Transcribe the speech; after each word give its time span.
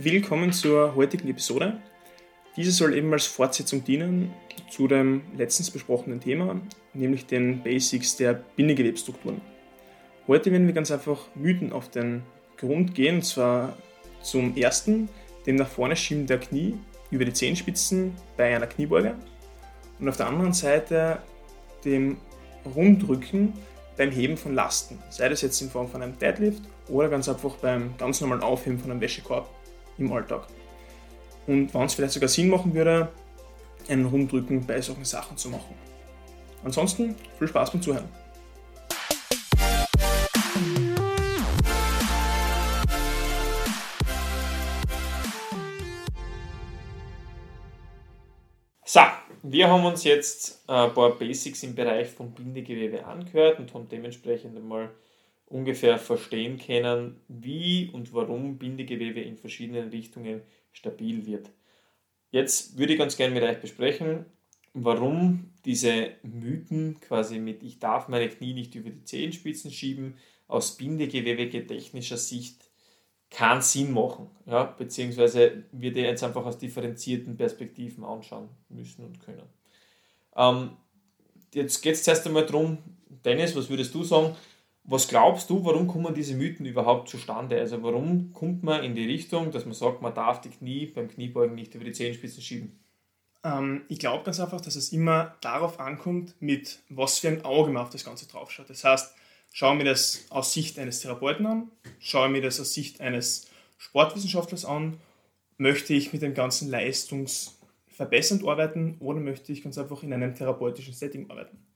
Willkommen 0.00 0.52
zur 0.52 0.94
heutigen 0.94 1.28
Episode. 1.28 1.82
Diese 2.56 2.70
soll 2.70 2.94
eben 2.94 3.12
als 3.12 3.26
Fortsetzung 3.26 3.82
dienen 3.82 4.32
zu 4.70 4.86
dem 4.86 5.22
letztens 5.36 5.72
besprochenen 5.72 6.20
Thema, 6.20 6.60
nämlich 6.94 7.26
den 7.26 7.64
Basics 7.64 8.16
der 8.16 8.34
Bindegewebstrukturen. 8.54 9.40
Heute 10.28 10.52
werden 10.52 10.68
wir 10.68 10.72
ganz 10.72 10.92
einfach 10.92 11.26
Mythen 11.34 11.72
auf 11.72 11.90
den 11.90 12.22
Grund 12.58 12.94
gehen, 12.94 13.16
und 13.16 13.24
zwar 13.24 13.76
zum 14.22 14.56
ersten, 14.56 15.08
dem 15.46 15.56
nach 15.56 15.66
vorne 15.66 15.96
schieben 15.96 16.28
der 16.28 16.38
Knie 16.38 16.78
über 17.10 17.24
die 17.24 17.32
Zehenspitzen 17.32 18.14
bei 18.36 18.54
einer 18.54 18.68
Kniebeuge 18.68 19.16
und 19.98 20.08
auf 20.08 20.16
der 20.16 20.28
anderen 20.28 20.52
Seite 20.52 21.18
dem 21.84 22.18
Rundrücken 22.76 23.52
beim 23.96 24.12
Heben 24.12 24.36
von 24.36 24.54
Lasten, 24.54 24.96
sei 25.10 25.28
das 25.28 25.42
jetzt 25.42 25.60
in 25.60 25.70
Form 25.70 25.88
von 25.88 26.02
einem 26.02 26.16
Deadlift 26.20 26.62
oder 26.86 27.08
ganz 27.08 27.28
einfach 27.28 27.56
beim 27.56 27.96
ganz 27.98 28.20
normalen 28.20 28.44
Aufheben 28.44 28.78
von 28.78 28.92
einem 28.92 29.00
Wäschekorb 29.00 29.57
im 29.98 30.12
Alltag. 30.12 30.46
Und 31.46 31.72
wann 31.74 31.86
es 31.86 31.94
vielleicht 31.94 32.12
sogar 32.12 32.28
Sinn 32.28 32.48
machen 32.48 32.74
würde, 32.74 33.08
einen 33.88 34.06
Rundrücken 34.06 34.66
bei 34.66 34.80
solchen 34.80 35.04
Sachen 35.04 35.36
zu 35.36 35.48
machen. 35.48 35.74
Ansonsten 36.64 37.14
viel 37.38 37.48
Spaß 37.48 37.70
beim 37.70 37.82
Zuhören. 37.82 38.08
So, 48.84 49.00
wir 49.42 49.68
haben 49.68 49.84
uns 49.84 50.04
jetzt 50.04 50.68
ein 50.68 50.92
paar 50.92 51.10
Basics 51.10 51.62
im 51.62 51.74
Bereich 51.74 52.08
von 52.08 52.32
Bindegewebe 52.32 53.04
angehört 53.04 53.58
und 53.58 53.72
haben 53.72 53.88
dementsprechend 53.88 54.56
einmal 54.56 54.90
ungefähr 55.48 55.98
verstehen 55.98 56.58
können, 56.58 57.20
wie 57.28 57.90
und 57.92 58.12
warum 58.12 58.58
Bindegewebe 58.58 59.20
in 59.20 59.36
verschiedenen 59.36 59.88
Richtungen 59.88 60.42
stabil 60.72 61.26
wird. 61.26 61.50
Jetzt 62.30 62.78
würde 62.78 62.92
ich 62.92 62.98
ganz 62.98 63.16
gerne 63.16 63.34
mit 63.34 63.42
euch 63.42 63.60
besprechen, 63.60 64.26
warum 64.74 65.52
diese 65.64 66.10
Mythen 66.22 67.00
quasi 67.00 67.38
mit 67.38 67.62
ich 67.62 67.78
darf 67.78 68.08
meine 68.08 68.28
Knie 68.28 68.52
nicht 68.52 68.74
über 68.74 68.90
die 68.90 69.04
Zehenspitzen 69.04 69.70
schieben 69.70 70.16
aus 70.46 70.76
bindegewebetechnischer 70.76 72.18
Sicht 72.18 72.68
keinen 73.30 73.62
Sinn 73.62 73.92
machen. 73.92 74.30
Ja? 74.46 74.64
Beziehungsweise 74.64 75.64
wir 75.72 75.92
die 75.92 76.00
jetzt 76.00 76.24
einfach 76.24 76.44
aus 76.44 76.58
differenzierten 76.58 77.36
Perspektiven 77.36 78.04
anschauen 78.04 78.48
müssen 78.68 79.04
und 79.04 79.20
können. 79.20 79.48
Ähm, 80.36 80.70
jetzt 81.54 81.82
geht 81.82 81.94
es 81.94 82.04
zuerst 82.04 82.26
einmal 82.26 82.46
darum, 82.46 82.78
Dennis, 83.24 83.56
was 83.56 83.68
würdest 83.68 83.94
du 83.94 84.04
sagen? 84.04 84.34
Was 84.90 85.06
glaubst 85.06 85.50
du, 85.50 85.62
warum 85.66 85.86
kommen 85.86 86.14
diese 86.14 86.34
Mythen 86.34 86.64
überhaupt 86.64 87.10
zustande? 87.10 87.60
Also 87.60 87.82
warum 87.82 88.32
kommt 88.32 88.62
man 88.62 88.82
in 88.82 88.94
die 88.94 89.04
Richtung, 89.04 89.50
dass 89.50 89.66
man 89.66 89.74
sagt, 89.74 90.00
man 90.00 90.14
darf 90.14 90.40
die 90.40 90.48
Knie 90.48 90.86
beim 90.86 91.08
Kniebeugen 91.08 91.54
nicht 91.54 91.74
über 91.74 91.84
die 91.84 91.92
Zehenspitzen 91.92 92.42
schieben? 92.42 92.80
Ähm, 93.44 93.82
ich 93.88 93.98
glaube 93.98 94.24
ganz 94.24 94.40
einfach, 94.40 94.62
dass 94.62 94.76
es 94.76 94.90
immer 94.90 95.36
darauf 95.42 95.78
ankommt, 95.78 96.36
mit 96.40 96.78
was 96.88 97.18
für 97.18 97.28
ein 97.28 97.44
Auge 97.44 97.70
man 97.70 97.82
auf 97.82 97.90
das 97.90 98.02
Ganze 98.02 98.26
draufschaut. 98.28 98.70
Das 98.70 98.82
heißt, 98.82 99.14
schaue 99.52 99.76
mir 99.76 99.84
das 99.84 100.24
aus 100.30 100.54
Sicht 100.54 100.78
eines 100.78 101.00
Therapeuten 101.00 101.44
an, 101.44 101.70
schaue 101.98 102.30
mir 102.30 102.40
das 102.40 102.58
aus 102.58 102.72
Sicht 102.72 103.02
eines 103.02 103.50
Sportwissenschaftlers 103.76 104.64
an, 104.64 104.96
möchte 105.58 105.92
ich 105.92 106.14
mit 106.14 106.22
dem 106.22 106.32
Ganzen 106.32 106.70
leistungsverbessernd 106.70 108.42
arbeiten 108.42 108.96
oder 109.00 109.20
möchte 109.20 109.52
ich 109.52 109.62
ganz 109.62 109.76
einfach 109.76 110.02
in 110.02 110.14
einem 110.14 110.34
therapeutischen 110.34 110.94
Setting 110.94 111.28
arbeiten? 111.28 111.67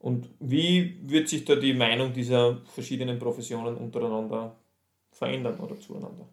Und 0.00 0.30
wie 0.40 0.96
wird 1.02 1.28
sich 1.28 1.44
da 1.44 1.54
die 1.54 1.74
Meinung 1.74 2.12
dieser 2.12 2.58
verschiedenen 2.74 3.18
Professionen 3.18 3.76
untereinander 3.76 4.56
verändern 5.12 5.60
oder 5.60 5.78
zueinander? 5.78 6.26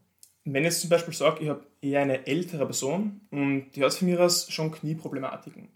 Wenn 0.45 0.63
ich 0.63 0.69
jetzt 0.69 0.81
zum 0.81 0.89
Beispiel 0.89 1.13
sage, 1.13 1.43
ich 1.43 1.49
habe 1.49 1.65
eher 1.81 2.01
eine 2.01 2.25
ältere 2.25 2.65
Person 2.65 3.19
und 3.29 3.71
die 3.75 3.83
hat 3.83 3.93
von 3.93 4.07
mir 4.07 4.21
aus 4.21 4.49
schon 4.49 4.71
Knieproblematiken, 4.71 5.67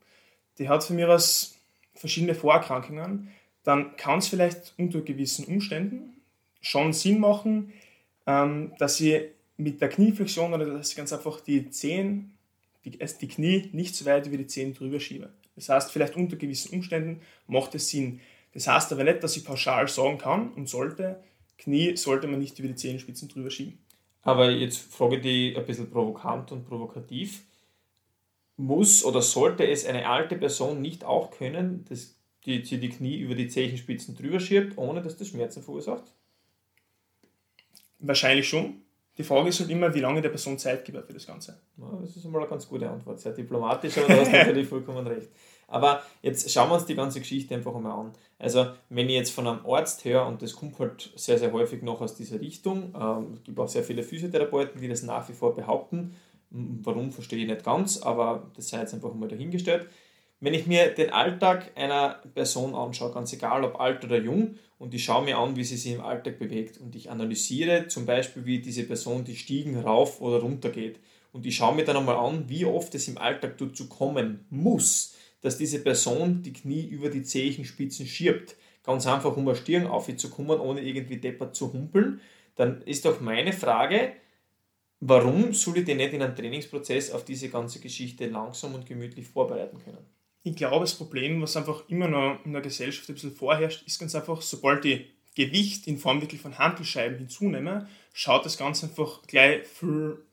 die 0.58 0.70
hat 0.70 0.86
von 0.86 0.96
mir 0.96 1.10
aus 1.10 1.56
verschiedene 1.94 2.34
Vorerkrankungen, 2.34 3.28
dann 3.64 3.98
kann 3.98 4.20
es 4.20 4.30
vielleicht 4.30 4.74
unter 4.78 5.02
gewissen 5.02 5.46
Umständen 5.46 6.14
schon 6.62 6.94
Sinn 6.94 7.20
machen, 7.20 7.74
ähm, 8.26 8.72
dass 8.80 8.96
sie 8.98 9.32
mit 9.58 9.82
der 9.82 9.90
Knieflexion 9.90 10.54
oder 10.54 10.66
dass 10.66 10.92
ich 10.92 10.96
ganz 10.96 11.12
einfach 11.12 11.42
die 11.42 11.70
Zehen, 11.70 12.38
die, 12.86 13.00
also 13.02 13.28
Knie 13.28 13.70
nicht 13.74 13.96
so 13.96 14.06
weit 14.06 14.28
über 14.28 14.38
die 14.38 14.48
Zehen 14.48 14.74
drüber 14.74 15.02
schiebe. 15.02 15.30
Das 15.62 15.70
heißt, 15.70 15.92
vielleicht 15.92 16.16
unter 16.16 16.36
gewissen 16.36 16.74
Umständen 16.74 17.22
macht 17.48 17.76
es 17.76 17.90
Sinn. 17.90 18.20
Das 18.54 18.68
heißt 18.68 18.92
aber 18.92 19.04
nicht, 19.04 19.24
dass 19.24 19.38
ich 19.38 19.46
pauschal 19.46 19.88
sagen 19.88 20.18
kann 20.18 20.52
und 20.54 20.68
sollte, 20.68 21.24
Knie 21.58 21.96
sollte 21.96 22.28
man 22.28 22.40
nicht 22.40 22.58
über 22.60 22.68
die 22.68 22.76
Zehenspitzen 22.76 23.30
drüber 23.30 23.52
schieben. 23.52 23.78
Aber 24.24 24.50
jetzt 24.50 24.78
frage 24.78 25.18
ich 25.18 25.22
dich 25.22 25.58
ein 25.58 25.66
bisschen 25.66 25.90
provokant 25.90 26.52
und 26.52 26.66
provokativ. 26.66 27.44
Muss 28.58 29.06
oder 29.06 29.22
sollte 29.22 29.68
es 29.68 29.86
eine 29.86 30.08
alte 30.08 30.36
Person 30.36 30.82
nicht 30.82 31.04
auch 31.04 31.32
können, 31.32 31.86
dass 31.90 32.16
die, 32.46 32.62
die, 32.62 32.80
die 32.80 32.90
Knie 32.90 33.20
über 33.20 33.36
die 33.36 33.48
Zehenspitzen 33.48 34.16
drüber 34.16 34.40
schiebt, 34.40 34.78
ohne 34.78 35.02
dass 35.02 35.18
das 35.18 35.28
Schmerzen 35.28 35.64
verursacht? 35.64 36.04
Wahrscheinlich 38.00 38.48
schon. 38.48 38.82
Die 39.18 39.24
Frage 39.24 39.50
ist 39.50 39.60
halt 39.60 39.70
immer, 39.70 39.94
wie 39.94 40.00
lange 40.00 40.22
der 40.22 40.30
Person 40.30 40.58
Zeit 40.58 40.86
gibt 40.86 41.06
für 41.06 41.14
das 41.14 41.28
Ganze. 41.28 41.60
Ja, 41.78 42.00
das 42.02 42.16
ist 42.16 42.26
einmal 42.26 42.42
eine 42.42 42.50
ganz 42.50 42.68
gute 42.68 42.90
Antwort. 42.90 43.20
Sehr 43.20 43.34
diplomatisch, 43.34 43.98
aber 43.98 44.08
du 44.08 44.22
hast 44.22 44.32
natürlich 44.32 44.68
vollkommen 44.68 45.06
recht. 45.06 45.30
Aber 45.72 46.04
jetzt 46.22 46.50
schauen 46.52 46.70
wir 46.70 46.76
uns 46.76 46.86
die 46.86 46.96
ganze 46.96 47.20
Geschichte 47.20 47.56
einfach 47.56 47.74
einmal 47.74 47.94
an. 47.94 48.12
Also, 48.40 48.68
wenn 48.90 49.10
ich 49.10 49.16
jetzt 49.16 49.32
von 49.32 49.48
einem 49.48 49.66
Arzt 49.66 50.06
höre, 50.06 50.26
und 50.28 50.42
das 50.42 50.56
kommt 50.56 50.78
halt 50.80 51.12
sehr, 51.16 51.38
sehr 51.38 51.52
häufig 51.52 51.82
noch 51.82 52.02
aus 52.02 52.16
dieser 52.16 52.40
Richtung, 52.40 52.94
ähm, 53.00 53.34
es 53.36 53.44
gibt 53.44 53.60
auch 53.60 53.68
sehr 53.68 53.84
viele 53.84 54.04
Physiotherapeuten, 54.04 54.82
die 54.82 54.88
das 54.88 55.04
nach 55.04 55.28
wie 55.30 55.34
vor 55.34 55.56
behaupten. 55.56 56.16
Warum, 56.50 57.12
verstehe 57.12 57.40
ich 57.40 57.48
nicht 57.48 57.64
ganz, 57.64 58.02
aber 58.02 58.52
das 58.56 58.68
sei 58.68 58.80
jetzt 58.80 58.94
einfach 58.94 59.14
mal 59.14 59.30
dahingestellt. 59.30 59.88
Wenn 60.42 60.54
ich 60.54 60.68
mir 60.68 60.94
den 60.94 61.12
Alltag 61.12 61.72
einer 61.76 62.20
Person 62.34 62.76
anschaue, 62.76 63.14
ganz 63.14 63.32
egal 63.32 63.64
ob 63.64 63.80
alt 63.80 64.04
oder 64.04 64.20
jung, 64.20 64.56
und 64.80 64.94
ich 64.96 65.04
schaue 65.04 65.24
mir 65.24 65.38
an, 65.38 65.56
wie 65.56 65.64
sie 65.64 65.78
sich 65.78 65.94
im 65.94 66.02
Alltag 66.02 66.40
bewegt 66.40 66.80
und 66.80 66.96
ich 66.96 67.12
analysiere 67.12 67.88
zum 67.88 68.08
Beispiel, 68.08 68.46
wie 68.46 68.60
diese 68.60 68.84
Person 68.84 69.24
die 69.24 69.36
Stiegen 69.36 69.80
rauf 69.80 70.20
oder 70.20 70.40
runter 70.40 70.70
geht 70.70 71.00
und 71.34 71.46
ich 71.46 71.56
schaue 71.56 71.76
mir 71.76 71.86
dann 71.86 71.98
einmal 71.98 72.18
an, 72.18 72.50
wie 72.50 72.66
oft 72.66 72.94
es 72.96 73.08
im 73.08 73.18
Alltag 73.18 73.58
dazu 73.58 73.88
kommen 73.88 74.46
muss, 74.50 75.16
dass 75.42 75.58
diese 75.58 75.80
Person 75.80 76.42
die 76.42 76.54
Knie 76.54 76.86
über 76.88 77.10
die 77.10 77.24
Zehenspitzen 77.24 78.06
schiebt, 78.06 78.56
ganz 78.84 79.06
einfach 79.08 79.36
um 79.36 79.48
eine 79.48 79.58
Stirn 79.58 79.88
aufzukommen, 79.88 80.60
ohne 80.60 80.82
irgendwie 80.82 81.18
deppert 81.18 81.56
zu 81.56 81.74
humpeln, 81.74 82.22
dann 82.56 82.82
ist 82.84 83.06
doch 83.06 83.22
meine 83.22 83.54
Frage, 83.54 84.14
warum 85.00 85.54
soll 85.54 85.80
ich 85.80 85.86
denn 85.86 85.98
nicht 85.98 86.14
in 86.14 86.22
einem 86.22 86.36
Trainingsprozess 86.36 87.12
auf 87.12 87.26
diese 87.26 87.50
ganze 87.50 87.80
Geschichte 87.80 88.28
langsam 88.28 88.76
und 88.76 88.86
gemütlich 88.86 89.28
vorbereiten 89.28 89.80
können? 89.84 90.06
ich 90.44 90.56
glaube, 90.56 90.82
das 90.82 90.96
Problem, 90.96 91.42
was 91.42 91.56
einfach 91.56 91.84
immer 91.88 92.08
noch 92.08 92.44
in 92.46 92.54
der 92.54 92.62
Gesellschaft 92.62 93.10
ein 93.10 93.14
bisschen 93.14 93.36
vorherrscht, 93.36 93.86
ist 93.86 94.00
ganz 94.00 94.16
einfach, 94.16 94.42
sobald 94.42 94.86
ich 94.86 95.06
Gewicht 95.36 95.88
in 95.88 95.98
Form 95.98 96.22
wirklich 96.22 96.42
von 96.42 96.58
Handelscheiben 96.58 97.18
hinzunehme, 97.18 97.88
schaut 98.14 98.46
das 98.46 98.58
Ganze 98.58 98.88
einfach 98.88 99.22
gleich 99.28 99.66
viel 99.66 100.26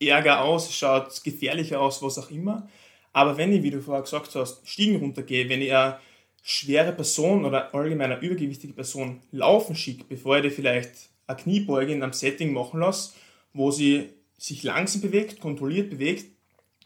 ärger 0.00 0.42
aus, 0.42 0.74
schaut 0.74 1.22
gefährlicher 1.24 1.80
aus, 1.80 2.02
was 2.02 2.18
auch 2.18 2.30
immer. 2.30 2.68
Aber 3.12 3.36
wenn 3.36 3.52
ich, 3.52 3.62
wie 3.62 3.70
du 3.70 3.80
vorher 3.80 4.02
gesagt 4.02 4.34
hast, 4.34 4.66
Stiegen 4.66 4.96
runtergehe, 4.96 5.48
wenn 5.48 5.62
ich 5.62 5.72
eine 5.72 5.98
schwere 6.42 6.92
Person 6.92 7.44
oder 7.44 7.74
allgemein 7.74 8.12
eine 8.12 8.20
übergewichtige 8.20 8.72
Person 8.72 9.20
laufen 9.30 9.76
schicke, 9.76 10.04
bevor 10.08 10.38
ich 10.38 10.42
die 10.42 10.50
vielleicht 10.50 11.10
eine 11.26 11.36
Kniebeuge 11.36 11.92
in 11.92 12.02
einem 12.02 12.12
Setting 12.12 12.52
machen 12.52 12.80
lasse, 12.80 13.12
wo 13.52 13.70
sie 13.70 14.10
sich 14.38 14.62
langsam 14.62 15.02
bewegt, 15.02 15.40
kontrolliert 15.40 15.90
bewegt 15.90 16.26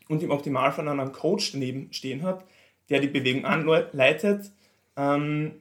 und 0.09 0.23
im 0.23 0.31
Optimalfall 0.31 0.89
an 0.89 1.01
einem 1.01 1.13
Coach 1.13 1.53
daneben 1.53 1.93
stehen 1.93 2.23
hat, 2.23 2.45
der 2.91 3.01
die 3.01 3.09
Bewegung 3.09 3.45
anleitet, 3.45 4.51
ähm, 4.97 5.53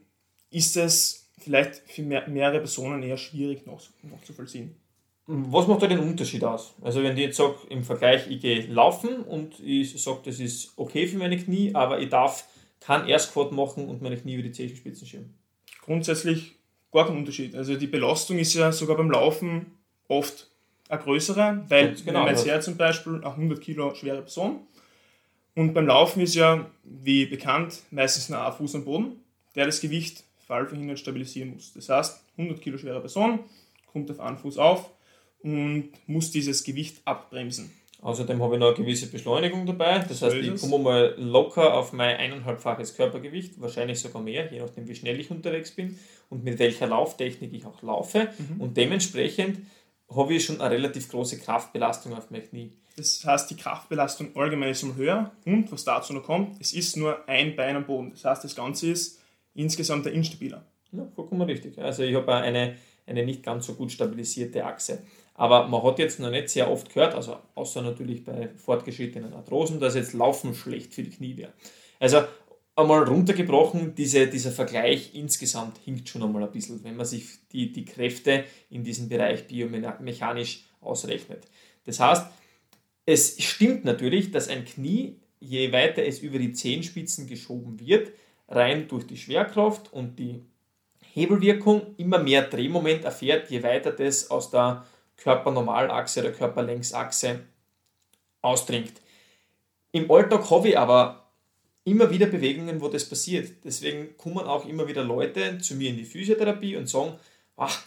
ist 0.51 0.77
es 0.77 1.29
vielleicht 1.37 1.75
für 1.89 2.01
mehr, 2.01 2.27
mehrere 2.27 2.59
Personen 2.59 3.01
eher 3.03 3.17
schwierig 3.17 3.65
noch, 3.65 3.81
noch 4.03 4.23
zu 4.23 4.33
vollziehen. 4.33 4.75
Was 5.27 5.67
macht 5.67 5.81
da 5.81 5.87
den 5.87 5.99
Unterschied 5.99 6.43
aus? 6.43 6.75
Also 6.81 7.01
wenn 7.01 7.17
ich 7.17 7.23
jetzt 7.23 7.37
sage, 7.37 7.55
im 7.69 7.83
Vergleich, 7.83 8.29
ich 8.29 8.41
gehe 8.41 8.67
laufen 8.67 9.21
und 9.23 9.59
ich 9.59 10.01
sage, 10.01 10.19
das 10.25 10.39
ist 10.39 10.73
okay 10.75 11.07
für 11.07 11.17
meine 11.17 11.37
Knie, 11.37 11.73
aber 11.73 11.99
ich 11.99 12.09
darf 12.09 12.45
keinen 12.79 13.07
Airsquat 13.07 13.51
machen 13.51 13.87
und 13.87 14.03
meine 14.03 14.17
Knie 14.17 14.35
über 14.35 14.43
die 14.43 14.51
Zehenspitzen 14.51 15.07
schieben. 15.07 15.33
Grundsätzlich 15.81 16.55
gar 16.91 17.07
kein 17.07 17.17
Unterschied. 17.17 17.55
Also 17.55 17.75
die 17.75 17.87
Belastung 17.87 18.37
ist 18.37 18.53
ja 18.53 18.71
sogar 18.71 18.97
beim 18.97 19.09
Laufen 19.09 19.65
oft 20.07 20.47
eine 20.89 21.01
größere, 21.01 21.65
weil 21.69 21.95
genau, 21.95 22.05
wenn 22.05 22.13
man 22.13 22.27
jetzt 22.27 22.45
her 22.45 22.61
zum 22.61 22.77
Beispiel 22.77 23.15
eine 23.15 23.25
100 23.25 23.59
Kilo 23.59 23.95
schwere 23.95 24.21
Person 24.21 24.59
und 25.55 25.73
beim 25.73 25.87
Laufen 25.87 26.21
ist 26.21 26.35
ja, 26.35 26.69
wie 26.83 27.25
bekannt, 27.25 27.81
meistens 27.89 28.29
nur 28.29 28.45
ein 28.45 28.53
Fuß 28.53 28.75
am 28.75 28.85
Boden, 28.85 29.23
der 29.55 29.65
das 29.65 29.81
Gewicht 29.81 30.23
fallverhindert 30.45 30.99
stabilisieren 30.99 31.55
muss. 31.55 31.73
Das 31.73 31.89
heißt, 31.89 32.21
100 32.37 32.61
Kilo 32.61 32.77
schwere 32.77 32.99
Person 32.99 33.39
kommt 33.91 34.11
auf 34.11 34.19
einen 34.19 34.37
Fuß 34.37 34.59
auf 34.59 34.91
und 35.45 35.91
muss 36.07 36.31
dieses 36.31 36.63
Gewicht 36.63 37.01
abbremsen. 37.05 37.71
Außerdem 38.01 38.41
habe 38.41 38.55
ich 38.55 38.59
noch 38.59 38.67
eine 38.67 38.75
gewisse 38.75 39.07
Beschleunigung 39.07 39.65
dabei. 39.65 39.99
Das 39.99 40.21
heißt, 40.21 40.35
ich 40.35 40.59
komme 40.59 40.79
mal 40.79 41.15
locker 41.17 41.75
auf 41.75 41.93
mein 41.93 42.17
eineinhalbfaches 42.17 42.95
Körpergewicht, 42.95 43.61
wahrscheinlich 43.61 43.99
sogar 43.99 44.21
mehr, 44.21 44.51
je 44.51 44.59
nachdem, 44.59 44.87
wie 44.87 44.95
schnell 44.95 45.19
ich 45.19 45.31
unterwegs 45.31 45.71
bin 45.71 45.97
und 46.29 46.43
mit 46.43 46.59
welcher 46.59 46.87
Lauftechnik 46.87 47.53
ich 47.53 47.65
auch 47.65 47.81
laufe. 47.83 48.29
Mhm. 48.37 48.61
Und 48.61 48.77
dementsprechend 48.77 49.59
habe 50.09 50.33
ich 50.33 50.45
schon 50.45 50.61
eine 50.61 50.75
relativ 50.75 51.09
große 51.09 51.39
Kraftbelastung 51.39 52.13
auf 52.13 52.31
mein 52.31 52.43
Knie. 52.47 52.71
Das 52.97 53.23
heißt, 53.23 53.49
die 53.51 53.55
Kraftbelastung 53.55 54.35
allgemein 54.35 54.69
ist 54.69 54.83
um 54.83 54.95
höher 54.95 55.31
und 55.45 55.71
was 55.71 55.83
dazu 55.83 56.13
noch 56.13 56.23
kommt, 56.23 56.59
es 56.59 56.73
ist 56.73 56.97
nur 56.97 57.27
ein 57.27 57.55
Bein 57.55 57.75
am 57.75 57.85
Boden. 57.85 58.11
Das 58.11 58.25
heißt, 58.25 58.43
das 58.43 58.55
Ganze 58.55 58.89
ist 58.89 59.19
insgesamt 59.53 60.07
instabiler. 60.07 60.65
Ja, 60.91 61.07
vollkommen 61.15 61.41
richtig. 61.43 61.77
Also 61.79 62.03
ich 62.03 62.15
habe 62.15 62.33
eine, 62.35 62.75
eine 63.05 63.25
nicht 63.25 63.43
ganz 63.43 63.65
so 63.65 63.73
gut 63.73 63.91
stabilisierte 63.91 64.65
Achse. 64.65 65.03
Aber 65.35 65.67
man 65.67 65.83
hat 65.83 65.99
jetzt 65.99 66.19
noch 66.19 66.31
nicht 66.31 66.49
sehr 66.49 66.71
oft 66.71 66.93
gehört, 66.93 67.13
also 67.13 67.37
außer 67.55 67.81
natürlich 67.81 68.23
bei 68.23 68.49
fortgeschrittenen 68.55 69.33
Arthrosen, 69.33 69.79
dass 69.79 69.95
jetzt 69.95 70.13
Laufen 70.13 70.55
schlecht 70.55 70.93
für 70.93 71.03
die 71.03 71.09
Knie 71.09 71.35
wäre. 71.35 71.51
Also 71.99 72.23
einmal 72.75 73.03
runtergebrochen, 73.03 73.95
diese, 73.95 74.27
dieser 74.27 74.51
Vergleich 74.51 75.13
insgesamt 75.13 75.77
hinkt 75.83 76.07
schon 76.07 76.23
einmal 76.23 76.43
ein 76.43 76.51
bisschen, 76.51 76.83
wenn 76.83 76.95
man 76.95 77.05
sich 77.05 77.25
die, 77.51 77.71
die 77.71 77.83
Kräfte 77.83 78.45
in 78.69 78.83
diesem 78.83 79.09
Bereich 79.09 79.45
biomechanisch 79.47 80.63
ausrechnet. 80.79 81.45
Das 81.85 81.99
heißt, 81.99 82.27
es 83.05 83.41
stimmt 83.43 83.83
natürlich, 83.83 84.31
dass 84.31 84.47
ein 84.47 84.63
Knie, 84.63 85.19
je 85.39 85.71
weiter 85.73 86.03
es 86.03 86.19
über 86.19 86.39
die 86.39 86.53
Zehenspitzen 86.53 87.27
geschoben 87.27 87.79
wird, 87.79 88.11
rein 88.47 88.87
durch 88.87 89.05
die 89.05 89.17
Schwerkraft 89.17 89.91
und 89.91 90.17
die 90.17 90.41
Hebelwirkung 91.13 91.95
immer 91.97 92.19
mehr 92.19 92.43
Drehmoment 92.43 93.05
erfährt, 93.05 93.49
je 93.49 93.63
weiter 93.63 93.91
das 93.91 94.31
aus 94.31 94.49
der 94.49 94.85
Körpernormalachse 95.17 96.21
oder 96.21 96.31
Körperlängsachse 96.31 97.41
ausdringt. 98.41 98.93
Im 99.91 100.09
Alltag 100.11 100.49
habe 100.49 100.69
ich 100.69 100.77
aber 100.77 101.25
immer 101.85 102.09
wieder 102.09 102.25
Bewegungen, 102.25 102.81
wo 102.81 102.89
das 102.89 103.07
passiert. 103.07 103.63
Deswegen 103.63 104.17
kommen 104.17 104.45
auch 104.45 104.65
immer 104.67 104.87
wieder 104.87 105.03
Leute 105.03 105.59
zu 105.59 105.75
mir 105.75 105.91
in 105.91 105.97
die 105.97 106.05
Physiotherapie 106.05 106.75
und 106.75 106.89
sagen, 106.89 107.13
ach, 107.55 107.83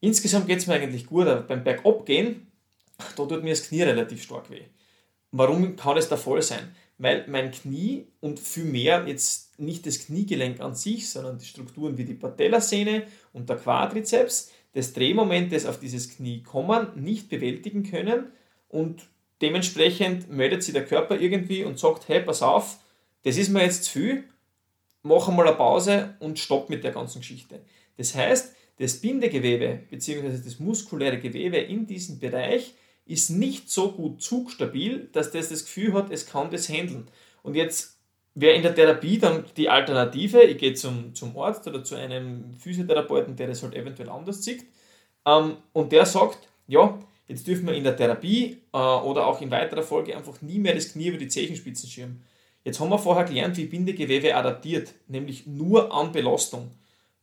insgesamt 0.00 0.46
geht 0.46 0.58
es 0.58 0.66
mir 0.66 0.74
eigentlich 0.74 1.06
gut, 1.06 1.26
aber 1.26 1.42
beim 1.42 1.62
Bergabgehen, 1.62 2.46
da 3.16 3.26
tut 3.26 3.42
mir 3.42 3.50
das 3.50 3.68
Knie 3.68 3.82
relativ 3.82 4.22
stark 4.22 4.48
weh. 4.48 4.62
Warum 5.32 5.76
kann 5.76 5.96
es 5.96 6.08
der 6.08 6.18
Fall 6.18 6.42
sein? 6.42 6.74
Weil 6.98 7.26
mein 7.26 7.50
Knie 7.50 8.06
und 8.20 8.38
vielmehr 8.38 9.06
jetzt 9.08 9.58
nicht 9.58 9.86
das 9.86 10.06
Kniegelenk 10.06 10.60
an 10.60 10.74
sich, 10.74 11.10
sondern 11.10 11.38
die 11.38 11.46
Strukturen 11.46 11.98
wie 11.98 12.04
die 12.04 12.14
Patellasehne 12.14 13.06
und 13.32 13.48
der 13.48 13.56
Quadrizeps 13.56 14.52
das 14.72 14.92
Drehmoment, 14.92 15.52
das 15.52 15.66
auf 15.66 15.78
dieses 15.78 16.16
Knie 16.16 16.42
kommen, 16.42 16.88
nicht 16.94 17.28
bewältigen 17.28 17.82
können 17.82 18.32
und 18.68 19.02
dementsprechend 19.40 20.30
meldet 20.30 20.62
sich 20.62 20.72
der 20.72 20.86
Körper 20.86 21.20
irgendwie 21.20 21.64
und 21.64 21.78
sagt, 21.78 22.08
hey, 22.08 22.20
pass 22.20 22.42
auf, 22.42 22.78
das 23.24 23.36
ist 23.36 23.50
mir 23.50 23.62
jetzt 23.62 23.84
zu 23.84 23.92
viel, 23.92 24.24
mach 25.02 25.28
einmal 25.28 25.46
eine 25.46 25.56
Pause 25.56 26.14
und 26.20 26.38
stopp 26.38 26.70
mit 26.70 26.84
der 26.84 26.92
ganzen 26.92 27.20
Geschichte. 27.20 27.60
Das 27.96 28.14
heißt, 28.14 28.54
das 28.78 28.96
Bindegewebe 29.00 29.80
bzw. 29.90 30.38
das 30.42 30.58
muskuläre 30.58 31.18
Gewebe 31.18 31.58
in 31.58 31.86
diesem 31.86 32.18
Bereich 32.18 32.74
ist 33.04 33.30
nicht 33.30 33.70
so 33.70 33.92
gut 33.92 34.22
zugstabil, 34.22 35.08
dass 35.12 35.30
das 35.30 35.50
das 35.50 35.64
Gefühl 35.64 35.92
hat, 35.94 36.10
es 36.10 36.26
kann 36.26 36.50
das 36.50 36.68
handeln. 36.68 37.08
Und 37.42 37.54
jetzt 37.54 37.91
wäre 38.34 38.56
in 38.56 38.62
der 38.62 38.74
Therapie 38.74 39.18
dann 39.18 39.44
die 39.56 39.68
Alternative, 39.68 40.42
ich 40.42 40.58
gehe 40.58 40.74
zum, 40.74 41.14
zum 41.14 41.38
Arzt 41.38 41.66
oder 41.66 41.84
zu 41.84 41.94
einem 41.94 42.54
Physiotherapeuten, 42.58 43.36
der 43.36 43.48
das 43.48 43.62
halt 43.62 43.74
eventuell 43.74 44.08
anders 44.08 44.42
sieht, 44.42 44.64
ähm, 45.26 45.56
und 45.72 45.92
der 45.92 46.06
sagt, 46.06 46.48
ja, 46.66 46.98
jetzt 47.28 47.46
dürfen 47.46 47.66
wir 47.66 47.74
in 47.74 47.84
der 47.84 47.96
Therapie 47.96 48.58
äh, 48.72 48.76
oder 48.76 49.26
auch 49.26 49.40
in 49.40 49.50
weiterer 49.50 49.82
Folge 49.82 50.16
einfach 50.16 50.40
nie 50.40 50.58
mehr 50.58 50.74
das 50.74 50.92
Knie 50.92 51.08
über 51.08 51.18
die 51.18 51.28
Zechenspitzen 51.28 51.88
schirmen. 51.88 52.22
Jetzt 52.64 52.78
haben 52.80 52.90
wir 52.90 52.98
vorher 52.98 53.24
gelernt, 53.24 53.56
wie 53.56 53.66
Bindegewebe 53.66 54.34
adaptiert, 54.34 54.92
nämlich 55.08 55.46
nur 55.46 55.92
an 55.92 56.12
Belastung. 56.12 56.70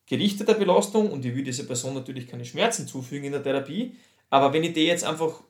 Gerichteter 0.05 0.53
Belastung, 0.53 1.11
und 1.11 1.23
ich 1.23 1.35
will 1.35 1.43
dieser 1.43 1.63
Person 1.63 1.93
natürlich 1.93 2.27
keine 2.27 2.43
Schmerzen 2.45 2.87
zufügen 2.87 3.25
in 3.25 3.31
der 3.31 3.43
Therapie, 3.43 3.95
aber 4.29 4.53
wenn 4.53 4.63
ich 4.63 4.73
dir 4.73 4.83
jetzt 4.83 5.03
einfach 5.03 5.41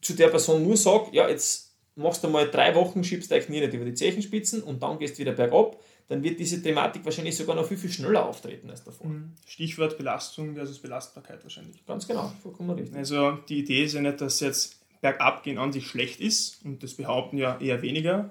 zu 0.00 0.14
der 0.14 0.28
Person 0.28 0.62
nur 0.62 0.76
sage, 0.76 1.08
ja, 1.12 1.28
jetzt 1.28 1.65
machst 1.96 2.22
du 2.22 2.28
mal 2.28 2.48
drei 2.48 2.74
Wochen, 2.74 3.02
schiebst 3.02 3.30
dein 3.30 3.42
Knie 3.42 3.60
nicht 3.60 3.74
über 3.74 3.84
die 3.84 3.94
Zechenspitzen 3.94 4.62
und 4.62 4.82
dann 4.82 4.98
gehst 4.98 5.16
du 5.16 5.20
wieder 5.20 5.32
bergab, 5.32 5.80
dann 6.08 6.22
wird 6.22 6.38
diese 6.38 6.62
Thematik 6.62 7.04
wahrscheinlich 7.04 7.36
sogar 7.36 7.56
noch 7.56 7.66
viel, 7.66 7.76
viel 7.76 7.90
schneller 7.90 8.26
auftreten 8.26 8.70
als 8.70 8.84
davor. 8.84 9.08
Mhm. 9.08 9.32
Stichwort 9.46 9.98
Belastung 9.98 10.54
versus 10.54 10.78
Belastbarkeit 10.78 11.42
wahrscheinlich. 11.42 11.84
Ganz 11.84 12.06
genau, 12.06 12.32
vollkommen 12.42 12.70
richtig. 12.70 12.96
Also 12.96 13.32
die 13.48 13.58
Idee 13.58 13.84
ist 13.84 13.94
ja 13.94 14.00
nicht, 14.02 14.20
dass 14.20 14.40
jetzt 14.40 14.76
bergab 15.00 15.42
gehen 15.42 15.58
an 15.58 15.72
sich 15.72 15.86
schlecht 15.86 16.20
ist 16.20 16.64
und 16.64 16.82
das 16.82 16.94
behaupten 16.94 17.38
ja 17.38 17.58
eher 17.60 17.82
weniger, 17.82 18.30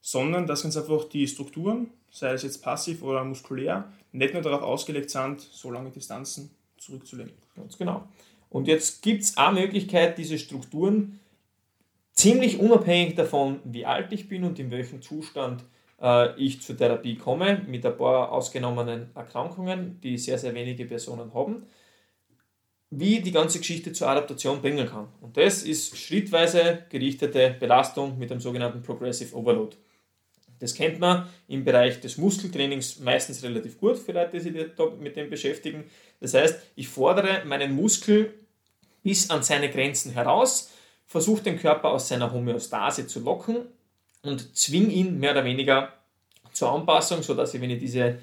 sondern 0.00 0.46
dass 0.46 0.62
ganz 0.62 0.76
einfach 0.76 1.04
die 1.04 1.26
Strukturen, 1.26 1.88
sei 2.10 2.32
es 2.32 2.42
jetzt 2.42 2.62
passiv 2.62 3.02
oder 3.02 3.24
muskulär, 3.24 3.92
nicht 4.12 4.34
nur 4.34 4.42
darauf 4.42 4.62
ausgelegt 4.62 5.10
sind, 5.10 5.40
so 5.40 5.70
lange 5.70 5.90
Distanzen 5.90 6.50
zurückzulegen. 6.78 7.32
Ganz 7.56 7.76
genau. 7.76 8.06
Und 8.50 8.68
jetzt 8.68 9.02
gibt 9.02 9.22
es 9.22 9.36
eine 9.36 9.60
Möglichkeit, 9.60 10.16
diese 10.18 10.38
Strukturen 10.38 11.18
ziemlich 12.16 12.58
unabhängig 12.58 13.14
davon, 13.14 13.60
wie 13.64 13.86
alt 13.86 14.12
ich 14.12 14.28
bin 14.28 14.42
und 14.44 14.58
in 14.58 14.70
welchem 14.70 15.02
Zustand 15.02 15.64
äh, 16.00 16.34
ich 16.40 16.62
zur 16.62 16.76
Therapie 16.76 17.16
komme, 17.16 17.62
mit 17.68 17.86
ein 17.86 17.96
paar 17.96 18.32
ausgenommenen 18.32 19.10
Erkrankungen, 19.14 20.00
die 20.00 20.18
sehr, 20.18 20.38
sehr 20.38 20.54
wenige 20.54 20.86
Personen 20.86 21.32
haben, 21.34 21.66
wie 22.90 23.20
die 23.20 23.32
ganze 23.32 23.58
Geschichte 23.58 23.92
zur 23.92 24.08
Adaptation 24.08 24.60
bringen 24.60 24.88
kann. 24.88 25.08
Und 25.20 25.36
das 25.36 25.62
ist 25.62 25.96
schrittweise 25.96 26.84
gerichtete 26.88 27.54
Belastung 27.60 28.18
mit 28.18 28.30
dem 28.30 28.40
sogenannten 28.40 28.82
Progressive 28.82 29.36
Overload. 29.36 29.76
Das 30.58 30.74
kennt 30.74 30.98
man 30.98 31.28
im 31.48 31.64
Bereich 31.64 32.00
des 32.00 32.16
Muskeltrainings 32.16 33.00
meistens 33.00 33.42
relativ 33.42 33.78
gut 33.78 33.98
für 33.98 34.12
Leute, 34.12 34.38
die 34.38 34.40
sich 34.40 34.54
mit 34.98 35.16
dem 35.16 35.28
beschäftigen. 35.28 35.84
Das 36.20 36.32
heißt, 36.32 36.58
ich 36.76 36.88
fordere 36.88 37.44
meinen 37.44 37.74
Muskel 37.74 38.32
bis 39.02 39.28
an 39.28 39.42
seine 39.42 39.68
Grenzen 39.70 40.12
heraus, 40.12 40.70
versuche 41.06 41.42
den 41.42 41.58
Körper 41.58 41.90
aus 41.90 42.08
seiner 42.08 42.32
Homöostase 42.32 43.06
zu 43.06 43.20
locken 43.20 43.66
und 44.22 44.56
zwinge 44.56 44.88
ihn 44.88 45.18
mehr 45.18 45.32
oder 45.32 45.44
weniger 45.44 45.92
zur 46.52 46.72
Anpassung, 46.72 47.22
sodass 47.22 47.54
ich, 47.54 47.60
wenn 47.60 47.70
ich 47.70 47.78
diese 47.78 48.18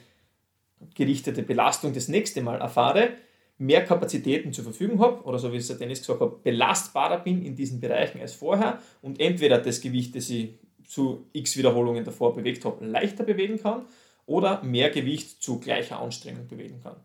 gerichtete 0.93 1.43
Belastung 1.43 1.93
das 1.93 2.09
nächste 2.09 2.41
Mal 2.41 2.59
erfahre, 2.59 3.13
mehr 3.57 3.85
Kapazitäten 3.85 4.51
zur 4.51 4.65
Verfügung 4.65 4.99
habe 4.99 5.23
oder 5.23 5.39
so 5.39 5.53
wie 5.53 5.57
es 5.57 5.67
der 5.67 5.77
Dennis 5.77 5.99
gesagt 5.99 6.19
hat, 6.19 6.43
belastbarer 6.43 7.19
bin 7.19 7.43
in 7.45 7.55
diesen 7.55 7.79
Bereichen 7.79 8.19
als 8.19 8.33
vorher 8.33 8.79
und 9.01 9.19
entweder 9.19 9.59
das 9.59 9.79
Gewicht, 9.79 10.15
das 10.15 10.29
ich 10.29 10.55
zu 10.85 11.27
x 11.31 11.55
Wiederholungen 11.55 12.03
davor 12.03 12.33
bewegt 12.33 12.65
habe, 12.65 12.85
leichter 12.85 13.23
bewegen 13.23 13.61
kann 13.61 13.85
oder 14.25 14.61
mehr 14.63 14.89
Gewicht 14.89 15.41
zu 15.41 15.59
gleicher 15.59 15.99
Anstrengung 15.99 16.47
bewegen 16.47 16.81
kann. 16.81 16.95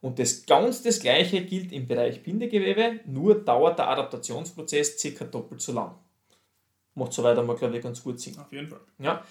Und 0.00 0.18
das 0.18 0.46
ganz 0.46 0.82
das 0.82 1.00
Gleiche 1.00 1.44
gilt 1.44 1.72
im 1.72 1.86
Bereich 1.86 2.22
Bindegewebe, 2.22 3.00
nur 3.06 3.42
dauert 3.44 3.78
der 3.78 3.88
Adaptationsprozess 3.88 4.98
circa 4.98 5.24
doppelt 5.24 5.60
so 5.60 5.72
lang. 5.72 5.94
Macht 6.94 7.12
soweit 7.12 7.36
einmal, 7.38 7.56
glaube 7.56 7.76
ich, 7.76 7.82
ganz 7.82 8.02
gut 8.02 8.20
Sinn. 8.20 8.38
Auf 8.38 8.52
jeden 8.52 8.68
Fall. 8.68 8.80
Ja. 8.98 9.24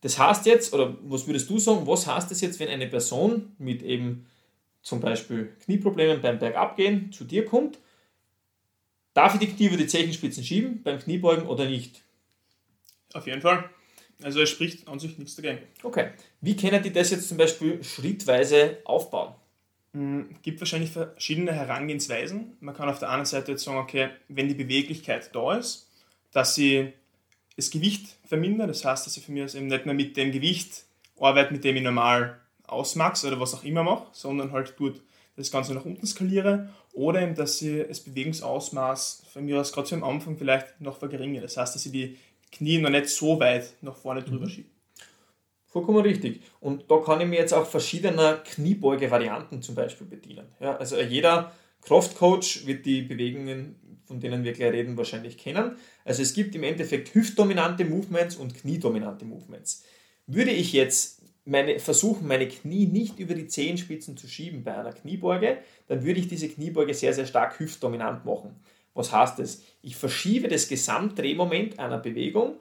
Das 0.00 0.18
heißt 0.18 0.46
jetzt, 0.46 0.72
oder 0.74 0.96
was 1.02 1.26
würdest 1.26 1.48
du 1.48 1.58
sagen, 1.58 1.86
was 1.86 2.06
heißt 2.06 2.30
das 2.30 2.40
jetzt, 2.40 2.60
wenn 2.60 2.68
eine 2.68 2.86
Person 2.86 3.54
mit 3.58 3.82
eben 3.82 4.26
zum 4.82 5.00
Beispiel 5.00 5.54
Knieproblemen 5.64 6.20
beim 6.20 6.38
Bergabgehen 6.38 7.10
zu 7.12 7.24
dir 7.24 7.44
kommt? 7.44 7.78
Darf 9.14 9.34
ich 9.34 9.40
die 9.40 9.54
Knie 9.54 9.66
über 9.66 9.76
die 9.76 9.86
Zechenspitzen 9.86 10.44
schieben 10.44 10.82
beim 10.82 10.98
Kniebeugen 10.98 11.46
oder 11.46 11.66
nicht? 11.66 12.02
Auf 13.14 13.26
jeden 13.26 13.40
Fall. 13.40 13.70
Also 14.22 14.40
es 14.40 14.50
spricht 14.50 14.88
an 14.88 14.98
sich 14.98 15.18
nichts 15.18 15.36
dagegen. 15.36 15.58
Okay. 15.82 16.10
Wie 16.40 16.56
können 16.56 16.82
die 16.82 16.92
das 16.92 17.10
jetzt 17.10 17.28
zum 17.28 17.38
Beispiel 17.38 17.82
schrittweise 17.82 18.78
aufbauen? 18.84 19.34
Es 19.94 20.00
hm, 20.00 20.36
gibt 20.42 20.60
wahrscheinlich 20.60 20.90
verschiedene 20.90 21.52
Herangehensweisen. 21.52 22.56
Man 22.58 22.74
kann 22.74 22.88
auf 22.88 22.98
der 22.98 23.10
einen 23.10 23.26
Seite 23.26 23.52
jetzt 23.52 23.62
sagen, 23.62 23.78
okay, 23.78 24.08
wenn 24.28 24.48
die 24.48 24.54
Beweglichkeit 24.54 25.30
da 25.32 25.56
ist, 25.56 25.88
dass 26.32 26.56
sie 26.56 26.92
das 27.54 27.70
Gewicht 27.70 28.16
vermindert, 28.24 28.70
das 28.70 28.84
heißt, 28.84 29.06
dass 29.06 29.16
ich 29.16 29.24
von 29.24 29.34
mir 29.34 29.44
aus 29.44 29.54
eben 29.54 29.68
nicht 29.68 29.86
mehr 29.86 29.94
mit 29.94 30.16
dem 30.16 30.32
Gewicht 30.32 30.84
arbeite, 31.20 31.52
mit 31.52 31.62
dem 31.62 31.76
ich 31.76 31.82
normal 31.84 32.40
ausmax 32.66 33.24
oder 33.24 33.38
was 33.38 33.54
auch 33.54 33.62
immer 33.62 33.84
mache, 33.84 34.08
sondern 34.10 34.50
halt 34.50 34.76
tut 34.76 35.00
das 35.36 35.52
Ganze 35.52 35.74
nach 35.74 35.84
unten 35.84 36.06
skaliere 36.06 36.70
oder 36.92 37.22
eben, 37.22 37.36
dass 37.36 37.62
ich 37.62 37.86
das 37.86 38.00
Bewegungsausmaß 38.00 39.24
von 39.32 39.44
mir 39.44 39.60
aus 39.60 39.72
gerade 39.72 39.86
so 39.86 39.94
am 39.94 40.02
Anfang 40.02 40.36
vielleicht 40.36 40.80
noch 40.80 40.98
vergeringe. 40.98 41.40
Das 41.40 41.56
heißt, 41.56 41.72
dass 41.72 41.86
ich 41.86 41.92
die 41.92 42.16
Knie 42.50 42.78
noch 42.78 42.90
nicht 42.90 43.10
so 43.10 43.38
weit 43.38 43.74
nach 43.80 43.96
vorne 43.96 44.22
drüber 44.24 44.46
mhm. 44.46 44.50
schiebe. 44.50 44.68
Vollkommen 45.74 46.02
richtig. 46.02 46.40
Und 46.60 46.88
da 46.88 46.98
kann 46.98 47.20
ich 47.20 47.26
mir 47.26 47.40
jetzt 47.40 47.52
auch 47.52 47.66
verschiedener 47.66 48.36
Kniebeuge-Varianten 48.36 49.60
zum 49.60 49.74
Beispiel 49.74 50.06
bedienen. 50.06 50.46
Ja, 50.60 50.76
also 50.76 51.00
jeder 51.00 51.52
Kraftcoach 51.82 52.64
wird 52.64 52.86
die 52.86 53.02
Bewegungen, 53.02 53.74
von 54.04 54.20
denen 54.20 54.44
wir 54.44 54.52
gleich 54.52 54.70
reden, 54.70 54.96
wahrscheinlich 54.96 55.36
kennen. 55.36 55.76
Also 56.04 56.22
es 56.22 56.32
gibt 56.32 56.54
im 56.54 56.62
Endeffekt 56.62 57.12
hüftdominante 57.12 57.84
Movements 57.86 58.36
und 58.36 58.54
kniedominante 58.54 59.24
Movements. 59.24 59.82
Würde 60.28 60.52
ich 60.52 60.72
jetzt 60.72 61.22
meine, 61.44 61.80
versuchen, 61.80 62.28
meine 62.28 62.46
Knie 62.46 62.86
nicht 62.86 63.18
über 63.18 63.34
die 63.34 63.48
Zehenspitzen 63.48 64.16
zu 64.16 64.28
schieben 64.28 64.62
bei 64.62 64.76
einer 64.76 64.92
Kniebeuge, 64.92 65.58
dann 65.88 66.04
würde 66.04 66.20
ich 66.20 66.28
diese 66.28 66.48
Kniebeuge 66.48 66.94
sehr, 66.94 67.14
sehr 67.14 67.26
stark 67.26 67.58
hüftdominant 67.58 68.24
machen. 68.24 68.54
Was 68.94 69.10
heißt 69.10 69.40
das? 69.40 69.62
Ich 69.82 69.96
verschiebe 69.96 70.46
das 70.46 70.68
Gesamtdrehmoment 70.68 71.80
einer 71.80 71.98
Bewegung 71.98 72.60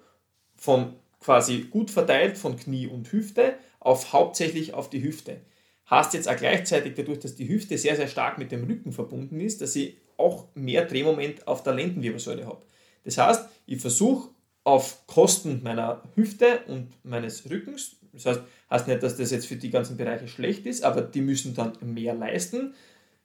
von 0.55 0.96
quasi 1.24 1.68
gut 1.70 1.89
verteilt 1.89 2.38
von 2.38 2.58
Knie 2.58 2.88
und 2.88 3.12
Hüfte 3.12 3.56
auf 3.80 4.13
hauptsächlich 4.13 4.74
auf 4.74 4.89
die 4.89 5.03
Hüfte. 5.03 5.42
Heißt 5.89 6.13
jetzt 6.13 6.30
auch 6.30 6.36
gleichzeitig 6.36 6.94
dadurch, 6.96 7.20
dass 7.20 7.36
die 7.36 7.50
Hüfte 7.50 7.77
sehr, 7.77 7.96
sehr 7.96 8.08
stark 8.08 8.38
mit 8.38 8.51
dem 8.51 8.63
Rücken 8.63 8.92
verbunden 8.92 9.39
ist, 9.39 9.62
dass 9.62 9.75
ich 9.75 9.98
auch 10.18 10.48
mehr 10.56 10.86
Drehmoment 10.86 11.48
auf 11.48 11.63
der 11.63 11.74
Lendenwirbelsäule 11.74 12.46
habe. 12.46 12.62
Das 13.03 13.18
heißt, 13.18 13.50
ich 13.65 13.82
versuche 13.82 14.30
auf 14.63 15.06
Kosten 15.08 15.62
meiner 15.63 16.01
Hüfte 16.15 16.62
und 16.68 16.88
meines 17.03 17.50
Rückens, 17.50 17.98
das 18.13 18.25
heißt, 18.25 18.42
heißt 18.70 18.88
nicht, 18.88 19.03
dass 19.03 19.18
das 19.18 19.32
jetzt 19.32 19.48
für 19.48 19.56
die 19.56 19.70
ganzen 19.70 19.98
Bereiche 19.98 20.27
schlecht 20.27 20.65
ist, 20.65 20.84
aber 20.84 21.01
die 21.01 21.22
müssen 21.22 21.53
dann 21.53 21.74
mehr 21.82 22.13
leisten, 22.13 22.74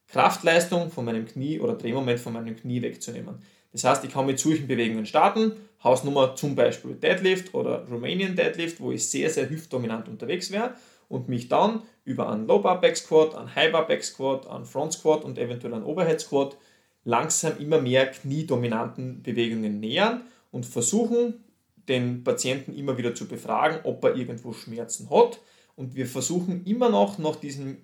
Kraftleistung 0.09 0.91
von 0.91 1.05
meinem 1.05 1.27
Knie 1.27 1.61
oder 1.61 1.75
Drehmoment 1.75 2.19
von 2.19 2.33
meinem 2.33 2.57
Knie 2.57 2.83
wegzunehmen. 2.83 3.37
Das 3.73 3.85
heißt, 3.85 4.05
ich 4.05 4.13
kann 4.13 4.27
mit 4.27 4.39
solchen 4.39 4.67
Bewegungen 4.67 5.07
starten, 5.07 5.53
Hausnummer 5.85 6.35
zum 6.35 6.57
Beispiel 6.57 6.95
Deadlift 6.95 7.55
oder 7.55 7.87
Romanian 7.89 8.35
Deadlift, 8.35 8.81
wo 8.81 8.93
ich 8.93 9.09
sehr, 9.09 9.31
sehr 9.31 9.49
hüftdominant 9.49 10.09
unterwegs 10.09 10.51
wäre 10.51 10.75
und 11.09 11.29
mich 11.29 11.49
dann 11.49 11.83
über 12.05 12.31
einen 12.31 12.47
Low 12.47 12.61
Bar 12.61 12.81
Back 12.81 12.97
Squat, 12.97 13.35
einen 13.35 13.55
High 13.55 13.73
Bar 13.73 13.87
Back 13.87 14.03
Squat, 14.03 14.47
einen 14.49 14.65
Front 14.65 14.95
Squat 14.95 15.25
und 15.25 15.39
eventuell 15.39 15.75
einen 15.75 15.85
Overhead 15.85 16.21
Squat 16.21 16.57
langsam 17.05 17.59
immer 17.59 17.81
mehr 17.81 18.07
kniedominanten 18.11 19.23
Bewegungen 19.23 19.81
nähern 19.81 20.23
und 20.51 20.67
versuchen, 20.67 21.45
den 21.89 22.23
Patienten 22.23 22.75
immer 22.75 22.99
wieder 22.99 23.15
zu 23.15 23.27
befragen, 23.27 23.81
ob 23.85 24.05
er 24.05 24.15
irgendwo 24.15 24.53
Schmerzen 24.53 25.09
hat. 25.11 25.41
Und 25.75 25.95
wir 25.95 26.07
versuchen 26.07 26.65
immer 26.67 26.91
noch 26.91 27.19
nach 27.19 27.37
diesem 27.37 27.79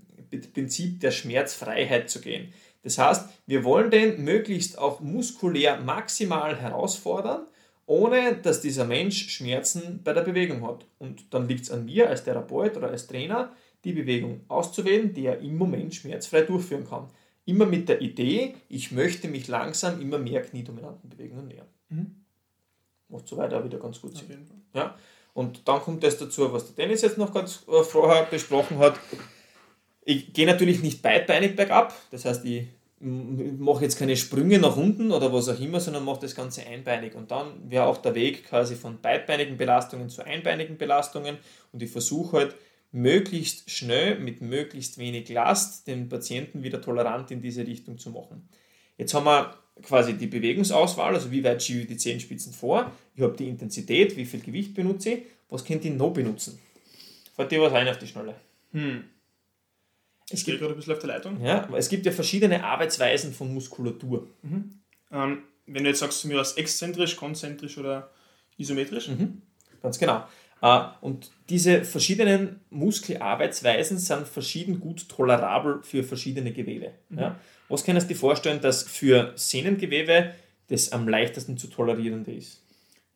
Prinzip 0.53 1.01
der 1.01 1.11
Schmerzfreiheit 1.11 2.11
zu 2.11 2.21
gehen. 2.21 2.53
Das 2.85 2.99
heißt, 2.99 3.29
wir 3.47 3.65
wollen 3.65 3.91
den 3.91 4.23
möglichst 4.23 4.79
auch 4.79 5.01
muskulär 5.01 5.81
maximal 5.81 6.55
herausfordern, 6.55 7.47
ohne 7.87 8.37
dass 8.37 8.61
dieser 8.61 8.85
Mensch 8.85 9.31
Schmerzen 9.31 10.03
bei 10.05 10.13
der 10.13 10.21
Bewegung 10.23 10.67
hat. 10.67 10.87
Und 10.99 11.33
dann 11.33 11.49
liegt 11.49 11.65
es 11.65 11.71
an 11.71 11.87
mir 11.87 12.09
als 12.09 12.25
Therapeut 12.25 12.77
oder 12.77 12.89
als 12.89 13.07
Trainer, 13.07 13.53
die 13.85 13.93
Bewegung 13.93 14.43
auszuwählen, 14.49 15.13
die 15.13 15.27
er 15.27 15.41
im 15.41 15.57
Moment 15.57 15.95
schmerzfrei 15.95 16.43
durchführen 16.43 16.87
kann. 16.87 17.09
Immer 17.47 17.67
mit 17.67 17.89
der 17.89 18.01
Idee, 18.01 18.55
ich 18.69 18.93
möchte 18.93 19.29
mich 19.29 19.49
langsam 19.49 20.01
immer 20.01 20.19
mehr 20.19 20.43
kniedominanten 20.43 21.11
Bewegungen 21.11 21.49
nähern. 21.49 21.67
Mhm. 21.89 22.25
Macht 23.09 23.29
soweit 23.29 23.53
auch 23.53 23.65
wieder 23.65 23.79
ganz 23.79 24.01
gut 24.01 24.17
Sinn. 24.17 24.47
Ja. 24.73 24.97
Und 25.35 25.67
dann 25.69 25.81
kommt 25.81 26.03
das 26.03 26.17
dazu, 26.17 26.53
was 26.53 26.67
der 26.67 26.85
Dennis 26.85 27.03
jetzt 27.03 27.19
noch 27.19 27.35
ganz 27.35 27.65
äh, 27.69 27.83
vorher 27.83 28.25
besprochen 28.25 28.79
hat. 28.79 28.99
Ich 30.05 30.33
gehe 30.33 30.47
natürlich 30.47 30.83
nicht 30.83 31.03
beidbeinig 31.03 31.57
bergab, 31.57 31.95
das 32.11 32.25
heißt, 32.25 32.45
ich 32.45 32.67
mache 33.01 33.85
jetzt 33.85 33.99
keine 33.99 34.17
Sprünge 34.17 34.59
nach 34.59 34.77
unten 34.77 35.13
oder 35.13 35.33
was 35.33 35.49
auch 35.49 35.61
immer, 35.61 35.81
sondern 35.81 36.05
mache 36.05 36.21
das 36.21 36.35
Ganze 36.35 36.67
einbeinig. 36.67 37.15
Und 37.15 37.31
dann 37.31 37.71
wäre 37.71 37.87
auch 37.87 37.99
der 37.99 38.15
Weg 38.15 38.47
quasi 38.47 38.77
von 38.77 39.01
beidbeinigen 39.01 39.57
Belastungen 39.57 40.09
zu 40.09 40.25
einbeinigen 40.25 40.79
Belastungen. 40.79 41.37
Und 41.73 41.83
ich 41.83 41.91
versuche 41.91 42.39
halt 42.39 42.55
möglichst 42.93 43.71
schnell 43.71 44.19
mit 44.21 44.41
möglichst 44.41 44.99
wenig 44.99 45.29
Last 45.29 45.87
den 45.87 46.09
Patienten 46.09 46.63
wieder 46.63 46.81
tolerant 46.81 47.31
in 47.31 47.43
diese 47.43 47.67
Richtung 47.67 47.99
zu 47.99 48.11
machen. 48.11 48.49
Jetzt 48.97 49.13
haben 49.13 49.25
wir 49.25 49.55
quasi 49.83 50.15
die 50.15 50.29
Bewegungsauswahl, 50.29 51.15
also 51.15 51.31
wie 51.33 51.43
weit 51.43 51.63
schiebe 51.63 51.81
ich 51.81 51.89
die 51.89 51.97
Zehenspitzen 51.97 52.53
vor, 52.53 52.93
ich 53.17 53.23
habe 53.23 53.37
die 53.37 53.49
Intensität, 53.49 54.17
wie 54.17 54.25
viel 54.25 54.41
Gewicht 54.41 54.75
benutze 54.75 55.11
ich, 55.11 55.23
was 55.49 55.65
könnt 55.65 55.85
ihr 55.85 55.91
noch 55.91 56.13
benutzen? 56.13 56.61
Fällt 57.35 57.51
dir 57.51 57.61
was 57.61 57.73
ein 57.73 57.89
auf 57.89 57.99
die 57.99 58.07
Schnelle? 58.07 58.37
Hm. 58.73 59.05
Es 60.31 60.45
gibt 60.45 60.59
gerade 60.59 60.73
ein 60.73 60.77
bisschen 60.77 60.95
auf 60.95 60.99
der 61.01 61.09
Leitung. 61.09 61.43
Ja, 61.43 61.69
es 61.77 61.89
gibt 61.89 62.07
ja 62.07 62.13
verschiedene 62.13 62.65
Arbeitsweisen 62.65 63.33
von 63.33 63.53
Muskulatur. 63.53 64.29
Mhm. 64.43 64.81
Ähm, 65.13 65.43
wenn 65.67 65.85
du 65.85 65.91
jetzt 65.91 66.01
sagst, 66.01 66.21
zu 66.21 66.29
mir 66.29 66.41
aus 66.41 66.55
exzentrisch, 66.55 67.17
konzentrisch 67.17 67.79
oder 67.79 68.11
isometrisch? 68.57 69.09
Mhm. 69.09 69.43
Ganz 69.83 69.99
genau. 69.99 70.25
Äh, 70.63 70.81
und 71.03 71.31
diese 71.51 71.85
verschiedenen 71.85 72.61
Muskelarbeitsweisen 72.71 73.99
sind 73.99 74.27
verschieden 74.27 74.81
gut 74.81 75.09
tolerabel 75.09 75.83
für 75.83 76.03
verschiedene 76.03 76.53
Gewebe. 76.53 76.93
Mhm. 77.11 77.19
Ja? 77.19 77.41
Was 77.69 77.85
kannst 77.85 78.09
du 78.09 78.15
dir 78.15 78.19
vorstellen, 78.19 78.61
dass 78.61 78.83
für 78.83 79.33
Sehnengewebe 79.37 80.35
das 80.69 80.93
am 80.93 81.07
leichtesten 81.09 81.59
zu 81.59 81.69
tolerierende 81.69 82.33
ist? 82.33 82.63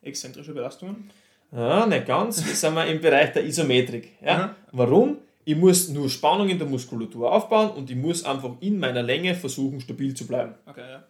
Exzentrische 0.01 0.53
Belastungen? 0.53 1.09
Ja, 1.51 1.87
nicht 1.87 2.05
ganz. 2.05 2.45
Wir 2.45 2.53
sind 2.53 2.75
wir 2.75 2.85
im 2.85 3.01
Bereich 3.01 3.31
der 3.31 3.43
Isometrik. 3.43 4.17
Ja? 4.21 4.55
Warum? 4.71 5.17
Ich 5.45 5.55
muss 5.55 5.89
nur 5.89 6.09
Spannung 6.09 6.49
in 6.49 6.59
der 6.59 6.67
Muskulatur 6.67 7.31
aufbauen 7.31 7.71
und 7.71 7.89
ich 7.89 7.95
muss 7.95 8.23
einfach 8.23 8.57
in 8.59 8.79
meiner 8.79 9.01
Länge 9.01 9.35
versuchen, 9.35 9.79
stabil 9.81 10.13
zu 10.13 10.27
bleiben. 10.27 10.55
Okay, 10.65 10.89
ja. 10.89 11.07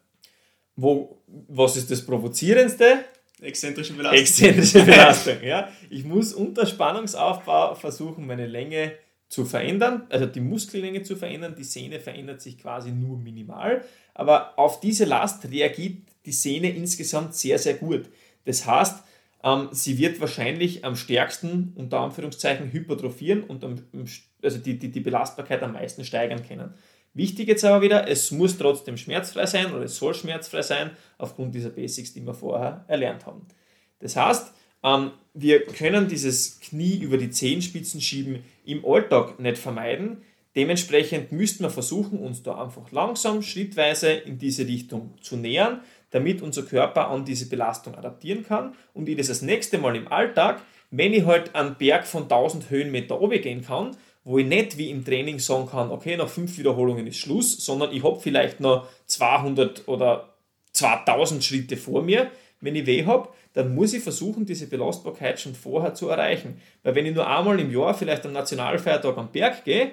Wo, 0.76 1.22
was 1.48 1.76
ist 1.76 1.92
das 1.92 2.06
Provozierendste? 2.06 3.04
Exzentrische 3.42 3.94
Belastung. 3.94 4.22
Exzentrische 4.22 4.84
Belastung, 4.86 5.44
ja. 5.44 5.70
Ich 5.90 6.06
muss 6.06 6.34
unter 6.34 6.66
Spannungsaufbau 6.66 7.76
versuchen, 7.76 8.26
meine 8.26 8.48
Länge 8.48 8.94
zu 9.30 9.46
verändern, 9.46 10.08
also 10.10 10.26
die 10.26 10.40
Muskellänge 10.40 11.04
zu 11.04 11.16
verändern. 11.16 11.56
Die 11.58 11.64
Sehne 11.64 12.00
verändert 12.00 12.42
sich 12.42 12.58
quasi 12.58 12.92
nur 12.92 13.18
minimal, 13.18 13.84
aber 14.14 14.58
auf 14.58 14.80
diese 14.80 15.06
Last 15.06 15.50
reagiert 15.52 15.98
die 16.26 16.32
Sehne 16.32 16.72
insgesamt 16.72 17.36
sehr, 17.36 17.60
sehr 17.60 17.76
gut. 17.76 18.10
Das 18.46 18.66
heißt, 18.66 19.04
ähm, 19.44 19.70
sie 19.72 19.98
wird 19.98 20.20
wahrscheinlich 20.20 20.84
am 20.84 20.96
stärksten, 20.96 21.74
unter 21.76 22.00
Anführungszeichen, 22.00 22.72
hypertrophieren 22.72 23.44
und 23.44 23.64
am, 23.64 23.76
also 24.42 24.58
die, 24.58 24.78
die, 24.78 24.92
die 24.92 25.00
Belastbarkeit 25.00 25.64
am 25.64 25.74
meisten 25.74 26.04
steigern 26.04 26.46
können. 26.46 26.74
Wichtig 27.14 27.48
jetzt 27.48 27.66
aber 27.66 27.82
wieder, 27.82 28.08
es 28.08 28.32
muss 28.32 28.58
trotzdem 28.58 28.98
schmerzfrei 28.98 29.46
sein 29.46 29.74
oder 29.74 29.86
es 29.86 29.98
soll 29.98 30.14
schmerzfrei 30.14 30.62
sein, 30.62 30.92
aufgrund 31.18 31.56
dieser 31.56 31.70
Basics, 31.70 32.14
die 32.14 32.26
wir 32.26 32.34
vorher 32.34 32.86
erlernt 32.88 33.26
haben. 33.26 33.48
Das 34.00 34.16
heißt, 34.16 34.54
ähm, 34.84 35.12
wir 35.34 35.66
können 35.66 36.08
dieses 36.08 36.60
Knie 36.60 36.98
über 36.98 37.18
die 37.18 37.30
Zehenspitzen 37.30 38.02
schieben 38.02 38.44
im 38.66 38.86
Alltag 38.86 39.40
nicht 39.40 39.58
vermeiden. 39.58 40.22
Dementsprechend 40.56 41.32
müssten 41.32 41.64
wir 41.64 41.70
versuchen, 41.70 42.20
uns 42.20 42.44
da 42.44 42.62
einfach 42.64 42.92
langsam, 42.92 43.42
schrittweise 43.42 44.12
in 44.12 44.38
diese 44.38 44.68
Richtung 44.68 45.14
zu 45.22 45.38
nähern, 45.38 45.82
damit 46.12 46.42
unser 46.42 46.64
Körper 46.64 47.10
an 47.10 47.26
diese 47.26 47.48
Belastung 47.48 47.96
adaptieren 47.96 48.44
kann 48.44 48.76
und 48.94 49.08
ich 49.08 49.18
das 49.18 49.28
das 49.28 49.42
nächste 49.42 49.78
Mal 49.78 49.96
im 49.96 50.08
Alltag, 50.08 50.62
wenn 50.92 51.14
ich 51.14 51.26
halt 51.26 51.56
einen 51.56 51.76
Berg 51.76 52.08
von 52.08 52.24
1000 52.24 52.70
Höhenmeter 52.70 53.22
oben 53.22 53.42
gehen 53.42 53.64
kann, 53.64 53.96
wo 54.24 54.38
ich 54.38 54.46
nicht 54.46 54.78
wie 54.78 54.90
im 54.90 55.06
Training 55.06 55.40
sagen 55.40 55.68
kann, 55.68 55.92
okay, 55.92 56.18
nach 56.18 56.28
fünf 56.28 56.58
Wiederholungen 56.58 57.08
ist 57.08 57.18
Schluss, 57.18 57.64
sondern 57.66 57.94
ich 57.94 58.04
habe 58.04 58.20
vielleicht 58.20 58.60
noch 58.60 58.88
200 59.06 59.88
oder 59.88 60.34
2000 60.74 61.44
Schritte 61.44 61.78
vor 61.78 62.02
mir. 62.02 62.30
Wenn 62.62 62.76
ich 62.76 62.86
weh 62.86 63.06
habe, 63.06 63.30
dann 63.54 63.74
muss 63.74 63.94
ich 63.94 64.04
versuchen, 64.04 64.46
diese 64.46 64.68
Belastbarkeit 64.68 65.40
schon 65.40 65.56
vorher 65.56 65.94
zu 65.94 66.10
erreichen. 66.10 66.62
Weil 66.84 66.96
wenn 66.96 67.06
ich 67.06 67.16
nur 67.16 67.28
einmal 67.28 67.60
im 67.60 67.72
Jahr 67.72 67.94
vielleicht 67.94 68.26
am 68.26 68.34
Nationalfeiertag 68.34 69.18
am 69.18 69.32
Berg 69.32 69.64
gehe 69.64 69.92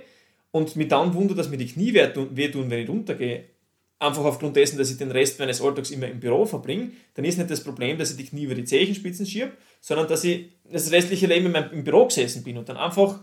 und 0.50 0.76
mich 0.76 0.88
dann 0.88 1.14
wundert, 1.14 1.38
dass 1.38 1.49
mir 1.49 1.56
die 1.56 1.66
Knie 1.66 1.94
wehtun, 1.94 2.70
wenn 2.70 2.82
ich 2.82 2.88
runtergehe, 2.88 3.44
einfach 3.99 4.25
aufgrund 4.25 4.57
dessen, 4.57 4.79
dass 4.79 4.91
ich 4.91 4.99
den 4.99 5.11
Rest 5.11 5.38
meines 5.38 5.61
Alltags 5.61 5.91
immer 5.91 6.07
im 6.09 6.21
Büro 6.21 6.45
verbringe, 6.45 6.93
dann 7.15 7.25
ist 7.25 7.38
nicht 7.38 7.50
das 7.50 7.65
Problem, 7.65 7.99
dass 7.99 8.11
ich 8.11 8.17
die 8.17 8.26
Knie 8.26 8.45
über 8.45 8.55
die 8.55 8.65
Zehenspitzen 8.65 9.26
schiebe, 9.26 9.53
sondern 9.81 10.07
dass 10.09 10.25
ich 10.25 10.50
das 10.71 10.91
restliche 10.91 11.26
Leben 11.26 11.55
im 11.55 11.85
Büro 11.85 12.07
gesessen 12.07 12.45
bin 12.45 12.59
und 12.59 12.69
dann 12.69 12.76
einfach 12.76 13.21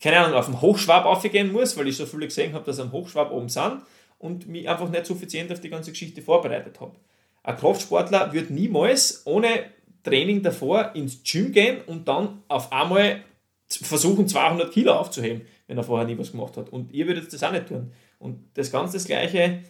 keine 0.00 0.18
Ahnung, 0.18 0.38
auf 0.38 0.46
dem 0.46 0.60
Hochschwab 0.60 1.04
aufgehen 1.06 1.52
muss, 1.52 1.76
weil 1.76 1.88
ich 1.88 1.96
so 1.96 2.06
viele 2.06 2.26
gesehen 2.26 2.52
habe, 2.52 2.64
dass 2.64 2.80
am 2.80 2.92
Hochschwab 2.92 3.30
oben 3.30 3.48
sind 3.48 3.82
und 4.18 4.46
mich 4.46 4.68
einfach 4.68 4.88
nicht 4.88 5.06
suffizient 5.06 5.50
auf 5.52 5.60
die 5.60 5.70
ganze 5.70 5.90
Geschichte 5.90 6.22
vorbereitet 6.22 6.80
habe. 6.80 6.94
Ein 7.42 7.56
Kraftsportler 7.56 8.32
wird 8.32 8.50
niemals 8.50 9.22
ohne 9.24 9.64
Training 10.02 10.42
davor 10.42 10.94
ins 10.94 11.22
Gym 11.22 11.52
gehen 11.52 11.80
und 11.86 12.08
dann 12.08 12.42
auf 12.48 12.72
einmal 12.72 13.22
versuchen, 13.68 14.28
200 14.28 14.70
Kilo 14.70 14.92
aufzuheben, 14.92 15.42
wenn 15.66 15.78
er 15.78 15.84
vorher 15.84 16.06
nie 16.06 16.18
was 16.18 16.32
gemacht 16.32 16.56
hat. 16.56 16.68
Und 16.68 16.92
ihr 16.92 17.06
würdet 17.06 17.32
das 17.32 17.42
auch 17.42 17.52
nicht 17.52 17.68
tun. 17.68 17.92
Und 18.18 18.50
das 18.54 18.70
Ganze 18.70 18.94
das 18.94 19.06
Gleiche 19.06 19.62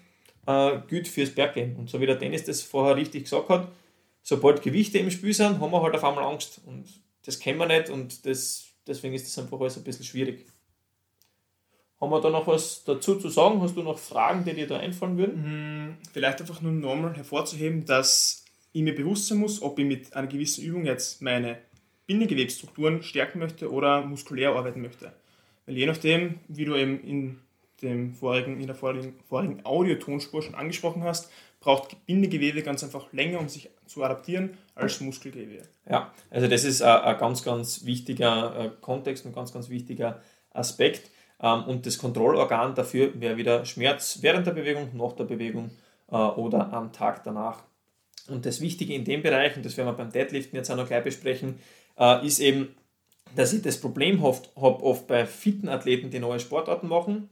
äh, 0.47 0.79
gilt 0.88 1.09
fürs 1.09 1.31
Berggehen. 1.31 1.76
Und 1.76 1.91
so 1.91 2.00
wie 2.00 2.07
der 2.07 2.17
Dennis 2.17 2.45
das 2.45 2.62
vorher 2.62 2.97
richtig 2.97 3.25
gesagt 3.25 3.49
hat, 3.49 3.69
sobald 4.23 4.62
Gewichte 4.62 4.99
im 4.99 5.11
Spiel 5.11 5.35
sind, 5.35 5.61
haben 5.61 5.73
wir 5.73 5.83
halt 5.83 5.95
auf 5.95 6.05
einmal 6.05 6.25
Angst. 6.25 6.61
Und 6.67 6.87
das 7.25 7.38
kennen 7.38 7.59
wir 7.59 7.67
nicht 7.67 7.91
und 7.91 8.25
das 8.26 8.67
deswegen 8.87 9.15
ist 9.15 9.26
das 9.26 9.43
einfach 9.43 9.61
alles 9.61 9.76
ein 9.76 9.85
bisschen 9.85 10.05
schwierig. 10.05 10.47
Haben 12.00 12.11
wir 12.11 12.21
da 12.21 12.31
noch 12.31 12.47
was 12.47 12.85
dazu 12.85 13.17
zu 13.17 13.29
sagen? 13.29 13.61
Hast 13.62 13.76
du 13.76 13.83
noch 13.83 13.99
Fragen, 13.99 14.45
die 14.45 14.53
dir 14.53 14.67
da 14.67 14.79
einfallen 14.79 15.17
würden? 15.17 15.45
Hm, 15.45 15.97
vielleicht 16.12 16.41
einfach 16.41 16.61
nur 16.61 16.73
nochmal 16.73 17.17
hervorzuheben, 17.17 17.87
dass 17.87 18.45
ich 18.73 18.83
mir 18.83 18.95
bewusst 18.95 19.29
sein 19.29 19.38
muss, 19.38 19.62
ob 19.62 19.79
ich 19.79 19.87
mit 19.87 20.15
einer 20.15 20.26
gewissen 20.26 20.62
Übung 20.62 20.85
jetzt 20.85 21.23
meine 21.23 21.59
Bindegewebsstrukturen 22.07 23.03
stärken 23.03 23.38
möchte 23.38 23.73
oder 23.73 24.03
muskulär 24.03 24.50
arbeiten 24.50 24.83
möchte. 24.83 25.12
Weil 25.65 25.79
je 25.79 25.87
nachdem, 25.87 26.38
wie 26.49 26.67
du 26.67 26.76
eben 26.76 27.03
in, 27.03 27.38
dem 27.83 28.14
vorigen, 28.14 28.61
in 28.61 28.66
der 28.66 28.76
vorigen, 28.76 29.14
vorigen 29.28 29.64
Audiotonspur 29.64 30.42
schon 30.42 30.54
angesprochen 30.54 31.04
hast, 31.04 31.30
braucht 31.61 32.06
Bindegewebe 32.06 32.62
ganz 32.62 32.85
einfach 32.85 33.12
länger, 33.12 33.40
um 33.40 33.49
sich 33.49 33.71
zu 33.87 34.02
adaptieren 34.02 34.56
als 34.75 35.00
Muskelgewebe. 35.00 35.62
Ja, 35.88 36.12
also 36.30 36.47
das 36.47 36.64
ist 36.64 36.83
ein, 36.83 37.18
ganz, 37.18 37.42
ganz 37.42 37.85
wichtiger 37.85 38.56
äh, 38.59 38.71
Kontext 38.80 39.26
und 39.26 39.35
ganz, 39.35 39.52
ganz 39.52 39.68
wichtiger 39.68 40.23
Aspekt. 40.50 41.11
Ähm, 41.40 41.64
und 41.64 41.87
das 41.87 41.99
Kontrollorgan 41.99 42.75
dafür 42.75 43.21
wäre 43.21 43.37
wieder 43.37 43.64
Schmerz 43.64 44.18
während 44.21 44.47
der 44.47 44.52
Bewegung, 44.52 44.90
nach 44.95 45.12
der 45.12 45.25
Bewegung 45.25 45.71
äh, 46.11 46.16
oder 46.16 46.73
am 46.73 46.92
Tag 46.92 47.25
danach. 47.25 47.64
Und 48.28 48.47
das 48.47 48.61
Wichtige 48.61 48.95
in 48.95 49.04
dem 49.04 49.23
Bereich, 49.23 49.56
und 49.56 49.64
das 49.64 49.76
werden 49.76 49.88
wir 49.88 49.92
beim 49.92 50.11
Deadliften 50.11 50.56
jetzt 50.56 50.71
auch 50.71 50.76
noch 50.76 50.88
gleich 50.88 51.04
besprechen, 51.04 51.59
äh, 51.99 52.26
ist 52.26 52.40
eben, 52.40 52.75
dass 53.35 53.52
ich 53.52 53.62
das 53.62 53.80
Problem 53.80 54.23
habe 54.23 54.85
oft 54.85 55.06
bei 55.06 55.26
fitten 55.26 55.68
Athleten, 55.68 56.11
die 56.11 56.18
neue 56.18 56.40
Sportarten 56.40 56.88
machen, 56.88 57.28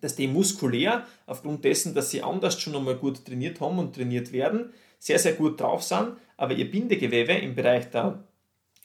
dass 0.00 0.16
die 0.16 0.28
muskulär, 0.28 1.06
aufgrund 1.26 1.64
dessen, 1.64 1.94
dass 1.94 2.10
sie 2.10 2.22
anders 2.22 2.60
schon 2.60 2.76
einmal 2.76 2.96
gut 2.96 3.24
trainiert 3.24 3.60
haben 3.60 3.78
und 3.78 3.94
trainiert 3.94 4.32
werden, 4.32 4.72
sehr, 4.98 5.18
sehr 5.18 5.34
gut 5.34 5.60
drauf 5.60 5.82
sind, 5.82 6.12
aber 6.36 6.54
ihr 6.54 6.70
Bindegewebe 6.70 7.32
im 7.32 7.54
Bereich 7.54 7.90
der 7.90 8.24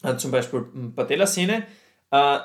äh, 0.02 0.16
zum 0.16 0.30
Beispiel 0.30 0.66
Patellasehne 0.94 1.64
äh, 2.10 2.38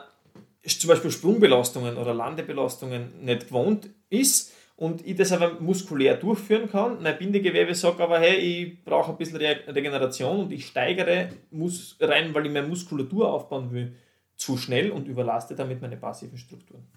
zum 0.67 0.89
Beispiel 0.89 1.11
Sprungbelastungen 1.11 1.97
oder 1.97 2.13
Landebelastungen 2.13 3.23
nicht 3.23 3.47
gewohnt 3.47 3.89
ist 4.09 4.53
und 4.75 5.05
ich 5.05 5.15
das 5.15 5.31
aber 5.31 5.59
muskulär 5.59 6.15
durchführen 6.15 6.69
kann. 6.69 7.01
Mein 7.01 7.17
Bindegewebe 7.17 7.75
sagt 7.75 7.99
aber, 7.99 8.19
hey, 8.19 8.37
ich 8.37 8.83
brauche 8.83 9.11
ein 9.11 9.17
bisschen 9.17 9.37
Re 9.37 9.57
Regeneration 9.67 10.39
und 10.39 10.51
ich 10.51 10.67
steigere 10.67 11.29
muss 11.51 11.97
rein, 11.99 12.33
weil 12.33 12.45
ich 12.45 12.51
meine 12.51 12.67
Muskulatur 12.67 13.31
aufbauen 13.31 13.71
will, 13.71 13.95
zu 14.35 14.57
schnell 14.57 14.91
und 14.91 15.07
überlaste 15.07 15.55
damit 15.55 15.81
meine 15.81 15.97
passiven 15.97 16.37
Strukturen. 16.37 16.87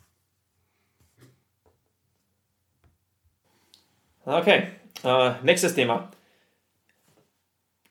Okay, 4.25 4.69
äh, 5.03 5.33
nächstes 5.43 5.75
Thema. 5.75 6.09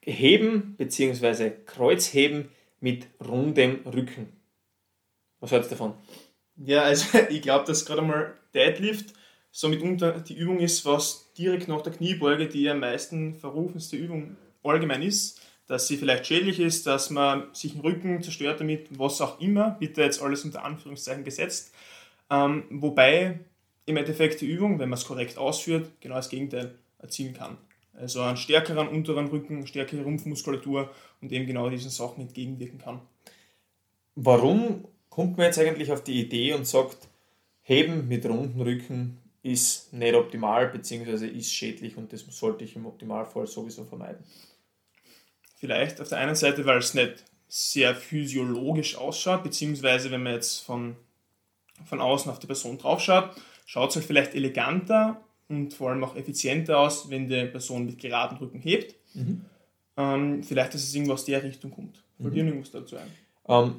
Heben 0.01 0.75
bzw. 0.77 1.51
Kreuzheben 1.65 2.50
mit 2.79 3.07
rundem 3.19 3.81
Rücken. 3.85 4.31
Was 5.41 5.51
hältst 5.51 5.71
du 5.71 5.75
davon? 5.75 5.93
Ja, 6.55 6.83
also 6.83 7.17
ich 7.29 7.41
glaube, 7.41 7.65
dass 7.65 7.85
gerade 7.85 8.01
einmal 8.01 8.33
Deadlift 8.53 9.13
so 9.51 9.67
mitunter 9.67 10.21
die 10.21 10.35
Übung 10.35 10.59
ist, 10.59 10.85
was 10.85 11.33
direkt 11.38 11.67
nach 11.67 11.81
der 11.81 11.91
Kniebeuge 11.91 12.47
die 12.47 12.69
am 12.69 12.79
meisten 12.79 13.33
verrufenste 13.33 13.97
Übung 13.97 14.38
allgemein 14.63 15.01
ist, 15.01 15.41
dass 15.67 15.89
sie 15.89 15.97
vielleicht 15.97 16.27
schädlich 16.27 16.61
ist, 16.61 16.88
dass 16.88 17.09
man 17.09 17.53
sich 17.53 17.73
den 17.73 17.81
Rücken 17.81 18.23
zerstört 18.23 18.61
damit, 18.61 18.88
was 18.97 19.19
auch 19.19 19.41
immer, 19.41 19.71
bitte 19.71 20.01
jetzt 20.01 20.21
alles 20.21 20.45
unter 20.45 20.63
Anführungszeichen 20.63 21.25
gesetzt. 21.25 21.73
Ähm, 22.29 22.63
wobei 22.69 23.41
im 23.85 23.97
Endeffekt 23.97 24.41
die 24.41 24.47
Übung, 24.47 24.79
wenn 24.79 24.89
man 24.89 24.97
es 24.97 25.05
korrekt 25.05 25.38
ausführt, 25.38 25.89
genau 26.00 26.15
das 26.15 26.29
Gegenteil 26.29 26.75
erzielen 27.00 27.33
kann. 27.33 27.57
Also 27.93 28.21
einen 28.21 28.38
stärkeren 28.38 28.88
unteren 28.88 29.27
Rücken, 29.27 29.67
stärkere 29.67 30.03
Rumpfmuskulatur 30.03 30.89
und 31.21 31.31
eben 31.31 31.45
genau 31.45 31.69
diesen 31.69 31.91
Sachen 31.91 32.21
entgegenwirken 32.21 32.79
kann. 32.79 33.01
Warum 34.15 34.88
kommt 35.09 35.38
man 35.38 35.47
jetzt 35.47 35.59
eigentlich 35.59 35.91
auf 35.91 36.03
die 36.03 36.19
Idee 36.19 36.53
und 36.53 36.67
sagt, 36.67 37.09
Heben 37.63 38.07
mit 38.07 38.25
runden 38.25 38.61
Rücken 38.61 39.21
ist 39.43 39.93
nicht 39.93 40.15
optimal 40.15 40.67
bzw. 40.69 41.27
ist 41.27 41.53
schädlich 41.53 41.95
und 41.95 42.11
das 42.11 42.25
sollte 42.29 42.63
ich 42.63 42.75
im 42.75 42.85
Optimalfall 42.85 43.47
sowieso 43.47 43.83
vermeiden? 43.85 44.23
Vielleicht 45.57 46.01
auf 46.01 46.09
der 46.09 46.17
einen 46.17 46.35
Seite, 46.35 46.65
weil 46.65 46.79
es 46.79 46.93
nicht 46.93 47.23
sehr 47.47 47.93
physiologisch 47.95 48.95
ausschaut, 48.95 49.43
beziehungsweise 49.43 50.09
wenn 50.09 50.23
man 50.23 50.33
jetzt 50.33 50.61
von, 50.61 50.95
von 51.85 52.01
außen 52.01 52.31
auf 52.31 52.39
die 52.39 52.47
Person 52.47 52.77
draufschaut, 52.77 53.35
schaut 53.71 53.91
es 53.91 53.95
halt 53.95 54.05
vielleicht 54.05 54.35
eleganter 54.35 55.21
und 55.47 55.73
vor 55.73 55.91
allem 55.91 56.03
auch 56.03 56.17
effizienter 56.17 56.77
aus, 56.77 57.09
wenn 57.09 57.29
die 57.29 57.45
Person 57.45 57.85
mit 57.85 57.99
geradem 57.99 58.37
Rücken 58.37 58.59
hebt. 58.59 58.95
Mhm. 59.13 59.45
Ähm, 59.95 60.43
vielleicht, 60.43 60.73
dass 60.73 60.83
es 60.83 60.93
irgendwo 60.93 61.13
aus 61.13 61.23
der 61.23 61.41
Richtung 61.41 61.71
kommt. 61.71 62.03
Fällt 62.19 62.35
dir 62.35 62.43
mhm. 62.43 62.49
irgendwas 62.49 62.71
dazu 62.71 62.97
ein? 62.97 63.07
Ähm, 63.47 63.75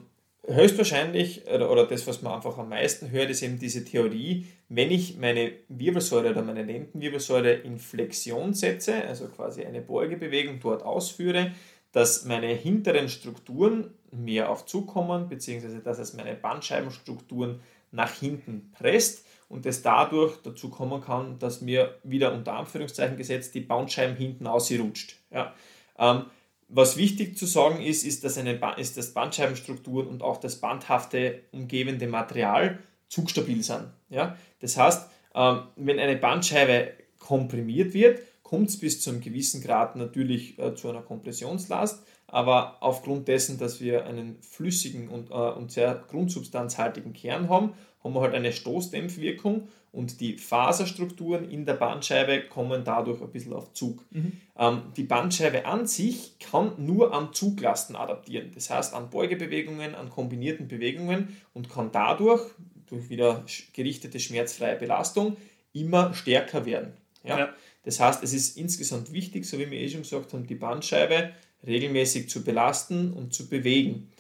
höchstwahrscheinlich, 0.47 1.47
oder, 1.47 1.71
oder 1.71 1.87
das, 1.87 2.07
was 2.07 2.23
man 2.23 2.33
einfach 2.33 2.57
am 2.57 2.71
meisten 2.71 3.11
hört, 3.11 3.29
ist 3.29 3.43
eben 3.43 3.59
diese 3.59 3.85
Theorie, 3.85 4.47
wenn 4.71 4.91
ich 4.91 5.19
meine 5.19 5.53
Wirbelsäule 5.69 6.31
oder 6.31 6.41
meine 6.41 6.63
Lendenwirbelsäule 6.63 7.53
in 7.53 7.79
Flexion 7.79 8.55
setze, 8.55 9.05
also 9.05 9.27
quasi 9.29 9.63
eine 9.63 9.83
Beugebewegung 9.83 10.59
dort 10.59 10.83
ausführe, 10.85 11.53
dass 11.93 12.25
meine 12.25 12.47
hinteren 12.47 13.11
Strukturen 13.11 13.91
mehr 14.11 14.49
auf 14.49 14.65
Zug 14.65 14.87
kommen, 14.87 15.29
beziehungsweise 15.29 15.81
dass 15.81 15.99
es 15.99 16.15
meine 16.15 16.35
Bandscheibenstrukturen 16.35 17.61
nach 17.91 18.15
hinten 18.15 18.73
presst 18.73 19.27
und 19.53 19.67
es 19.67 19.83
dadurch 19.83 20.39
dazu 20.43 20.71
kommen 20.71 21.03
kann, 21.03 21.39
dass 21.39 21.61
mir 21.61 21.99
wieder 22.05 22.33
unter 22.33 22.55
Anführungszeichen 22.55 23.19
gesetzt 23.19 23.55
die 23.55 23.61
Bandscheiben 23.61 24.17
hinten 24.17 24.47
ausrutscht. 24.47 25.17
Ja. 25.31 25.53
Ähm, 25.99 26.25
was 26.69 26.97
wichtig 26.97 27.37
zu 27.37 27.45
sagen 27.45 27.83
ist, 27.83 28.03
ist, 28.03 28.25
dass, 28.25 28.39
eine 28.39 28.59
ist, 28.79 28.97
dass 28.97 29.13
Bandscheibenstrukturen 29.13 30.09
und 30.09 30.23
auch 30.23 30.39
das 30.39 30.57
bandhafte 30.57 31.43
umgebende 31.53 32.07
Material 32.07 32.79
zugstabil 33.09 33.63
sind. 33.63 33.89
Ja? 34.09 34.39
Das 34.61 34.79
heißt, 34.79 35.11
ähm, 35.35 35.65
wenn 35.77 35.99
eine 35.99 36.17
Bandscheibe 36.17 36.93
komprimiert 37.19 37.93
wird, 37.93 38.21
kommt 38.43 38.71
es 38.71 38.81
bis 38.81 39.03
zu 39.03 39.11
einem 39.11 39.21
gewissen 39.21 39.63
Grad 39.63 39.97
natürlich 39.97 40.59
äh, 40.59 40.75
zu 40.75 40.89
einer 40.89 41.03
Kompressionslast, 41.03 42.03
aber 42.27 42.79
aufgrund 42.81 43.29
dessen, 43.29 43.59
dass 43.59 43.83
wir 43.83 44.07
einen 44.07 44.39
flüssigen 44.41 45.09
und, 45.09 45.31
äh, 45.31 45.35
und 45.35 45.71
sehr 45.71 46.03
grundsubstanzhaltigen 46.09 47.13
Kern 47.13 47.51
haben, 47.51 47.75
haben 48.03 48.15
wir 48.15 48.21
halt 48.21 48.35
eine 48.35 48.53
Stoßdämpfwirkung 48.53 49.69
und 49.93 50.21
die 50.21 50.39
Faserstrukturen 50.39 51.49
in 51.51 51.67
der 51.67 51.75
Bandscheibe 51.75 52.43
kommen 52.43 52.83
dadurch 52.85 53.21
ein 53.21 53.31
bisschen 53.31 53.53
auf 53.53 53.73
Zug. 53.75 54.05
Mhm. 54.11 54.33
Ähm, 54.59 54.83
die 54.97 55.05
Bandscheibe 55.05 55.67
an 55.67 55.87
sich 55.87 56.39
kann 56.39 56.73
nur 56.79 57.15
an 57.15 57.33
Zuglasten 57.33 57.95
adaptieren, 57.95 58.51
das 58.55 58.71
heißt 58.71 58.95
an 58.95 59.11
Beugebewegungen, 59.11 59.95
an 59.95 60.11
kombinierten 60.11 60.67
Bewegungen 60.67 61.37
und 61.53 61.69
kann 61.69 61.91
dadurch 61.93 62.43
durch 62.87 63.11
wieder 63.11 63.45
gerichtete 63.73 64.19
schmerzfreie 64.21 64.77
Belastung 64.77 65.37
immer 65.73 66.15
stärker 66.15 66.67
werden. 66.67 66.93
Ja? 67.25 67.39
ja. 67.39 67.55
Das 67.85 68.01
heißt, 68.01 68.23
es 68.23 68.33
ist 68.33 68.57
insgesamt 68.57 69.13
wichtig, 69.13 69.45
so 69.45 69.59
wie 69.59 69.71
wir 69.71 69.79
eh 69.79 69.89
schon 69.89 70.03
gesagt 70.03 70.33
haben, 70.33 70.47
die 70.47 70.55
Bandscheibe 70.55 71.33
regelmäßig 71.67 72.29
zu 72.29 72.45
belasten 72.45 73.13
und 73.13 73.35
zu 73.35 73.49
bewegen. 73.49 74.11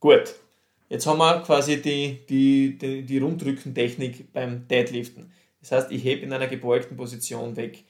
Gut, 0.00 0.34
Jetzt 0.88 1.06
haben 1.06 1.18
wir 1.18 1.40
quasi 1.40 1.82
die, 1.82 2.20
die, 2.28 2.78
die, 2.78 3.02
die 3.02 3.18
Rundrückentechnik 3.18 4.32
beim 4.32 4.68
Deadliften. 4.68 5.32
Das 5.60 5.72
heißt, 5.72 5.90
ich 5.90 6.04
hebe 6.04 6.22
in 6.22 6.32
einer 6.32 6.46
gebeugten 6.46 6.96
Position 6.96 7.56
weg. 7.56 7.84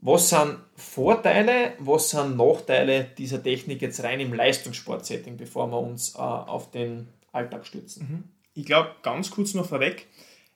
Was 0.00 0.30
sind 0.30 0.58
Vorteile, 0.74 1.74
was 1.78 2.10
sind 2.10 2.36
Nachteile 2.36 3.06
dieser 3.16 3.42
Technik 3.42 3.80
jetzt 3.82 4.02
rein 4.02 4.20
im 4.20 4.34
Leistungssportsetting, 4.34 5.36
bevor 5.36 5.68
wir 5.68 5.78
uns 5.78 6.14
äh, 6.14 6.18
auf 6.18 6.70
den 6.70 7.08
Alltag 7.32 7.66
stützen? 7.66 8.06
Mhm. 8.08 8.24
Ich 8.54 8.66
glaube, 8.66 8.90
ganz 9.02 9.30
kurz 9.30 9.54
noch 9.54 9.66
vorweg, 9.66 10.06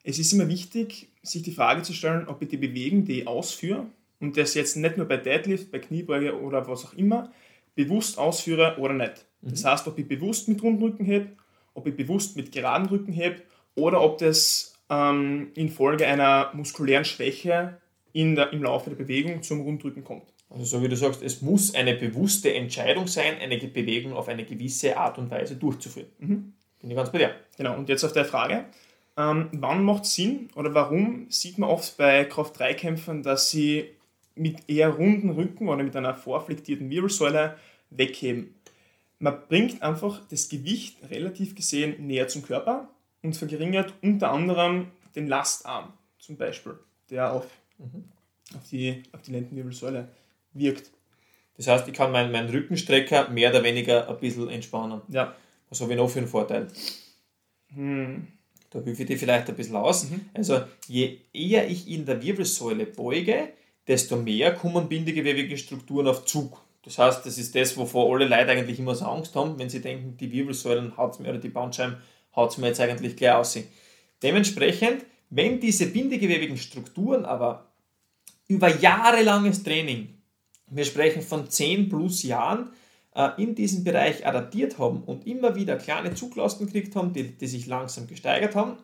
es 0.04 0.18
ist 0.18 0.32
immer 0.32 0.48
wichtig, 0.48 1.08
sich 1.22 1.42
die 1.42 1.52
Frage 1.52 1.82
zu 1.82 1.92
stellen, 1.92 2.28
ob 2.28 2.42
ich 2.42 2.48
die 2.48 2.56
Bewegung, 2.56 3.04
die 3.04 3.20
ich 3.20 3.28
ausführe, 3.28 3.86
und 4.20 4.36
das 4.36 4.54
jetzt 4.54 4.76
nicht 4.76 4.96
nur 4.96 5.06
bei 5.06 5.16
Deadlift, 5.16 5.70
bei 5.70 5.78
Kniebeuge 5.78 6.40
oder 6.40 6.66
was 6.66 6.84
auch 6.84 6.94
immer, 6.94 7.32
bewusst 7.76 8.18
ausführe 8.18 8.76
oder 8.78 8.94
nicht. 8.94 9.24
Das 9.42 9.62
mhm. 9.62 9.68
heißt, 9.68 9.86
ob 9.86 9.98
ich 9.98 10.08
bewusst 10.08 10.48
mit 10.48 10.62
Rundrücken 10.62 11.06
hebe 11.06 11.28
ob 11.78 11.86
ich 11.86 11.96
bewusst 11.96 12.36
mit 12.36 12.52
geraden 12.52 12.88
Rücken 12.88 13.12
hebe 13.12 13.42
oder 13.74 14.00
ob 14.02 14.18
das 14.18 14.74
ähm, 14.90 15.48
infolge 15.54 16.06
einer 16.06 16.50
muskulären 16.54 17.04
Schwäche 17.04 17.78
in 18.12 18.34
der, 18.34 18.52
im 18.52 18.62
Laufe 18.62 18.90
der 18.90 18.96
Bewegung 18.96 19.42
zum 19.42 19.60
Rundrücken 19.60 20.04
kommt. 20.04 20.24
Also 20.50 20.64
so 20.64 20.82
wie 20.82 20.88
du 20.88 20.96
sagst, 20.96 21.22
es 21.22 21.42
muss 21.42 21.74
eine 21.74 21.94
bewusste 21.94 22.52
Entscheidung 22.52 23.06
sein, 23.06 23.34
eine 23.40 23.58
Bewegung 23.58 24.14
auf 24.14 24.28
eine 24.28 24.44
gewisse 24.44 24.96
Art 24.96 25.18
und 25.18 25.30
Weise 25.30 25.56
durchzuführen. 25.56 26.08
Mhm. 26.18 26.52
Bin 26.80 26.90
ich 26.90 26.96
ganz 26.96 27.12
bei 27.12 27.18
dir. 27.18 27.34
Genau, 27.56 27.76
und 27.76 27.88
jetzt 27.88 28.04
auf 28.04 28.12
der 28.12 28.24
Frage, 28.24 28.64
ähm, 29.16 29.48
wann 29.52 29.84
macht 29.84 30.04
es 30.04 30.14
Sinn 30.14 30.48
oder 30.54 30.72
warum 30.74 31.26
sieht 31.28 31.58
man 31.58 31.68
oft 31.68 31.96
bei 31.96 32.24
Kraft-3-Kämpfern, 32.24 33.22
dass 33.22 33.50
sie 33.50 33.90
mit 34.36 34.68
eher 34.68 34.90
runden 34.90 35.30
Rücken 35.30 35.68
oder 35.68 35.82
mit 35.82 35.96
einer 35.96 36.14
vorflektierten 36.14 36.88
Wirbelsäule 36.88 37.56
wegheben? 37.90 38.54
Man 39.18 39.40
bringt 39.48 39.82
einfach 39.82 40.20
das 40.28 40.48
Gewicht 40.48 40.98
relativ 41.10 41.54
gesehen 41.54 42.06
näher 42.06 42.28
zum 42.28 42.42
Körper 42.42 42.88
und 43.22 43.36
verringert 43.36 43.92
unter 44.02 44.30
anderem 44.30 44.88
den 45.16 45.26
Lastarm 45.26 45.92
zum 46.18 46.36
Beispiel, 46.36 46.78
der 47.10 47.32
auf, 47.32 47.46
mhm. 47.78 48.04
auf, 48.56 48.68
die, 48.70 49.02
auf 49.12 49.22
die 49.22 49.32
Lendenwirbelsäule 49.32 50.08
wirkt. 50.52 50.90
Das 51.56 51.66
heißt, 51.66 51.88
ich 51.88 51.94
kann 51.94 52.12
meinen, 52.12 52.30
meinen 52.30 52.48
Rückenstrecker 52.48 53.28
mehr 53.30 53.50
oder 53.50 53.64
weniger 53.64 54.08
ein 54.08 54.18
bisschen 54.18 54.48
entspannen. 54.48 55.00
Ja. 55.08 55.34
Was 55.68 55.80
habe 55.80 55.92
ich 55.92 55.98
noch 55.98 56.08
für 56.08 56.20
einen 56.20 56.28
Vorteil? 56.28 56.68
Hm. 57.74 58.28
Da 58.70 58.80
hilfe 58.80 59.02
ich 59.02 59.08
dir 59.08 59.18
vielleicht 59.18 59.48
ein 59.48 59.56
bisschen 59.56 59.76
aus. 59.76 60.10
Mhm. 60.10 60.20
Also, 60.34 60.60
je 60.86 61.18
eher 61.32 61.68
ich 61.68 61.88
in 61.88 62.06
der 62.06 62.22
Wirbelsäule 62.22 62.86
beuge, 62.86 63.48
desto 63.86 64.16
mehr 64.16 64.54
kommen 64.54 64.88
bindegewebige 64.88 65.56
Strukturen 65.58 66.06
auf 66.06 66.26
Zug. 66.26 66.62
Das 66.82 66.98
heißt, 66.98 67.26
das 67.26 67.38
ist 67.38 67.54
das, 67.54 67.76
wovor 67.76 68.12
alle 68.14 68.26
Leute 68.26 68.50
eigentlich 68.50 68.78
immer 68.78 68.94
so 68.94 69.04
Angst 69.06 69.34
haben, 69.34 69.58
wenn 69.58 69.68
sie 69.68 69.80
denken, 69.80 70.16
die 70.16 70.30
Wirbelsäulen 70.30 70.96
haut 70.96 71.18
mir 71.20 71.30
oder 71.30 71.38
die 71.38 71.48
Bandscheiben 71.48 71.96
haut 72.34 72.56
mir 72.58 72.68
jetzt 72.68 72.80
eigentlich 72.80 73.16
gleich 73.16 73.32
aus. 73.32 73.58
Dementsprechend, 74.22 75.04
wenn 75.30 75.60
diese 75.60 75.86
bindegewebigen 75.86 76.56
Strukturen 76.56 77.24
aber 77.24 77.72
über 78.46 78.74
jahrelanges 78.74 79.62
Training, 79.62 80.14
wir 80.66 80.84
sprechen 80.84 81.22
von 81.22 81.50
10 81.50 81.88
plus 81.88 82.22
Jahren, 82.22 82.70
äh, 83.14 83.30
in 83.36 83.54
diesem 83.54 83.84
Bereich 83.84 84.26
adaptiert 84.26 84.78
haben 84.78 85.02
und 85.02 85.26
immer 85.26 85.54
wieder 85.56 85.76
kleine 85.76 86.14
Zuglasten 86.14 86.66
gekriegt 86.66 86.94
haben, 86.96 87.12
die, 87.12 87.36
die 87.36 87.46
sich 87.46 87.66
langsam 87.66 88.06
gesteigert 88.06 88.54
haben, 88.54 88.78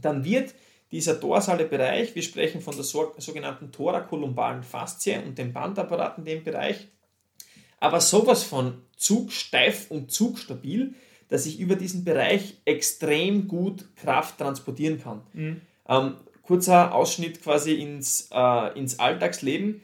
dann 0.00 0.24
wird 0.24 0.54
dieser 0.90 1.14
dorsale 1.14 1.64
Bereich, 1.64 2.14
wir 2.14 2.22
sprechen 2.22 2.60
von 2.60 2.76
der 2.76 2.84
sogenannten 2.84 3.72
thorakolumbalen 3.72 4.62
Faszie 4.62 5.22
und 5.26 5.38
dem 5.38 5.52
Bandapparat 5.52 6.18
in 6.18 6.24
dem 6.24 6.44
Bereich, 6.44 6.88
aber 7.82 8.00
sowas 8.00 8.44
von 8.44 8.74
zugsteif 8.96 9.90
und 9.90 10.12
zugstabil, 10.12 10.94
dass 11.28 11.46
ich 11.46 11.58
über 11.58 11.74
diesen 11.74 12.04
Bereich 12.04 12.58
extrem 12.64 13.48
gut 13.48 13.96
Kraft 13.96 14.38
transportieren 14.38 15.02
kann. 15.02 15.22
Mhm. 15.32 15.60
Ähm, 15.88 16.14
kurzer 16.42 16.94
Ausschnitt 16.94 17.42
quasi 17.42 17.74
ins, 17.74 18.28
äh, 18.32 18.78
ins 18.78 19.00
Alltagsleben. 19.00 19.82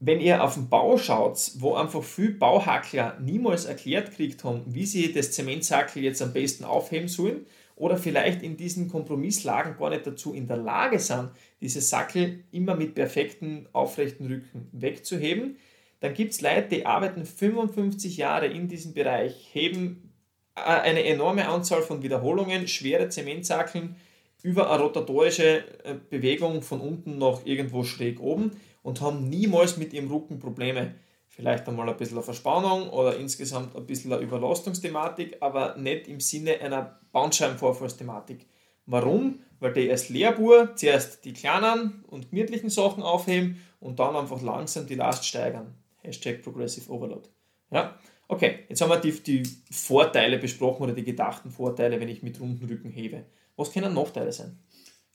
Wenn 0.00 0.20
ihr 0.20 0.42
auf 0.42 0.54
den 0.54 0.70
Bau 0.70 0.96
schaut, 0.96 1.52
wo 1.58 1.74
einfach 1.74 2.02
viele 2.02 2.30
Bauhackler 2.32 3.18
niemals 3.20 3.66
erklärt 3.66 4.10
gekriegt 4.10 4.42
haben, 4.44 4.62
wie 4.66 4.86
sie 4.86 5.12
das 5.12 5.32
Zementsackel 5.32 6.02
jetzt 6.02 6.22
am 6.22 6.32
besten 6.32 6.64
aufheben 6.64 7.08
sollen, 7.08 7.44
oder 7.76 7.98
vielleicht 7.98 8.42
in 8.42 8.56
diesen 8.56 8.88
Kompromisslagen 8.88 9.76
gar 9.76 9.90
nicht 9.90 10.06
dazu 10.06 10.32
in 10.32 10.46
der 10.46 10.56
Lage 10.56 10.98
sind, 10.98 11.30
diese 11.60 11.80
Sackel 11.80 12.44
immer 12.52 12.74
mit 12.76 12.94
perfekten 12.94 13.66
aufrechten 13.72 14.26
Rücken 14.26 14.68
wegzuheben, 14.72 15.56
dann 16.04 16.12
gibt 16.12 16.34
es 16.34 16.42
Leute, 16.42 16.68
die 16.68 16.84
arbeiten 16.84 17.24
55 17.24 18.18
Jahre 18.18 18.46
in 18.46 18.68
diesem 18.68 18.92
Bereich, 18.92 19.48
heben 19.54 20.12
äh, 20.54 20.60
eine 20.60 21.02
enorme 21.02 21.48
Anzahl 21.48 21.80
von 21.80 22.02
Wiederholungen, 22.02 22.68
schwere 22.68 23.08
Zementsackeln 23.08 23.96
über 24.42 24.70
eine 24.70 24.82
rotatorische 24.82 25.64
äh, 25.82 25.94
Bewegung 26.10 26.60
von 26.60 26.82
unten 26.82 27.16
nach 27.16 27.46
irgendwo 27.46 27.84
schräg 27.84 28.20
oben 28.20 28.50
und 28.82 29.00
haben 29.00 29.30
niemals 29.30 29.78
mit 29.78 29.94
ihrem 29.94 30.10
Rücken 30.10 30.38
Probleme. 30.38 30.94
Vielleicht 31.26 31.66
einmal 31.68 31.88
ein 31.88 31.96
bisschen 31.96 32.18
eine 32.18 32.22
Verspannung 32.22 32.90
oder 32.90 33.16
insgesamt 33.16 33.74
ein 33.74 33.86
bisschen 33.86 34.12
eine 34.12 34.20
Überlastungsthematik, 34.20 35.38
aber 35.40 35.74
nicht 35.76 36.06
im 36.06 36.20
Sinne 36.20 36.60
einer 36.60 37.00
Bandscheibenvorfallsthematik. 37.12 38.46
Warum? 38.84 39.40
Weil 39.58 39.72
die 39.72 39.90
als 39.90 40.10
Lehrbur 40.10 40.76
zuerst 40.76 41.24
die 41.24 41.32
kleinen 41.32 42.04
und 42.08 42.28
gemütlichen 42.28 42.68
Sachen 42.68 43.02
aufheben 43.02 43.58
und 43.80 43.98
dann 44.00 44.14
einfach 44.14 44.42
langsam 44.42 44.86
die 44.86 44.96
Last 44.96 45.26
steigern. 45.26 45.74
Hashtag 46.04 46.42
Progressive 46.42 46.90
Overload. 46.90 47.28
Ja? 47.70 47.98
Okay, 48.28 48.60
jetzt 48.68 48.80
haben 48.80 48.90
wir 48.90 49.00
die, 49.00 49.12
die 49.12 49.42
Vorteile 49.70 50.38
besprochen 50.38 50.84
oder 50.84 50.92
die 50.92 51.04
gedachten 51.04 51.50
Vorteile, 51.50 52.00
wenn 52.00 52.08
ich 52.08 52.22
mit 52.22 52.40
runden 52.40 52.64
Rücken 52.64 52.90
hebe. 52.90 53.24
Was 53.56 53.72
können 53.72 53.94
Nachteile 53.94 54.32
sein? 54.32 54.58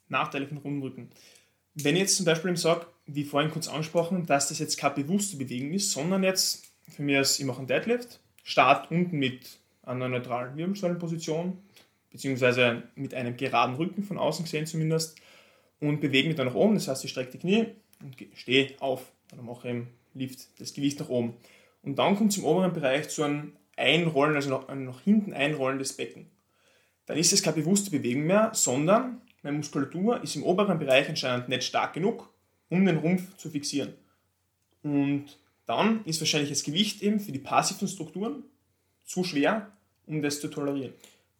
Nachteile 0.07 0.47
von 0.47 0.57
runden 0.57 0.81
Rücken. 0.81 1.09
Wenn 1.75 1.95
ich 1.95 2.01
jetzt 2.01 2.17
zum 2.17 2.25
Beispiel 2.25 2.55
sage, 2.57 2.87
wie 3.05 3.23
vorhin 3.23 3.51
kurz 3.51 3.67
angesprochen, 3.67 4.25
dass 4.25 4.49
das 4.49 4.59
jetzt 4.59 4.77
keine 4.77 4.95
bewusste 4.95 5.37
Bewegung 5.37 5.71
ist, 5.71 5.91
sondern 5.91 6.23
jetzt 6.23 6.65
für 6.89 7.03
mich 7.03 7.17
als 7.17 7.39
ich 7.39 7.45
mache 7.45 7.59
einen 7.59 7.67
Deadlift, 7.67 8.19
start 8.43 8.91
unten 8.91 9.17
mit 9.17 9.59
einer 9.83 10.09
neutralen 10.09 10.57
Wirbelsäulenposition, 10.57 11.57
beziehungsweise 12.11 12.83
mit 12.95 13.13
einem 13.13 13.37
geraden 13.37 13.75
Rücken 13.75 14.03
von 14.03 14.17
außen 14.17 14.45
gesehen 14.45 14.65
zumindest, 14.65 15.17
und 15.79 16.01
bewege 16.01 16.27
mich 16.27 16.35
dann 16.35 16.47
nach 16.47 16.55
oben, 16.55 16.73
das 16.73 16.87
heißt, 16.87 17.05
ich 17.05 17.11
strecke 17.11 17.31
die 17.31 17.37
Knie 17.37 17.67
und 18.01 18.17
stehe 18.33 18.75
auf, 18.81 19.13
dann 19.29 19.45
mache 19.45 19.67
ich 19.67 19.73
im 19.73 19.87
Lift 20.13 20.59
das 20.59 20.73
Gewicht 20.73 20.99
nach 20.99 21.09
oben. 21.09 21.35
Und 21.83 21.97
dann 21.97 22.15
kommt 22.15 22.31
es 22.31 22.37
im 22.37 22.45
oberen 22.45 22.73
Bereich 22.73 23.09
zu 23.09 23.23
einem 23.23 23.53
Einrollen, 23.77 24.35
also 24.35 24.49
nach, 24.49 24.75
nach 24.75 25.01
hinten 25.01 25.33
einrollen 25.33 25.79
des 25.79 25.93
Becken. 25.93 26.27
Dann 27.05 27.17
ist 27.17 27.33
es 27.33 27.41
keine 27.41 27.57
bewusste 27.57 27.91
Bewegung 27.91 28.23
mehr, 28.23 28.51
sondern 28.53 29.21
meine 29.41 29.57
Muskulatur 29.57 30.21
ist 30.21 30.35
im 30.35 30.43
oberen 30.43 30.77
Bereich 30.77 31.07
anscheinend 31.07 31.49
nicht 31.49 31.63
stark 31.63 31.93
genug, 31.93 32.29
um 32.69 32.85
den 32.85 32.97
Rumpf 32.97 33.37
zu 33.37 33.49
fixieren. 33.49 33.93
Und 34.83 35.37
dann 35.65 36.03
ist 36.05 36.19
wahrscheinlich 36.19 36.49
das 36.49 36.63
Gewicht 36.63 37.01
eben 37.01 37.19
für 37.19 37.31
die 37.31 37.39
passiven 37.39 37.87
Strukturen 37.87 38.43
zu 39.05 39.23
schwer, 39.23 39.71
um 40.05 40.21
das 40.21 40.39
zu 40.41 40.49
tolerieren. 40.49 40.93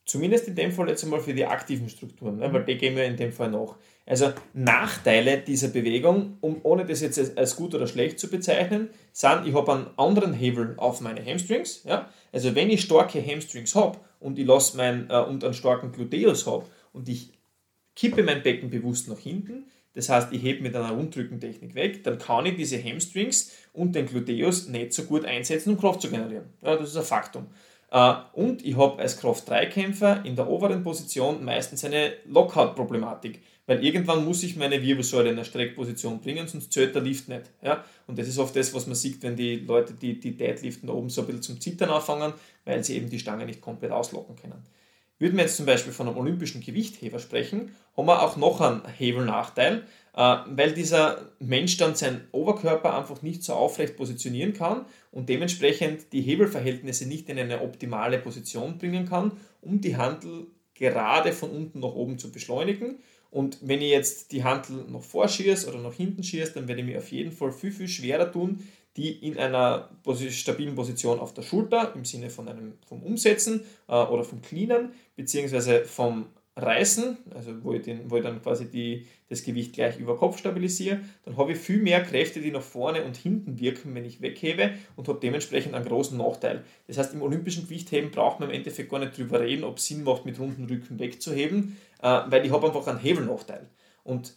Zumindest 0.10 0.48
in 0.48 0.56
dem 0.56 0.72
Fall 0.72 0.89
jetzt 0.89 1.04
einmal 1.04 1.19
für 1.19 1.36
die 1.36 1.45
aktiven 1.45 1.88
Strukturen, 1.88 2.38
ne? 2.38 2.52
weil 2.52 2.65
die 2.65 2.80
gehen 2.80 2.95
wir 2.95 3.06
in 3.06 3.15
dem 3.15 3.32
Fall 3.32 3.52
nach. 3.52 3.76
Also 4.08 4.34
Nachteile 4.56 5.38
dieser 5.38 5.67
Bewegung, 5.67 6.38
um, 6.41 6.62
ohne 6.63 6.84
das 6.84 7.02
jetzt 7.02 7.38
als 7.38 7.56
gut 7.56 7.76
oder 7.76 7.86
schlecht 7.86 8.19
zu 8.19 8.28
bezeichnen, 8.28 8.89
sind, 9.12 9.45
ich 9.45 9.54
habe 9.54 9.72
einen 9.72 9.88
anderen 9.98 10.34
Hebel 10.34 10.74
auf 10.78 11.00
meine 11.00 11.24
Hamstrings. 11.24 11.84
Ja? 11.84 12.10
Also 12.32 12.56
wenn 12.56 12.72
ich 12.72 12.82
starke 12.82 13.24
Hamstrings 13.24 13.76
habe 13.76 14.00
und 14.19 14.39
ich 14.39 14.48
lasse 14.48 14.78
mein, 14.78 15.12
äh, 15.12 15.19
und 15.19 15.43
einen 15.43 15.54
starken 15.54 15.91
Gluteus 15.91 16.48
habe 16.48 16.65
und 16.91 17.08
ich 17.08 17.34
kippe 17.95 18.24
mein 18.24 18.41
Becken 18.41 18.72
bewusst 18.72 19.10
nach 19.10 19.19
hinten, 19.19 19.65
das 19.93 20.10
heißt, 20.10 20.34
ich 20.34 20.41
hebe 20.41 20.63
mit 20.63 20.76
einer 20.76 20.89
Rundrückentechnik 20.89 21.76
weg, 21.76 22.04
dann 22.04 22.17
kann 22.17 22.48
ich 22.48 22.56
diese 22.56 22.84
Hamstrings 22.84 23.52
und 23.74 23.93
den 23.93 24.08
Gluteus 24.08 24.69
nicht 24.69 24.91
so 24.91 25.04
gut 25.04 25.24
einsetzen, 25.24 25.69
um 25.69 25.80
Kraft 25.80 26.02
zu 26.02 26.10
generieren. 26.10 26.45
Ja, 26.63 26.76
das 26.78 26.89
ist 26.89 26.98
ein 26.98 27.04
Faktum. 27.04 27.45
Äh, 27.91 28.13
und 28.34 28.65
ich 28.65 28.78
habe 28.78 28.99
als 28.99 29.19
Kraft-3-Kämpfer 29.19 30.25
in 30.25 30.36
der 30.36 30.47
oberen 30.47 30.84
Position 30.84 31.43
meistens 31.43 31.84
eine 31.84 32.13
Lockout-Problematik, 32.25 33.41
weil 33.65 33.84
irgendwann 33.84 34.25
muss 34.25 34.43
ich 34.43 34.56
meine 34.56 34.82
Wirbelsäule 34.82 35.30
in 35.30 35.36
eine 35.36 35.45
Streckposition 35.45 36.19
bringen, 36.21 36.47
sonst 36.47 36.73
zählt 36.73 36.95
der 36.95 37.02
Lift 37.02 37.30
nicht. 37.30 37.43
Ja? 37.62 37.84
Und 38.08 38.17
das 38.17 38.28
ist 38.28 38.39
oft 38.39 38.56
das, 38.56 38.73
was 38.73 38.88
man 38.88 38.95
sieht, 38.95 39.21
wenn 39.21 39.36
die 39.36 39.58
Leute, 39.58 39.93
die, 39.93 40.19
die 40.19 40.36
Deadliften 40.36 40.88
da 40.88 40.93
oben 40.93 41.10
so 41.10 41.21
ein 41.21 41.28
bisschen 41.28 41.43
zum 41.43 41.62
Zittern 41.62 41.89
anfangen, 41.89 42.34
weil 42.65 42.84
sie 42.84 42.95
eben 42.95 43.10
die 43.10 43.19
Stange 43.19 43.45
nicht 43.45 43.62
komplett 43.62 43.91
auslocken 43.91 44.36
können. 44.36 44.63
Würden 45.19 45.36
wir 45.36 45.43
jetzt 45.43 45.58
zum 45.58 45.65
Beispiel 45.65 45.91
von 45.91 46.08
einem 46.08 46.17
olympischen 46.17 46.62
Gewichtheber 46.62 47.19
sprechen, 47.19 47.75
haben 47.97 48.08
wir 48.08 48.21
auch 48.21 48.38
noch 48.38 48.62
einen 48.62 48.88
Hebelnachteil, 48.88 49.84
weil 50.13 50.74
dieser 50.74 51.32
Mensch 51.39 51.78
dann 51.78 51.95
seinen 51.95 52.28
Oberkörper 52.32 52.98
einfach 52.98 53.22
nicht 53.22 53.43
so 53.43 53.54
aufrecht 53.54 53.95
positionieren 53.95 54.54
kann 54.54 54.86
und 55.12 55.30
dementsprechend 55.30 56.12
die 56.13 56.22
Hebelverhältnisse 56.22 57.08
nicht 57.08 57.30
in 57.30 57.39
eine 57.39 57.62
optimale 57.62 58.17
Position 58.17 58.78
bringen 58.78 59.08
kann, 59.08 59.34
um 59.62 59.82
die 59.82 59.98
Handel 59.98 60.48
gerade 60.74 61.34
von 61.34 61.52
unten 61.52 61.80
nach 61.80 61.93
oben 61.93 62.17
zu 62.17 62.32
beschleunigen. 62.32 63.00
Und 63.32 63.60
wenn 63.62 63.82
ich 63.82 63.91
jetzt 63.91 64.32
die 64.32 64.43
Handel 64.43 64.86
noch 64.88 65.04
vorschieße 65.04 65.69
oder 65.69 65.80
nach 65.80 65.93
hinten 65.93 66.24
schieße, 66.24 66.54
dann 66.54 66.67
werde 66.67 66.82
ich 66.82 66.88
mir 66.88 66.98
auf 66.98 67.12
jeden 67.12 67.32
Fall 67.32 67.52
viel, 67.52 67.72
viel 67.72 67.88
schwerer 67.88 68.32
tun, 68.32 68.63
die 68.98 69.12
in 69.12 69.38
einer 69.38 69.89
stabilen 70.30 70.76
Position 70.76 71.19
auf 71.19 71.34
der 71.34 71.43
Schulter 71.43 71.93
im 71.95 72.06
Sinne 72.06 72.30
von 72.30 72.48
einem, 72.48 72.74
vom 72.88 73.04
Umsetzen 73.04 73.62
äh, 73.88 73.93
oder 73.93 74.24
vom 74.24 74.41
Cleanen 74.41 74.93
beziehungsweise 75.15 75.86
vom 75.86 76.26
Reißen, 76.60 77.17
also 77.34 77.63
wo 77.63 77.74
ich, 77.74 77.82
den, 77.82 78.10
wo 78.10 78.17
ich 78.17 78.24
dann 78.24 78.41
quasi 78.41 78.69
die, 78.69 79.08
das 79.30 79.43
Gewicht 79.43 79.74
gleich 79.74 80.00
über 80.00 80.17
Kopf 80.17 80.38
stabilisiere, 80.38 81.00
dann 81.26 81.38
habe 81.38 81.54
ich 81.54 81.58
viel 81.58 81.82
mehr 81.82 82.04
Kräfte, 82.04 82.41
die 82.41 82.52
nach 82.52 82.62
vorne 82.62 83.04
und 83.04 83.17
hinten 83.17 83.60
wirken, 83.60 83.95
wenn 83.95 84.06
ich 84.06 84.22
weghebe 84.22 84.72
und 84.95 85.08
habe 85.08 85.19
dementsprechend 85.19 85.74
einen 85.74 85.86
großen 85.86 86.17
Nachteil. 86.17 86.63
Das 86.88 86.98
heißt, 86.98 87.13
im 87.13 87.22
olympischen 87.22 87.63
Gewichtheben 87.63 88.12
braucht 88.12 88.39
man 88.39 88.50
im 88.50 88.56
Endeffekt 88.56 88.89
gar 88.89 89.00
nicht 89.00 89.17
drüber 89.17 89.39
reden, 89.39 89.63
ob 89.63 89.78
es 89.78 89.88
Sinn 89.88 90.04
macht, 90.04 90.26
mit 90.26 90.39
runden 90.39 90.65
Rücken 90.65 91.00
wegzuheben, 91.00 91.78
äh, 92.02 92.22
weil 92.28 92.45
ich 92.45 92.52
habe 92.52 92.67
einfach 92.67 92.88
einen 92.88 93.00
Hebelnachteil. 93.00 93.67
Und 94.04 94.34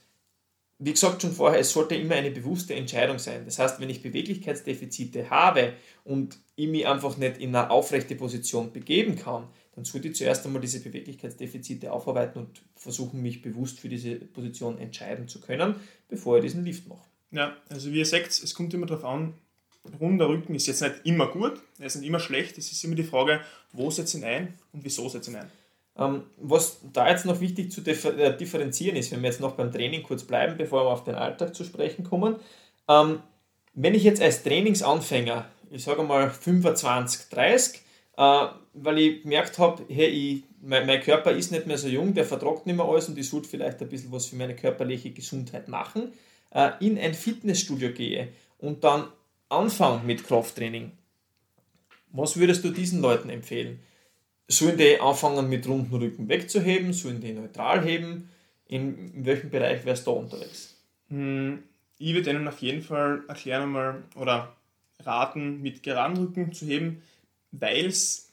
wie 0.84 0.92
gesagt 0.92 1.22
schon 1.22 1.30
vorher, 1.30 1.60
es 1.60 1.72
sollte 1.72 1.94
immer 1.94 2.16
eine 2.16 2.32
bewusste 2.32 2.74
Entscheidung 2.74 3.20
sein. 3.20 3.44
Das 3.44 3.58
heißt, 3.60 3.80
wenn 3.80 3.88
ich 3.88 4.02
Beweglichkeitsdefizite 4.02 5.30
habe 5.30 5.74
und 6.04 6.38
ich 6.56 6.68
mich 6.68 6.86
einfach 6.88 7.16
nicht 7.16 7.38
in 7.38 7.54
eine 7.54 7.70
aufrechte 7.70 8.16
Position 8.16 8.72
begeben 8.72 9.14
kann, 9.14 9.48
dann 9.74 9.84
sollte 9.84 10.08
ich 10.08 10.16
zuerst 10.16 10.44
einmal 10.44 10.60
diese 10.60 10.80
Beweglichkeitsdefizite 10.80 11.92
aufarbeiten 11.92 12.38
und 12.38 12.62
versuchen, 12.76 13.22
mich 13.22 13.42
bewusst 13.42 13.80
für 13.80 13.88
diese 13.88 14.16
Position 14.16 14.78
entscheiden 14.78 15.28
zu 15.28 15.40
können, 15.40 15.76
bevor 16.08 16.36
ich 16.36 16.44
diesen 16.44 16.64
Lift 16.64 16.88
mache. 16.88 17.06
Ja, 17.30 17.56
also 17.70 17.90
wie 17.92 17.98
ihr 17.98 18.06
seht, 18.06 18.26
es 18.26 18.54
kommt 18.54 18.74
immer 18.74 18.86
darauf 18.86 19.04
an, 19.04 19.34
runder 20.00 20.28
Rücken 20.28 20.54
ist 20.54 20.66
jetzt 20.66 20.82
nicht 20.82 21.00
immer 21.04 21.26
gut, 21.28 21.60
er 21.78 21.86
ist 21.86 21.96
nicht 21.96 22.06
immer 22.06 22.20
schlecht, 22.20 22.58
es 22.58 22.70
ist 22.70 22.84
immer 22.84 22.94
die 22.94 23.02
Frage, 23.02 23.40
wo 23.72 23.90
setze 23.90 24.18
ich 24.18 24.22
ihn 24.22 24.28
ein 24.28 24.54
und 24.72 24.84
wieso 24.84 25.08
setze 25.08 25.30
ich 25.30 25.36
ihn 25.36 25.42
ein. 25.42 25.50
Ähm, 25.96 26.22
was 26.38 26.80
da 26.92 27.08
jetzt 27.08 27.26
noch 27.26 27.40
wichtig 27.40 27.70
zu 27.70 27.82
äh, 27.82 28.36
differenzieren 28.36 28.96
ist, 28.96 29.12
wenn 29.12 29.20
wir 29.22 29.28
jetzt 29.28 29.40
noch 29.40 29.56
beim 29.56 29.72
Training 29.72 30.02
kurz 30.02 30.24
bleiben, 30.24 30.56
bevor 30.56 30.84
wir 30.84 30.90
auf 30.90 31.04
den 31.04 31.14
Alltag 31.14 31.54
zu 31.54 31.64
sprechen 31.64 32.04
kommen. 32.04 32.36
Ähm, 32.88 33.20
wenn 33.74 33.94
ich 33.94 34.02
jetzt 34.02 34.22
als 34.22 34.42
Trainingsanfänger, 34.42 35.46
ich 35.70 35.84
sage 35.84 36.02
mal 36.02 36.30
25, 36.30 37.28
30, 37.30 37.81
äh, 38.16 38.46
weil 38.74 38.98
ich 38.98 39.22
gemerkt 39.22 39.58
habe, 39.58 39.84
hey, 39.88 40.06
ich, 40.06 40.44
mein, 40.60 40.86
mein, 40.86 41.00
Körper 41.00 41.32
ist 41.32 41.50
nicht 41.50 41.66
mehr 41.66 41.78
so 41.78 41.88
jung, 41.88 42.14
der 42.14 42.24
vertragt 42.24 42.66
nicht 42.66 42.76
mehr 42.76 42.86
alles 42.86 43.08
und 43.08 43.18
ich 43.18 43.28
sollte 43.28 43.48
vielleicht 43.48 43.80
ein 43.80 43.88
bisschen 43.88 44.12
was 44.12 44.26
für 44.26 44.36
meine 44.36 44.54
körperliche 44.54 45.10
Gesundheit 45.10 45.68
machen, 45.68 46.12
äh, 46.50 46.70
in 46.80 46.98
ein 46.98 47.14
Fitnessstudio 47.14 47.92
gehe 47.92 48.28
und 48.58 48.84
dann 48.84 49.06
anfange 49.48 50.02
mit 50.04 50.24
Krafttraining. 50.24 50.92
Was 52.12 52.36
würdest 52.36 52.64
du 52.64 52.70
diesen 52.70 53.00
Leuten 53.00 53.30
empfehlen? 53.30 53.80
Sollen 54.48 54.76
die 54.76 55.00
anfangen 55.00 55.48
mit 55.48 55.66
runden 55.66 55.94
Rücken 55.94 56.28
wegzuheben? 56.28 56.92
Sollen 56.92 57.20
die 57.20 57.32
neutral 57.32 57.82
heben? 57.82 58.28
In, 58.66 59.14
in 59.14 59.24
welchem 59.24 59.50
Bereich 59.50 59.84
wärst 59.84 60.06
du 60.06 60.10
da 60.10 60.16
unterwegs? 60.18 60.76
Hm, 61.08 61.62
ich 61.98 62.14
würde 62.14 62.30
ihnen 62.30 62.48
auf 62.48 62.58
jeden 62.58 62.82
Fall 62.82 63.22
erklären 63.28 63.62
einmal 63.62 64.02
oder 64.14 64.54
raten, 65.00 65.62
mit 65.62 65.82
geraden 65.82 66.16
Rücken 66.18 66.52
zu 66.52 66.66
heben, 66.66 67.02
weil 67.52 67.86
es 67.86 68.30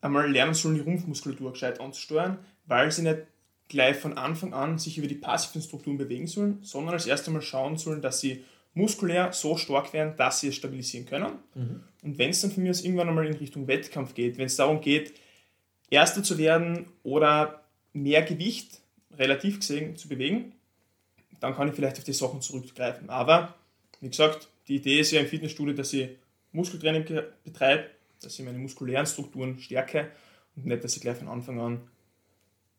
einmal 0.00 0.30
lernen 0.30 0.54
sollen, 0.54 0.74
die 0.74 0.80
Rumpfmuskulatur 0.80 1.52
gescheit 1.52 1.80
anzusteuern, 1.80 2.38
weil 2.66 2.90
sie 2.90 3.02
nicht 3.02 3.22
gleich 3.68 3.96
von 3.96 4.16
Anfang 4.16 4.52
an 4.52 4.78
sich 4.78 4.98
über 4.98 5.06
die 5.06 5.14
passiven 5.14 5.62
Strukturen 5.62 5.98
bewegen 5.98 6.26
sollen, 6.26 6.58
sondern 6.62 6.94
als 6.94 7.06
erstes 7.06 7.28
einmal 7.28 7.42
schauen 7.42 7.76
sollen, 7.76 8.02
dass 8.02 8.20
sie 8.20 8.44
muskulär 8.74 9.32
so 9.32 9.56
stark 9.56 9.92
werden, 9.92 10.14
dass 10.16 10.40
sie 10.40 10.48
es 10.48 10.56
stabilisieren 10.56 11.06
können. 11.06 11.32
Mhm. 11.54 11.82
Und 12.02 12.18
wenn 12.18 12.30
es 12.30 12.42
dann 12.42 12.50
von 12.50 12.62
mir 12.62 12.70
aus 12.70 12.82
irgendwann 12.82 13.08
einmal 13.08 13.26
in 13.26 13.34
Richtung 13.34 13.66
Wettkampf 13.66 14.14
geht, 14.14 14.38
wenn 14.38 14.46
es 14.46 14.56
darum 14.56 14.80
geht, 14.80 15.14
Erster 15.88 16.22
zu 16.22 16.36
werden 16.36 16.86
oder 17.04 17.62
mehr 17.92 18.22
Gewicht 18.22 18.80
relativ 19.16 19.60
gesehen 19.60 19.96
zu 19.96 20.08
bewegen, 20.08 20.52
dann 21.40 21.54
kann 21.54 21.68
ich 21.68 21.74
vielleicht 21.74 21.98
auf 21.98 22.04
die 22.04 22.12
Sachen 22.12 22.40
zurückgreifen. 22.40 23.08
Aber, 23.08 23.54
wie 24.00 24.08
gesagt, 24.08 24.48
die 24.68 24.76
Idee 24.76 25.00
ist 25.00 25.12
ja 25.12 25.20
im 25.20 25.26
Fitnessstudio, 25.26 25.74
dass 25.74 25.92
ich 25.92 26.10
Muskeltraining 26.52 27.04
betreibe, 27.44 27.90
dass 28.26 28.38
ich 28.38 28.44
meine 28.44 28.58
muskulären 28.58 29.06
Strukturen 29.06 29.58
stärke 29.58 30.10
und 30.56 30.66
nicht, 30.66 30.84
dass 30.84 30.96
ich 30.96 31.02
gleich 31.02 31.16
von 31.16 31.28
Anfang 31.28 31.60
an 31.60 31.80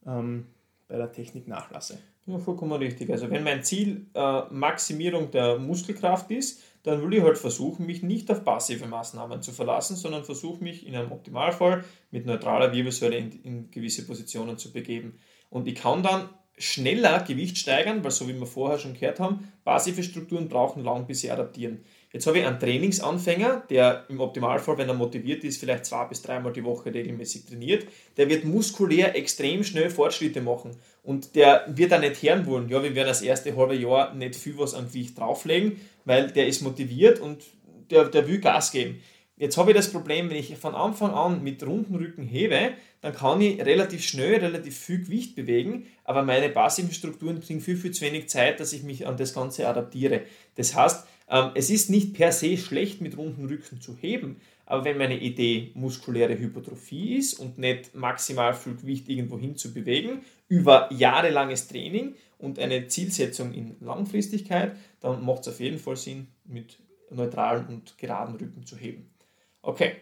ähm, 0.06 0.48
bei 0.88 0.98
der 0.98 1.12
Technik 1.12 1.48
nachlasse. 1.48 1.98
Ja, 2.26 2.38
vollkommen 2.40 2.74
richtig. 2.74 3.10
Also 3.10 3.32
wenn 3.32 3.44
mein 3.44 3.64
Ziel 3.64 4.06
äh, 4.14 4.42
Maximierung 4.52 5.32
der 5.32 5.58
Muskelkraft 5.58 6.30
ist, 6.30 6.62
dann 6.84 7.02
will 7.02 7.14
ich 7.14 7.24
halt 7.24 7.38
versuchen, 7.38 7.86
mich 7.86 8.04
nicht 8.04 8.30
auf 8.30 8.44
passive 8.44 8.86
Maßnahmen 8.86 9.42
zu 9.42 9.54
verlassen, 9.54 9.96
sondern 9.96 10.26
versuche 10.26 10.62
mich 10.62 10.86
in 10.86 10.96
einem 10.96 11.12
Optimalfall 11.12 11.86
mit 12.12 12.26
neutraler 12.26 12.74
Wirbelsäule 12.74 13.18
in, 13.18 13.32
in 13.44 13.72
gewisse 13.72 14.06
Positionen 14.06 14.58
zu 14.58 14.74
begeben. 14.74 15.18
Und 15.50 15.68
ich 15.68 15.76
kann 15.76 16.04
dann 16.04 16.30
schneller 16.58 17.24
Gewicht 17.24 17.58
steigern, 17.58 18.04
weil 18.04 18.12
so 18.12 18.28
wie 18.28 18.38
wir 18.38 18.48
vorher 18.48 18.80
schon 18.80 18.94
gehört 18.94 19.20
haben, 19.20 19.52
passive 19.64 20.04
Strukturen 20.04 20.50
brauchen 20.50 20.84
lang, 20.84 21.06
bis 21.08 21.22
sie 21.22 21.32
adaptieren. 21.32 21.84
Jetzt 22.13 22.26
habe 22.26 22.39
ich 22.39 22.46
einen 22.46 22.60
Trainingsanfänger, 22.60 23.63
der 23.70 24.06
im 24.08 24.22
Optimalfall, 24.22 24.78
wenn 24.78 24.88
er 24.88 24.93
motiviert 24.93 25.43
ist, 25.43 25.60
vielleicht 25.60 25.86
zwei 25.86 26.06
bis 26.06 26.22
dreimal 26.22 26.54
die 26.54 26.63
Woche 26.63 26.93
regelmäßig 26.93 27.46
trainiert. 27.46 27.86
Der 28.15 28.30
wird 28.30 28.46
muskulär 28.46 29.15
extrem 29.15 29.63
schnell 29.63 29.89
Fortschritte 29.89 30.41
machen. 30.41 30.72
Und 31.04 31.36
der 31.36 31.65
wird 31.67 31.93
auch 31.93 32.00
nicht 32.00 32.22
hören 32.24 32.46
wollen, 32.46 32.70
ja, 32.70 32.82
wir 32.82 32.96
werden 32.96 33.08
das 33.08 33.22
erste 33.22 33.56
halbe 33.56 33.76
Jahr 33.76 34.13
nicht 34.13 34.36
viel 34.36 34.58
was 34.58 34.74
an 34.74 34.88
Gewicht 34.88 35.17
drauflegen, 35.17 35.82
weil 36.06 36.32
der 36.32 36.48
ist 36.48 36.62
motiviert 36.62 37.20
und 37.20 37.43
der, 37.91 38.06
der 38.06 38.28
will 38.28 38.39
Gas 38.39 38.72
geben. 38.72 39.02
Jetzt 39.39 39.56
habe 39.58 39.69
ich 39.69 39.78
das 39.78 39.91
Problem, 39.91 40.32
wenn 40.32 40.38
ich 40.38 40.58
von 40.58 40.73
Anfang 40.73 41.12
an 41.12 41.43
mit 41.43 41.63
runden 41.63 41.93
Rücken 41.95 42.23
hebe, 42.23 42.71
dann 43.02 43.13
kann 43.13 43.39
ich 43.39 43.63
relativ 43.63 44.04
schnell 44.04 44.39
relativ 44.39 44.76
viel 44.76 45.04
Gewicht 45.04 45.36
bewegen, 45.36 45.86
aber 46.04 46.23
meine 46.23 46.50
passiven 46.50 46.91
Strukturen 46.91 47.39
kriegen 47.39 47.62
viel, 47.62 47.78
viel 47.78 47.91
zu 47.91 48.04
wenig 48.04 48.30
Zeit, 48.30 48.60
dass 48.60 48.73
ich 48.73 48.82
mich 48.82 49.06
an 49.06 49.15
das 49.15 49.36
Ganze 49.36 49.67
adaptiere. 49.67 50.21
Das 50.56 50.73
heißt, 50.73 51.06
ähm, 51.30 51.52
es 51.54 51.69
ist 51.69 51.91
nicht 51.91 52.15
per 52.15 52.32
se 52.32 52.58
schlecht, 52.58 53.00
mit 53.00 53.15
runden 53.15 53.45
Rücken 53.45 53.80
zu 53.80 53.95
heben, 53.95 54.41
aber 54.65 54.86
wenn 54.86 54.97
meine 54.97 55.19
Idee 55.19 55.69
muskuläre 55.76 56.38
Hypertrophie 56.38 57.17
ist 57.17 57.36
und 57.36 57.60
nicht 57.60 57.93
maximal 57.93 58.56
viel 58.56 58.76
Gewicht 58.76 59.08
irgendwo 59.08 59.38
hin 59.38 59.56
zu 59.56 59.71
bewegen, 59.71 60.21
über 60.47 60.91
jahrelanges 60.91 61.67
Training 61.67 62.15
und 62.39 62.58
eine 62.58 62.88
Zielsetzung 62.88 63.54
in 63.54 63.76
Langfristigkeit, 63.82 64.76
dann 65.00 65.23
macht 65.23 65.41
es 65.41 65.50
auf 65.50 65.60
jeden 65.60 65.78
Fall 65.78 65.95
Sinn, 65.95 66.28
mit 66.43 66.80
neutralen 67.12 67.67
und 67.67 67.97
geraden 68.00 68.36
Rücken 68.36 68.65
zu 68.65 68.76
heben. 68.76 69.12
Okay, 69.68 69.98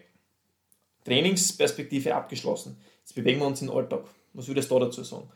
Trainingsperspektive 1.04 2.14
abgeschlossen. 2.14 2.76
Jetzt 3.00 3.16
bewegen 3.16 3.40
wir 3.40 3.48
uns 3.48 3.60
in 3.62 3.66
den 3.66 3.76
Alltag. 3.76 4.04
Was 4.32 4.46
würdest 4.46 4.70
du 4.70 4.78
dazu 4.78 5.02
sagen? 5.02 5.28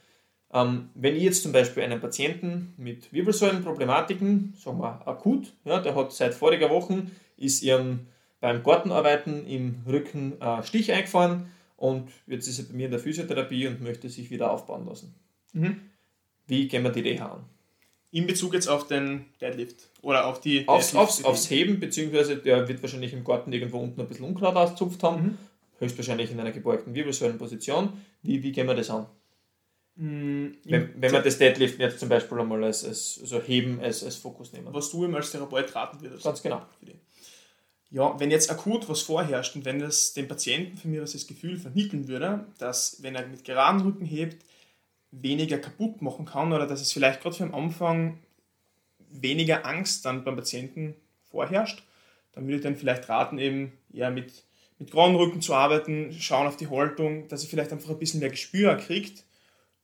Ähm, 0.52 0.90
wenn 0.94 1.16
ich 1.16 1.24
jetzt 1.24 1.42
zum 1.42 1.50
Beispiel 1.50 1.82
einen 1.82 2.00
Patienten 2.00 2.72
mit 2.76 3.12
Wirbelsäulenproblematiken, 3.12 4.54
sagen 4.56 4.78
wir 4.78 5.04
akut, 5.08 5.52
ja, 5.64 5.80
der 5.80 5.96
hat 5.96 6.12
seit 6.12 6.34
voriger 6.34 6.70
Woche, 6.70 7.06
ist 7.36 7.64
ihrem 7.64 8.06
beim 8.38 8.62
Gartenarbeiten 8.62 9.44
im 9.48 9.82
Rücken 9.84 10.40
äh, 10.40 10.62
Stich 10.62 10.92
eingefahren 10.92 11.50
und 11.76 12.08
jetzt 12.28 12.46
ist 12.46 12.60
er 12.60 12.66
bei 12.66 12.74
mir 12.74 12.84
in 12.84 12.92
der 12.92 13.00
Physiotherapie 13.00 13.66
und 13.66 13.82
möchte 13.82 14.08
sich 14.08 14.30
wieder 14.30 14.52
aufbauen 14.52 14.86
lassen. 14.86 15.12
Mhm. 15.54 15.80
Wie 16.46 16.68
gehen 16.68 16.84
wir 16.84 16.90
die 16.90 17.00
Reha 17.00 17.32
an? 17.32 17.44
In 18.12 18.26
Bezug 18.26 18.54
jetzt 18.54 18.68
auf 18.68 18.86
den 18.88 19.26
Deadlift 19.40 19.88
oder 20.02 20.26
auf 20.26 20.40
die. 20.40 20.66
Aufs, 20.66 20.94
aufs, 20.94 21.24
aufs 21.24 21.48
Heben, 21.50 21.78
beziehungsweise 21.78 22.36
der 22.36 22.66
wird 22.68 22.82
wahrscheinlich 22.82 23.12
im 23.12 23.22
Garten 23.22 23.52
irgendwo 23.52 23.78
unten 23.78 24.00
ein 24.00 24.08
bisschen 24.08 24.26
Unkraut 24.26 24.56
auszupft 24.56 25.02
haben, 25.02 25.22
mhm. 25.22 25.38
höchstwahrscheinlich 25.78 26.30
in 26.30 26.40
einer 26.40 26.50
gebeugten 26.50 26.94
Wirbelsäulenposition. 26.94 27.92
Wie, 28.22 28.42
wie 28.42 28.52
gehen 28.52 28.66
wir 28.66 28.74
das 28.74 28.90
an? 28.90 29.06
Mhm. 30.00 30.56
Wenn, 30.64 30.90
wenn 30.96 31.12
wir 31.12 31.20
das 31.20 31.38
Deadlift 31.38 31.78
jetzt 31.78 32.00
zum 32.00 32.08
Beispiel 32.08 32.40
einmal 32.40 32.64
als, 32.64 32.84
als 32.84 33.18
also 33.20 33.40
Heben 33.40 33.80
als, 33.80 34.02
als 34.02 34.16
Fokus 34.16 34.52
nehmen. 34.52 34.68
Was 34.72 34.90
du 34.90 35.04
ihm 35.04 35.14
als 35.14 35.30
Therapeut 35.30 35.74
raten 35.74 36.00
würdest. 36.00 36.24
Ganz 36.24 36.42
genau. 36.42 36.62
Ja, 37.90 38.18
wenn 38.18 38.30
jetzt 38.30 38.50
akut 38.50 38.88
was 38.88 39.02
vorherrscht 39.02 39.56
und 39.56 39.64
wenn 39.64 39.80
das 39.80 40.14
dem 40.14 40.28
Patienten 40.28 40.76
von 40.76 40.90
mir 40.90 41.00
das 41.00 41.26
Gefühl 41.26 41.58
vermitteln 41.58 42.08
würde, 42.08 42.46
dass 42.58 43.02
wenn 43.02 43.14
er 43.14 43.26
mit 43.26 43.44
geraden 43.44 43.80
Rücken 43.82 44.06
hebt, 44.06 44.44
weniger 45.12 45.58
kaputt 45.58 46.02
machen 46.02 46.24
kann 46.24 46.52
oder 46.52 46.66
dass 46.66 46.80
es 46.80 46.92
vielleicht 46.92 47.20
gerade 47.20 47.36
für 47.36 47.44
am 47.44 47.54
Anfang 47.54 48.18
weniger 49.10 49.66
Angst 49.66 50.04
dann 50.04 50.24
beim 50.24 50.36
Patienten 50.36 50.94
vorherrscht, 51.30 51.82
dann 52.32 52.44
würde 52.44 52.56
ich 52.56 52.62
dann 52.62 52.76
vielleicht 52.76 53.08
raten, 53.08 53.38
eben 53.38 53.72
eher 53.92 54.10
mit, 54.10 54.44
mit 54.78 54.90
geraden 54.90 55.16
Rücken 55.16 55.40
zu 55.40 55.54
arbeiten, 55.54 56.12
schauen 56.12 56.46
auf 56.46 56.56
die 56.56 56.70
Haltung, 56.70 57.28
dass 57.28 57.42
er 57.42 57.50
vielleicht 57.50 57.72
einfach 57.72 57.90
ein 57.90 57.98
bisschen 57.98 58.20
mehr 58.20 58.30
Gespür 58.30 58.76
kriegt, 58.76 59.24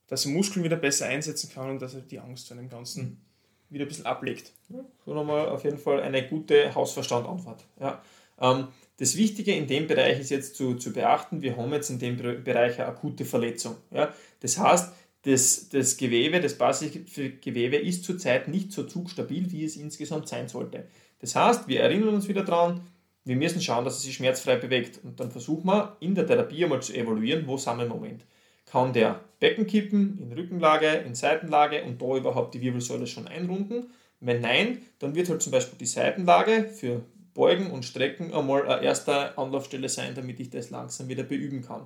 dass 0.07 0.25
er 0.25 0.31
Muskeln 0.31 0.63
wieder 0.63 0.77
besser 0.77 1.07
einsetzen 1.07 1.51
kann 1.53 1.69
und 1.69 1.81
dass 1.81 1.93
er 1.93 2.01
die 2.01 2.19
Angst 2.19 2.47
von 2.47 2.57
dem 2.57 2.69
Ganzen 2.69 3.21
wieder 3.69 3.85
ein 3.85 3.89
bisschen 3.89 4.05
ablegt. 4.05 4.53
Ja, 4.69 4.79
so 5.05 5.13
nochmal 5.13 5.49
auf 5.49 5.65
jeden 5.65 5.77
Fall 5.77 6.01
eine 6.01 6.25
gute 6.25 6.73
Hausverstand-Antwort. 6.73 7.65
Ja. 7.79 8.01
Ähm, 8.39 8.69
das 8.97 9.17
Wichtige 9.17 9.53
in 9.53 9.67
dem 9.67 9.87
Bereich 9.87 10.19
ist 10.19 10.29
jetzt 10.29 10.55
zu, 10.55 10.75
zu 10.75 10.93
beachten, 10.93 11.41
wir 11.41 11.57
haben 11.57 11.71
jetzt 11.73 11.89
in 11.89 11.99
dem 11.99 12.17
Bereich 12.17 12.79
eine 12.79 12.87
akute 12.87 13.25
Verletzung. 13.25 13.75
Ja. 13.91 14.13
Das 14.39 14.57
heißt, 14.57 14.93
das, 15.27 15.67
das 15.67 15.97
Gewebe, 15.97 16.39
das 16.39 16.57
Basisgewebe 16.57 17.75
ist 17.75 18.05
zurzeit 18.05 18.47
nicht 18.47 18.71
so 18.71 18.83
zugstabil, 18.83 19.51
wie 19.51 19.65
es 19.65 19.75
insgesamt 19.75 20.29
sein 20.29 20.47
sollte. 20.47 20.85
Das 21.19 21.35
heißt, 21.35 21.67
wir 21.67 21.81
erinnern 21.81 22.15
uns 22.15 22.29
wieder 22.29 22.45
daran, 22.45 22.81
wir 23.25 23.35
müssen 23.35 23.61
schauen, 23.61 23.83
dass 23.83 23.97
es 23.97 24.03
sich 24.03 24.15
schmerzfrei 24.15 24.55
bewegt. 24.55 25.01
Und 25.03 25.19
dann 25.19 25.29
versuchen 25.29 25.65
wir 25.65 25.97
in 25.99 26.15
der 26.15 26.25
Therapie 26.25 26.63
einmal 26.63 26.81
zu 26.81 26.93
evaluieren, 26.93 27.45
wo 27.45 27.57
sind 27.57 27.75
wir 27.75 27.83
im 27.83 27.89
Moment. 27.89 28.23
Kann 28.65 28.93
der 28.93 29.19
Becken 29.41 29.67
kippen, 29.67 30.17
in 30.17 30.31
Rückenlage, 30.31 30.87
in 30.87 31.13
Seitenlage 31.13 31.83
und 31.83 32.01
da 32.01 32.15
überhaupt 32.15 32.53
die 32.53 32.61
Wirbelsäule 32.61 33.05
schon 33.05 33.27
einrunden? 33.27 33.87
Wenn 34.21 34.39
nein, 34.39 34.81
dann 34.99 35.13
wird 35.13 35.27
halt 35.27 35.41
zum 35.41 35.51
Beispiel 35.51 35.77
die 35.77 35.85
Seitenlage 35.87 36.69
für 36.69 37.03
Beugen 37.33 37.69
und 37.71 37.83
Strecken 37.83 38.33
einmal 38.33 38.65
eine 38.65 38.81
erste 38.81 39.37
Anlaufstelle 39.37 39.89
sein, 39.89 40.15
damit 40.15 40.39
ich 40.39 40.49
das 40.49 40.69
langsam 40.69 41.09
wieder 41.09 41.23
beüben 41.23 41.61
kann. 41.61 41.81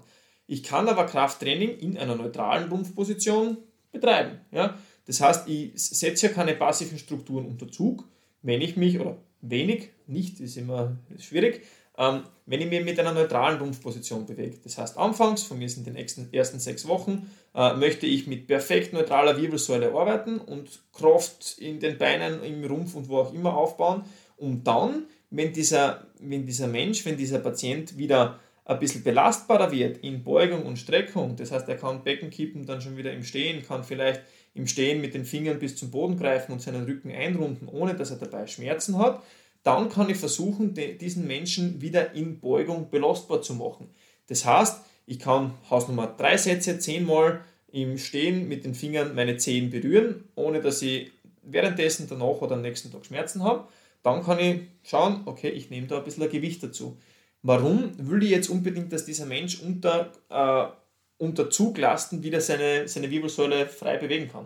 Ich 0.52 0.64
kann 0.64 0.90
aber 0.90 1.06
Krafttraining 1.06 1.78
in 1.78 1.98
einer 1.98 2.18
neutralen 2.18 2.68
Rumpfposition 2.68 3.56
betreiben. 3.94 4.42
Ja? 4.52 4.78
Das 5.06 5.22
heißt, 5.22 5.48
ich 5.48 5.72
setze 5.76 6.28
ja 6.28 6.34
keine 6.34 6.56
passiven 6.56 6.98
Strukturen 6.98 7.46
unter 7.46 7.72
Zug, 7.72 8.04
wenn 8.42 8.60
ich 8.60 8.76
mich, 8.76 9.00
oder 9.00 9.16
wenig, 9.40 9.92
nicht, 10.08 10.42
ist 10.42 10.58
immer 10.58 10.98
schwierig, 11.20 11.62
ähm, 11.98 12.24
wenn 12.48 12.60
ich 12.60 12.70
mich 12.70 12.84
mit 12.84 13.00
einer 13.00 13.14
neutralen 13.14 13.60
Rumpfposition 13.60 14.26
bewege. 14.26 14.58
Das 14.62 14.78
heißt, 14.78 14.98
anfangs, 14.98 15.44
von 15.44 15.58
mir 15.58 15.70
sind 15.70 15.88
die 15.88 15.92
nächsten, 15.92 16.34
ersten 16.34 16.60
sechs 16.60 16.86
Wochen, 16.86 17.32
äh, 17.56 17.74
möchte 17.78 18.06
ich 18.06 18.28
mit 18.28 18.48
perfekt 18.48 18.92
neutraler 18.92 19.38
Wirbelsäule 19.42 19.94
arbeiten 19.94 20.38
und 20.38 20.82
Kraft 20.92 21.60
in 21.60 21.80
den 21.80 21.98
Beinen, 21.98 22.44
im 22.44 22.62
Rumpf 22.66 22.94
und 22.96 23.08
wo 23.08 23.20
auch 23.20 23.34
immer 23.34 23.56
aufbauen, 23.56 24.04
um 24.36 24.66
dann, 24.66 25.06
wenn 25.30 25.54
dieser, 25.54 26.08
wenn 26.20 26.46
dieser 26.46 26.68
Mensch, 26.68 27.06
wenn 27.06 27.16
dieser 27.16 27.40
Patient 27.40 27.98
wieder 27.98 28.42
ein 28.72 28.80
bisschen 28.80 29.04
belastbarer 29.04 29.72
wird 29.72 29.98
in 29.98 30.24
Beugung 30.24 30.66
und 30.66 30.78
Streckung, 30.78 31.36
das 31.36 31.52
heißt, 31.52 31.68
er 31.68 31.78
kann 31.78 32.04
Becken 32.04 32.30
kippen, 32.30 32.66
dann 32.66 32.82
schon 32.82 32.98
wieder 32.98 33.12
im 33.12 33.24
Stehen, 33.24 33.66
kann 33.66 33.84
vielleicht 33.84 34.22
im 34.54 34.68
Stehen 34.68 35.02
mit 35.02 35.14
den 35.14 35.26
Fingern 35.26 35.60
bis 35.60 35.76
zum 35.76 35.92
Boden 35.92 36.18
greifen 36.18 36.52
und 36.52 36.62
seinen 36.62 36.86
Rücken 36.86 37.12
einrunden, 37.12 37.68
ohne 37.68 37.96
dass 37.96 38.12
er 38.12 38.18
dabei 38.18 38.48
Schmerzen 38.48 38.98
hat, 38.98 39.22
dann 39.64 39.90
kann 39.90 40.10
ich 40.10 40.18
versuchen, 40.18 40.74
diesen 40.74 41.28
Menschen 41.28 41.82
wieder 41.82 42.14
in 42.14 42.40
Beugung 42.40 42.90
belastbar 42.90 43.42
zu 43.42 43.54
machen. 43.54 43.90
Das 44.28 44.46
heißt, 44.46 44.82
ich 45.06 45.20
kann 45.20 45.54
Hausnummer 45.70 46.08
drei 46.18 46.38
Sätze 46.38 46.80
zehnmal 46.80 47.42
im 47.72 47.98
Stehen 47.98 48.48
mit 48.48 48.66
den 48.66 48.74
Fingern 48.74 49.16
meine 49.16 49.38
Zehen 49.38 49.70
berühren, 49.70 50.24
ohne 50.36 50.62
dass 50.62 50.82
ich 50.82 51.12
währenddessen 51.44 52.08
danach 52.10 52.42
oder 52.42 52.56
am 52.56 52.62
nächsten 52.62 52.92
Tag 52.92 53.06
Schmerzen 53.06 53.44
habe. 53.44 53.68
Dann 54.04 54.24
kann 54.24 54.40
ich 54.40 54.62
schauen, 54.84 55.22
okay, 55.26 55.50
ich 55.50 55.70
nehme 55.70 55.88
da 55.88 55.98
ein 55.98 56.04
bisschen 56.04 56.30
Gewicht 56.30 56.64
dazu. 56.64 56.98
Warum 57.44 57.94
will 57.98 58.24
ich 58.24 58.30
jetzt 58.30 58.50
unbedingt, 58.50 58.94
dass 58.94 59.06
dieser 59.06 59.26
Mensch 59.26 59.62
unter, 59.62 60.12
äh, 60.30 60.72
unter 61.18 61.50
Zuglasten 61.50 62.24
wieder 62.24 62.40
seine, 62.40 62.88
seine 62.88 63.10
Wirbelsäule 63.10 63.68
frei 63.68 63.98
bewegen 63.98 64.30
kann? 64.32 64.46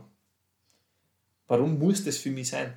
Warum 1.48 1.78
muss 1.78 2.04
das 2.04 2.18
für 2.18 2.32
mich 2.32 2.50
sein? 2.50 2.74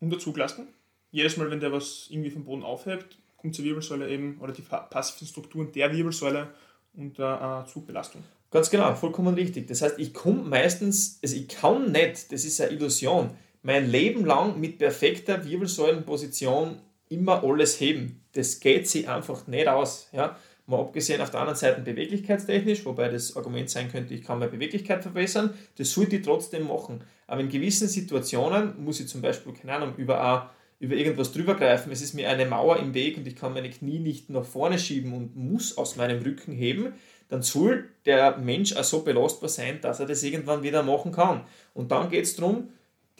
Unter 0.00 0.18
Zuglasten? 0.18 0.66
Jedes 1.10 1.36
Mal, 1.36 1.50
wenn 1.50 1.60
der 1.60 1.72
was 1.72 2.06
irgendwie 2.08 2.30
vom 2.30 2.44
Boden 2.44 2.62
aufhebt, 2.62 3.18
kommt 3.36 3.54
zur 3.54 3.64
Wirbelsäule 3.64 4.08
eben, 4.08 4.38
oder 4.40 4.52
die 4.52 4.62
passiven 4.62 5.26
Strukturen 5.26 5.70
der 5.72 5.92
Wirbelsäule 5.92 6.48
unter 6.94 7.64
äh, 7.66 7.70
Zugbelastung. 7.70 8.22
Ganz 8.50 8.70
genau, 8.70 8.94
vollkommen 8.94 9.34
richtig. 9.34 9.66
Das 9.68 9.82
heißt, 9.82 9.98
ich 9.98 10.12
komme 10.12 10.42
meistens, 10.42 11.18
also 11.22 11.36
ich 11.36 11.48
kann 11.48 11.92
nicht, 11.92 12.32
das 12.32 12.44
ist 12.44 12.60
eine 12.60 12.70
Illusion, 12.70 13.30
mein 13.62 13.90
Leben 13.90 14.24
lang 14.24 14.60
mit 14.60 14.78
perfekter 14.78 15.44
Wirbelsäulenposition 15.44 16.78
immer 17.12 17.44
alles 17.44 17.80
heben. 17.80 18.22
Das 18.32 18.60
geht 18.60 18.88
sich 18.88 19.08
einfach 19.08 19.46
nicht 19.46 19.68
aus. 19.68 20.08
Ja? 20.12 20.36
Mal 20.66 20.80
abgesehen 20.80 21.20
auf 21.20 21.30
der 21.30 21.40
anderen 21.40 21.58
Seite 21.58 21.80
beweglichkeitstechnisch, 21.80 22.84
wobei 22.84 23.08
das 23.08 23.36
Argument 23.36 23.68
sein 23.68 23.90
könnte, 23.90 24.14
ich 24.14 24.22
kann 24.22 24.38
meine 24.38 24.50
Beweglichkeit 24.50 25.02
verbessern, 25.02 25.54
das 25.76 25.90
sollte 25.90 26.16
ich 26.16 26.22
trotzdem 26.22 26.68
machen. 26.68 27.02
Aber 27.26 27.40
in 27.40 27.48
gewissen 27.48 27.88
Situationen 27.88 28.82
muss 28.82 29.00
ich 29.00 29.08
zum 29.08 29.22
Beispiel, 29.22 29.52
keine 29.52 29.74
Ahnung, 29.74 29.96
über, 29.96 30.50
über 30.78 30.94
irgendwas 30.94 31.32
drüber 31.32 31.56
greifen, 31.56 31.90
es 31.90 32.00
ist 32.00 32.14
mir 32.14 32.30
eine 32.30 32.46
Mauer 32.46 32.78
im 32.78 32.94
Weg 32.94 33.16
und 33.16 33.26
ich 33.26 33.36
kann 33.36 33.54
meine 33.54 33.70
Knie 33.70 33.98
nicht 33.98 34.30
nach 34.30 34.44
vorne 34.44 34.78
schieben 34.78 35.12
und 35.12 35.36
muss 35.36 35.76
aus 35.76 35.96
meinem 35.96 36.22
Rücken 36.22 36.52
heben, 36.52 36.92
dann 37.28 37.42
soll 37.42 37.88
der 38.04 38.36
Mensch 38.36 38.76
auch 38.76 38.84
so 38.84 39.02
belastbar 39.02 39.48
sein, 39.48 39.80
dass 39.80 40.00
er 40.00 40.06
das 40.06 40.22
irgendwann 40.22 40.62
wieder 40.62 40.82
machen 40.82 41.12
kann. 41.12 41.44
Und 41.74 41.90
dann 41.90 42.10
geht 42.10 42.24
es 42.24 42.36
darum, 42.36 42.68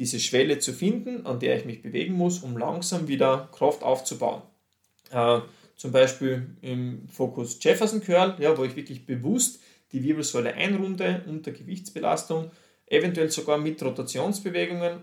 diese 0.03 0.19
Schwelle 0.19 0.59
zu 0.59 0.73
finden, 0.73 1.27
an 1.27 1.39
der 1.39 1.57
ich 1.57 1.65
mich 1.65 1.81
bewegen 1.81 2.15
muss, 2.15 2.41
um 2.41 2.59
langsam 2.59 3.07
wieder 3.07 3.49
Kraft 3.53 3.85
aufzubauen. 3.85 4.43
Äh, 5.13 5.39
zum 5.77 5.93
Beispiel 5.93 6.57
im 6.61 7.09
Fokus 7.09 7.63
Jefferson 7.63 8.01
Curl, 8.01 8.35
ja, 8.41 8.59
wo 8.59 8.65
ich 8.65 8.75
wirklich 8.75 9.07
bewusst 9.07 9.63
die 9.93 10.03
Wirbelsäule 10.03 10.55
einrunde 10.55 11.23
unter 11.29 11.53
Gewichtsbelastung, 11.53 12.51
eventuell 12.87 13.31
sogar 13.31 13.59
mit 13.59 13.81
Rotationsbewegungen 13.81 15.03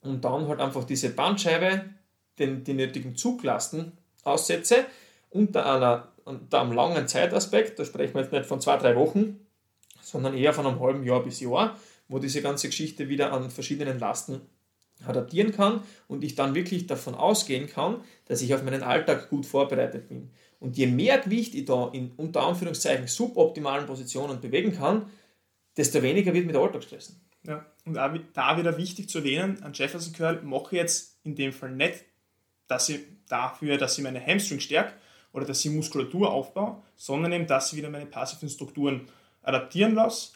und 0.00 0.24
dann 0.24 0.48
halt 0.48 0.60
einfach 0.60 0.84
diese 0.84 1.10
Bandscheibe, 1.10 1.84
den, 2.38 2.64
die 2.64 2.72
nötigen 2.72 3.16
Zuglasten 3.16 3.92
aussetze, 4.24 4.86
unter, 5.28 5.70
einer, 5.70 6.12
unter 6.24 6.62
einem 6.62 6.72
langen 6.72 7.06
Zeitaspekt, 7.08 7.78
da 7.78 7.84
sprechen 7.84 8.14
wir 8.14 8.22
jetzt 8.22 8.32
nicht 8.32 8.46
von 8.46 8.62
zwei, 8.62 8.78
drei 8.78 8.96
Wochen, 8.96 9.46
sondern 10.00 10.34
eher 10.34 10.54
von 10.54 10.66
einem 10.66 10.80
halben 10.80 11.04
Jahr 11.04 11.22
bis 11.22 11.40
Jahr, 11.40 11.76
wo 12.10 12.18
diese 12.18 12.42
ganze 12.42 12.68
Geschichte 12.68 13.08
wieder 13.08 13.32
an 13.32 13.50
verschiedenen 13.50 13.98
Lasten 13.98 14.40
adaptieren 15.06 15.52
kann 15.52 15.82
und 16.08 16.24
ich 16.24 16.34
dann 16.34 16.54
wirklich 16.54 16.86
davon 16.86 17.14
ausgehen 17.14 17.68
kann, 17.68 18.02
dass 18.26 18.42
ich 18.42 18.52
auf 18.54 18.62
meinen 18.62 18.82
Alltag 18.82 19.30
gut 19.30 19.46
vorbereitet 19.46 20.08
bin. 20.08 20.30
Und 20.58 20.76
je 20.76 20.86
mehr 20.86 21.18
Gewicht 21.18 21.54
ich 21.54 21.64
da 21.64 21.88
in 21.92 22.10
unter 22.16 22.42
Anführungszeichen 22.42 23.06
suboptimalen 23.06 23.86
Positionen 23.86 24.40
bewegen 24.40 24.76
kann, 24.76 25.06
desto 25.76 26.02
weniger 26.02 26.34
wird 26.34 26.46
mir 26.46 26.52
der 26.52 26.60
Alltag 26.60 26.82
stressen. 26.82 27.20
Ja, 27.46 27.64
und 27.86 27.94
da 27.94 28.58
wieder 28.58 28.76
wichtig 28.76 29.08
zu 29.08 29.18
erwähnen, 29.18 29.62
an 29.62 29.72
Jefferson 29.72 30.12
Curl 30.12 30.42
mache 30.42 30.76
ich 30.76 30.82
jetzt 30.82 31.18
in 31.24 31.34
dem 31.34 31.54
Fall 31.54 31.70
nicht, 31.70 32.04
dass 32.66 32.90
ich 32.90 33.00
dafür, 33.28 33.78
dass 33.78 33.96
ich 33.96 34.04
meine 34.04 34.24
Hamstring 34.24 34.60
stärke 34.60 34.92
oder 35.32 35.46
dass 35.46 35.64
ich 35.64 35.70
Muskulatur 35.70 36.30
aufbaue, 36.30 36.82
sondern 36.96 37.32
eben, 37.32 37.46
dass 37.46 37.72
ich 37.72 37.78
wieder 37.78 37.88
meine 37.88 38.04
passiven 38.04 38.50
Strukturen 38.50 39.08
adaptieren 39.42 39.94
lasse. 39.94 40.32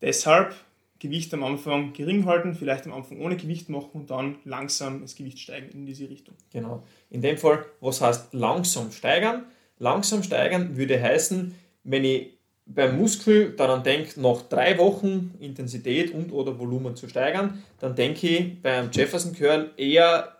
Deshalb 0.00 0.54
Gewicht 1.00 1.32
am 1.32 1.44
Anfang 1.44 1.92
gering 1.92 2.26
halten, 2.26 2.54
vielleicht 2.54 2.86
am 2.86 2.92
Anfang 2.92 3.20
ohne 3.20 3.36
Gewicht 3.36 3.68
machen 3.68 3.90
und 3.92 4.10
dann 4.10 4.36
langsam 4.44 5.00
das 5.00 5.14
Gewicht 5.14 5.38
steigern 5.38 5.70
in 5.70 5.86
diese 5.86 6.08
Richtung. 6.08 6.34
Genau. 6.52 6.82
In 7.10 7.22
dem 7.22 7.38
Fall, 7.38 7.64
was 7.80 8.00
heißt 8.00 8.34
langsam 8.34 8.90
steigern? 8.90 9.46
Langsam 9.78 10.22
steigern 10.22 10.76
würde 10.76 11.00
heißen, 11.00 11.54
wenn 11.84 12.04
ich 12.04 12.38
beim 12.66 12.98
Muskel 12.98 13.52
daran 13.52 13.82
denke, 13.82 14.20
nach 14.20 14.42
drei 14.42 14.76
Wochen 14.78 15.34
Intensität 15.38 16.12
und 16.12 16.32
oder 16.32 16.58
Volumen 16.58 16.96
zu 16.96 17.08
steigern, 17.08 17.62
dann 17.78 17.94
denke 17.94 18.28
ich 18.28 18.62
beim 18.62 18.90
Jefferson 18.92 19.34
Curl 19.34 19.72
eher 19.76 20.36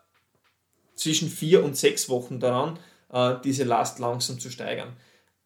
zwischen 0.95 1.29
vier 1.29 1.65
und 1.65 1.77
sechs 1.77 2.09
Wochen 2.09 2.41
daran, 2.41 2.79
äh, 3.13 3.37
diese 3.45 3.65
Last 3.65 3.99
langsam 3.99 4.39
zu 4.39 4.51
steigern. 4.51 4.95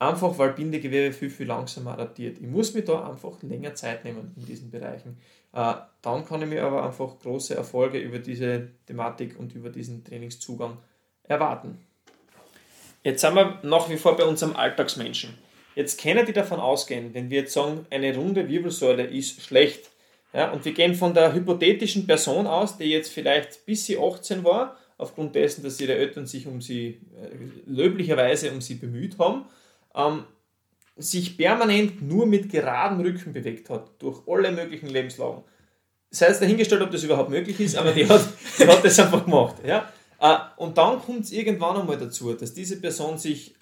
Einfach 0.03 0.37
weil 0.37 0.51
Bindegewebe 0.55 1.13
viel, 1.13 1.31
viel 1.31 1.47
langsamer 1.47 1.93
adaptiert. 1.93 2.39
Ich 2.41 2.49
muss 2.49 2.75
mir 2.75 2.83
da 2.83 3.09
einfach 3.09 3.41
länger 3.43 3.77
Zeit 3.77 4.05
nehmen 4.05 4.35
in 4.37 4.45
diesen 4.45 4.69
Bereichen. 4.69 5.17
Äh, 5.53 5.75
dann 6.03 6.25
kann 6.27 6.43
ich 6.43 6.49
mir 6.49 6.65
aber 6.65 6.85
einfach 6.85 7.21
große 7.21 7.55
Erfolge 7.55 8.01
über 8.01 8.19
diese 8.19 8.71
Thematik 8.89 9.39
und 9.39 9.55
über 9.55 9.71
diesen 9.71 10.03
Trainingszugang 10.03 10.79
erwarten. 11.23 11.79
Jetzt 13.05 13.21
sind 13.21 13.37
wir 13.37 13.61
nach 13.63 13.89
wie 13.89 13.97
vor 13.97 14.17
bei 14.17 14.25
unserem 14.25 14.57
Alltagsmenschen. 14.57 15.39
Jetzt 15.77 16.01
können 16.01 16.27
die 16.27 16.33
davon 16.33 16.59
ausgehen, 16.59 17.15
wenn 17.15 17.31
wir 17.31 17.43
jetzt 17.43 17.53
sagen, 17.53 17.87
eine 17.91 18.13
runde 18.17 18.49
Wirbelsäule 18.49 19.05
ist 19.05 19.41
schlecht. 19.41 19.89
Ja, 20.33 20.51
und 20.51 20.65
wir 20.65 20.73
gehen 20.73 20.97
von 20.97 21.15
der 21.15 21.33
hypothetischen 21.33 22.09
Person 22.09 22.49
aus, 22.49 22.77
die 22.77 22.87
jetzt 22.87 23.13
vielleicht 23.13 23.65
bis 23.67 23.87
sie 23.87 23.99
18 23.99 24.43
war, 24.43 24.77
aufgrund 24.99 25.37
dessen, 25.37 25.63
dass 25.63 25.81
ihre 25.81 25.95
Eltern 25.95 26.27
sich 26.27 26.49
um 26.49 26.61
sie 26.61 27.03
äh, 27.23 27.71
löblicherweise 27.71 28.51
um 28.51 28.61
sie 28.61 28.75
bemüht 28.75 29.21
haben 29.21 29.45
ähm, 29.95 30.25
sich 30.97 31.37
permanent 31.37 32.03
nur 32.03 32.27
mit 32.27 32.51
geradem 32.51 33.01
Rücken 33.01 33.33
bewegt 33.33 33.71
hat, 33.71 33.91
durch 33.99 34.21
alle 34.27 34.53
möglichen 34.53 34.89
Lebenslagen. 34.89 35.43
Sei 36.11 36.27
es 36.27 36.41
dahingestellt, 36.41 36.83
ob 36.83 36.91
das 36.91 37.03
überhaupt 37.03 37.31
möglich 37.31 37.59
ist, 37.61 37.77
aber 37.77 37.93
die 37.93 38.07
hat, 38.07 38.29
die 38.59 38.67
hat 38.67 38.85
das 38.85 38.99
einfach 38.99 39.25
gemacht. 39.25 39.57
Ja? 39.65 39.91
Äh, 40.21 40.37
und 40.57 40.77
dann 40.77 41.01
kommt 41.01 41.25
es 41.25 41.33
irgendwann 41.33 41.77
einmal 41.77 41.99
dazu, 41.99 42.33
dass 42.35 42.53
diese 42.53 42.81
Person 42.81 43.19
sich 43.19 43.55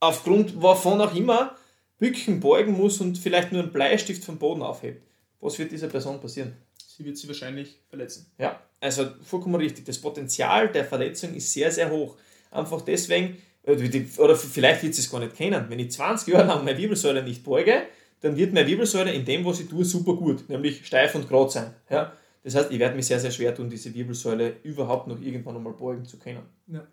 aufgrund 0.00 0.60
wovon 0.60 1.00
auch 1.00 1.14
immer 1.14 1.56
bücken, 1.98 2.40
beugen 2.40 2.72
muss 2.72 3.00
und 3.00 3.18
vielleicht 3.18 3.52
nur 3.52 3.62
einen 3.62 3.72
Bleistift 3.72 4.24
vom 4.24 4.38
Boden 4.38 4.62
aufhebt. 4.62 5.06
Was 5.40 5.58
wird 5.58 5.70
dieser 5.70 5.88
Person 5.88 6.20
passieren? 6.20 6.56
Sie 6.76 7.04
wird 7.04 7.16
sie 7.16 7.28
wahrscheinlich 7.28 7.78
verletzen. 7.88 8.30
Ja, 8.38 8.60
also 8.80 9.06
vollkommen 9.22 9.54
richtig. 9.54 9.84
Das 9.84 9.98
Potenzial 9.98 10.68
der 10.68 10.84
Verletzung 10.84 11.34
ist 11.34 11.52
sehr, 11.52 11.70
sehr 11.70 11.90
hoch. 11.90 12.16
Einfach 12.50 12.80
deswegen, 12.82 13.38
oder 13.64 14.36
vielleicht 14.36 14.82
wird 14.82 14.94
sie 14.94 15.02
es 15.02 15.10
gar 15.10 15.20
nicht 15.20 15.36
kennen. 15.36 15.66
Wenn 15.68 15.78
ich 15.78 15.92
20 15.92 16.32
Jahre 16.32 16.46
lang 16.46 16.64
meine 16.64 16.78
Wirbelsäule 16.78 17.22
nicht 17.22 17.44
beuge, 17.44 17.82
dann 18.20 18.36
wird 18.36 18.52
meine 18.52 18.66
Wirbelsäule 18.66 19.12
in 19.12 19.24
dem, 19.24 19.44
was 19.44 19.60
ich 19.60 19.68
tue, 19.68 19.84
super 19.84 20.14
gut, 20.14 20.48
nämlich 20.48 20.86
steif 20.86 21.14
und 21.14 21.28
gerade 21.28 21.50
sein. 21.50 21.74
Ja? 21.88 22.12
Das 22.42 22.54
heißt, 22.54 22.70
ich 22.70 22.78
werde 22.78 22.96
mich 22.96 23.06
sehr, 23.06 23.20
sehr 23.20 23.30
schwer 23.30 23.54
tun, 23.54 23.68
diese 23.68 23.94
Wirbelsäule 23.94 24.56
überhaupt 24.62 25.08
noch 25.08 25.20
irgendwann 25.20 25.56
einmal 25.56 25.74
beugen 25.74 26.04
zu 26.04 26.18
können. 26.18 26.42
Ja. 26.68 26.86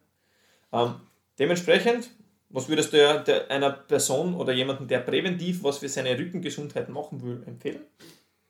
Ähm, 0.74 0.96
dementsprechend, 1.40 2.10
was 2.50 2.68
würdest 2.68 2.94
du 2.94 2.98
der, 2.98 3.24
der, 3.24 3.52
einer 3.52 3.72
Person 3.72 4.36
oder 4.36 4.54
jemandem, 4.54 4.88
der 4.88 5.00
präventiv 5.00 5.64
was 5.64 5.78
für 5.78 5.90
seine 5.90 6.18
Rückengesundheit 6.18 6.90
machen 6.90 7.22
will, 7.22 7.44
empfehlen? 7.46 7.82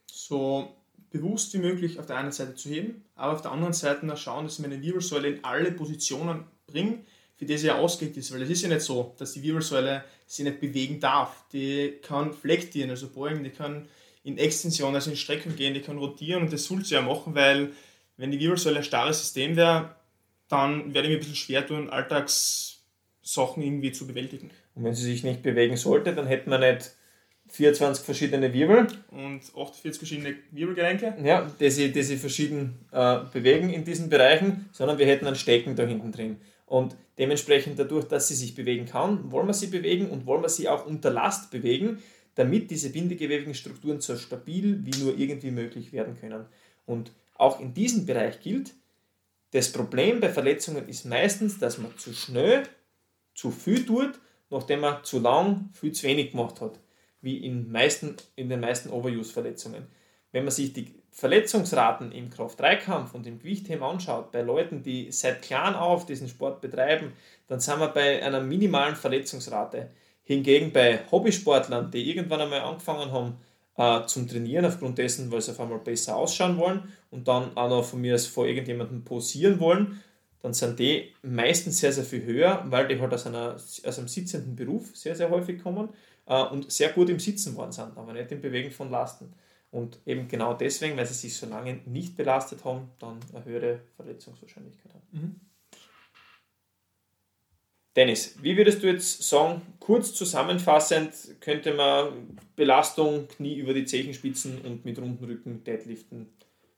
So 0.06 0.76
bewusst 1.12 1.54
wie 1.54 1.60
möglich 1.60 2.00
auf 2.00 2.08
der 2.08 2.18
einen 2.18 2.32
Seite 2.32 2.56
zu 2.56 2.70
heben, 2.70 3.04
aber 3.16 3.34
auf 3.34 3.42
der 3.42 3.52
anderen 3.52 3.74
Seite 3.74 4.16
schauen, 4.18 4.46
dass 4.46 4.56
ich 4.56 4.60
meine 4.60 4.82
Wirbelsäule 4.82 5.30
in 5.30 5.44
alle 5.44 5.72
Positionen 5.72 6.46
bringe, 6.66 7.00
für 7.38 7.46
die 7.46 7.58
sie 7.58 7.68
ja 7.68 7.78
ausgelegt 7.78 8.18
ist, 8.18 8.34
weil 8.34 8.42
es 8.42 8.50
ist 8.50 8.64
ja 8.64 8.70
nicht 8.70 8.82
so, 8.82 9.16
dass 9.18 9.34
die 9.34 9.44
Wirbelsäule 9.44 10.04
sich 10.26 10.44
nicht 10.44 10.60
bewegen 10.60 11.00
darf. 11.00 11.46
Die 11.54 11.94
kann 12.02 12.34
flektieren, 12.34 12.90
also 12.90 13.08
beugen, 13.10 13.44
die 13.44 13.52
kann 13.52 13.88
in 14.24 14.38
Extension, 14.38 14.94
also 14.94 15.12
in 15.12 15.16
Streckung 15.16 15.56
gehen, 15.56 15.74
die 15.74 15.82
kann 15.82 15.98
rotieren 15.98 16.44
und 16.44 16.54
das 16.54 16.66
soll 16.66 16.84
sie 16.84 16.96
ja 16.96 17.02
machen, 17.02 17.36
weil 17.36 17.72
wenn 18.18 18.32
die 18.32 18.40
Wirbelsäule 18.40 18.78
ein 18.78 18.84
starres 18.84 19.20
System 19.20 19.56
wäre, 19.56 19.96
dann 20.50 20.94
werde 20.94 21.08
ich 21.08 21.12
mir 21.12 21.18
ein 21.18 21.20
bisschen 21.20 21.36
schwer 21.36 21.66
tun, 21.66 21.90
Alltagssachen 21.90 23.62
irgendwie 23.62 23.92
zu 23.92 24.08
bewältigen. 24.08 24.50
Und 24.76 24.84
wenn 24.84 24.94
sie 24.94 25.04
sich 25.04 25.24
nicht 25.24 25.44
bewegen 25.44 25.78
sollte, 25.78 26.14
dann 26.14 26.28
hätten 26.28 26.50
wir 26.50 26.58
nicht 26.58 26.92
24 27.50 28.04
verschiedene 28.04 28.52
Wirbel. 28.54 28.88
Und 29.12 29.42
48 29.56 29.98
verschiedene 29.98 30.36
Wirbelgelenke. 30.52 31.16
Ja, 31.24 31.50
die 31.60 31.70
sie, 31.70 31.92
die 31.92 32.04
sie 32.04 32.18
verschieden 32.18 32.86
äh, 32.92 33.20
bewegen 33.32 33.70
in 33.70 33.86
diesen 33.86 34.10
Bereichen, 34.10 34.70
sondern 34.72 34.98
wir 34.98 35.06
hätten 35.06 35.28
ein 35.28 35.36
Stecken 35.36 35.76
da 35.76 35.86
hinten 35.86 36.12
drin. 36.12 36.38
Und 36.68 36.98
dementsprechend 37.18 37.80
dadurch, 37.80 38.06
dass 38.06 38.28
sie 38.28 38.36
sich 38.36 38.54
bewegen 38.54 38.86
kann, 38.86 39.32
wollen 39.32 39.48
wir 39.48 39.54
sie 39.54 39.68
bewegen 39.68 40.10
und 40.10 40.26
wollen 40.26 40.44
wir 40.44 40.50
sie 40.50 40.68
auch 40.70 40.86
unter 40.86 41.10
Last 41.10 41.50
bewegen, 41.50 42.04
damit 42.36 42.70
diese 42.70 42.92
bindegewebigen 42.92 43.56
Strukturen 43.56 44.00
so 44.02 44.16
stabil 44.16 44.86
wie 44.86 45.02
nur 45.02 45.18
irgendwie 45.18 45.50
möglich 45.50 45.92
werden 45.92 46.16
können. 46.20 46.46
Und 46.86 47.12
auch 47.36 47.60
in 47.60 47.74
diesem 47.74 48.06
Bereich 48.06 48.42
gilt, 48.42 48.76
das 49.52 49.72
Problem 49.72 50.20
bei 50.20 50.30
Verletzungen 50.30 50.88
ist 50.90 51.06
meistens, 51.06 51.58
dass 51.58 51.78
man 51.78 51.98
zu 51.98 52.14
schnell 52.14 52.64
zu 53.34 53.50
viel 53.50 53.86
tut, 53.86 54.20
nachdem 54.50 54.82
man 54.82 55.04
zu 55.04 55.20
lang 55.20 55.70
viel 55.74 55.94
zu 55.94 56.06
wenig 56.06 56.32
gemacht 56.32 56.60
hat, 56.60 56.80
wie 57.22 57.38
in, 57.38 57.72
meisten, 57.72 58.18
in 58.36 58.50
den 58.50 58.60
meisten 58.60 58.90
Overuse-Verletzungen. 58.90 59.88
Wenn 60.34 60.44
man 60.44 60.52
sich 60.52 60.74
die 60.74 60.94
Verletzungsraten 61.18 62.12
im 62.12 62.30
Kraft-3-Kampf 62.30 63.16
und 63.16 63.26
im 63.26 63.40
Gewichtheben 63.40 63.82
anschaut, 63.82 64.32
bei 64.32 64.44
Leuten, 64.44 64.84
die 64.84 65.12
seit 65.12 65.42
klein 65.42 65.74
auf 65.74 66.06
diesen 66.06 66.28
Sport 66.28 66.62
betreiben, 66.62 67.14
dann 67.48 67.60
sind 67.60 67.80
wir 67.80 67.88
bei 67.88 68.24
einer 68.24 68.40
minimalen 68.40 68.96
Verletzungsrate. 68.96 69.90
Hingegen 70.22 70.72
bei 70.72 71.00
Hobbysportlern, 71.10 71.90
die 71.90 72.08
irgendwann 72.08 72.42
einmal 72.42 72.62
angefangen 72.62 73.12
haben 73.12 73.38
äh, 73.78 74.06
zum 74.06 74.28
Trainieren, 74.28 74.66
aufgrund 74.66 75.00
dessen, 75.00 75.32
weil 75.32 75.42
sie 75.42 75.54
auf 75.54 75.60
einmal 75.60 75.80
besser 75.80 76.16
ausschauen 76.16 76.60
wollen 76.60 76.94
und 77.10 77.28
dann 77.28 77.58
auch 77.58 77.70
noch 77.70 77.84
von 77.84 78.00
mir 78.00 78.20
vor 78.20 78.46
irgendjemandem 78.46 79.04
posieren 79.04 79.60
wollen, 79.60 80.04
dann 80.44 80.54
sind 80.54 80.78
die 80.78 81.16
meistens 81.24 81.80
sehr, 81.80 81.94
sehr 81.94 82.04
viel 82.04 82.26
höher, 82.26 82.64
weil 82.68 82.88
die 82.88 83.02
halt 83.02 83.12
aus, 83.12 83.26
einer, 83.26 83.56
aus 83.56 83.98
einem 83.98 84.08
sitzenden 84.08 84.56
Beruf 84.56 84.96
sehr, 84.96 85.16
sehr 85.16 85.32
häufig 85.32 85.64
kommen 85.64 85.90
äh, 86.28 86.44
und 86.44 86.72
sehr 86.72 86.90
gut 86.90 87.10
im 87.10 87.20
Sitzen 87.20 87.56
worden 87.56 87.72
sind, 87.72 87.98
aber 87.98 88.14
nicht 88.14 88.32
im 88.32 88.40
Bewegen 88.40 88.70
von 88.70 88.92
Lasten. 88.92 89.34
Und 89.70 90.00
eben 90.06 90.28
genau 90.28 90.54
deswegen, 90.54 90.96
weil 90.98 91.06
sie 91.06 91.14
sich 91.14 91.36
so 91.36 91.46
lange 91.46 91.82
nicht 91.86 92.16
belastet 92.16 92.64
haben, 92.64 92.90
dann 93.00 93.20
eine 93.34 93.44
höhere 93.46 93.82
Verletzungswahrscheinlichkeit 93.96 94.94
haben. 94.94 95.08
Mhm. 95.12 95.42
Dennis, 97.98 98.36
wie 98.44 98.56
würdest 98.56 98.84
du 98.84 98.88
jetzt 98.88 99.28
sagen, 99.28 99.62
kurz 99.80 100.14
zusammenfassend 100.14 101.42
könnte 101.42 101.74
man 101.74 102.38
Belastung, 102.56 103.28
Knie 103.28 103.56
über 103.56 103.74
die 103.74 103.86
Zechenspitzen 103.86 104.62
und 104.62 104.86
mit 104.86 105.00
runden 105.00 105.26
Rücken 105.26 105.64
Deadliften 105.64 106.30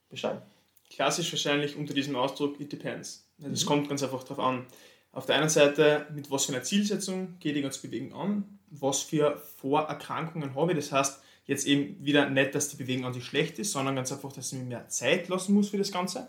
beschreiben? 0.08 0.40
Klassisch 0.88 1.30
wahrscheinlich 1.30 1.76
unter 1.76 1.92
diesem 1.92 2.16
Ausdruck, 2.16 2.58
it 2.58 2.72
depends. 2.72 3.28
Es 3.52 3.64
mhm. 3.64 3.68
kommt 3.68 3.88
ganz 3.90 4.02
einfach 4.02 4.24
darauf 4.24 4.40
an. 4.40 4.66
Auf 5.12 5.26
der 5.26 5.36
einen 5.36 5.50
Seite, 5.50 6.06
mit 6.14 6.30
was 6.30 6.46
für 6.46 6.52
einer 6.52 6.62
Zielsetzung 6.62 7.36
geht 7.38 7.54
die 7.54 7.62
ganze 7.62 7.82
Bewegung 7.82 8.14
an, 8.14 8.58
was 8.70 9.02
für 9.02 9.36
Vorerkrankungen 9.58 10.54
habe 10.54 10.72
ich. 10.72 10.78
Das 10.78 10.92
heißt, 10.92 11.22
Jetzt 11.46 11.66
eben 11.66 12.04
wieder 12.04 12.28
nicht, 12.30 12.54
dass 12.54 12.68
die 12.68 12.76
Bewegung 12.76 13.06
an 13.06 13.12
sich 13.12 13.24
schlecht 13.24 13.58
ist, 13.58 13.72
sondern 13.72 13.96
ganz 13.96 14.12
einfach, 14.12 14.32
dass 14.32 14.52
ich 14.52 14.58
mir 14.58 14.64
mehr 14.64 14.88
Zeit 14.88 15.28
lassen 15.28 15.54
muss 15.54 15.70
für 15.70 15.78
das 15.78 15.90
Ganze 15.90 16.28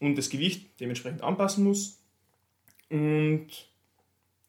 und 0.00 0.16
das 0.16 0.30
Gewicht 0.30 0.80
dementsprechend 0.80 1.22
anpassen 1.22 1.64
muss. 1.64 1.98
Und 2.90 3.48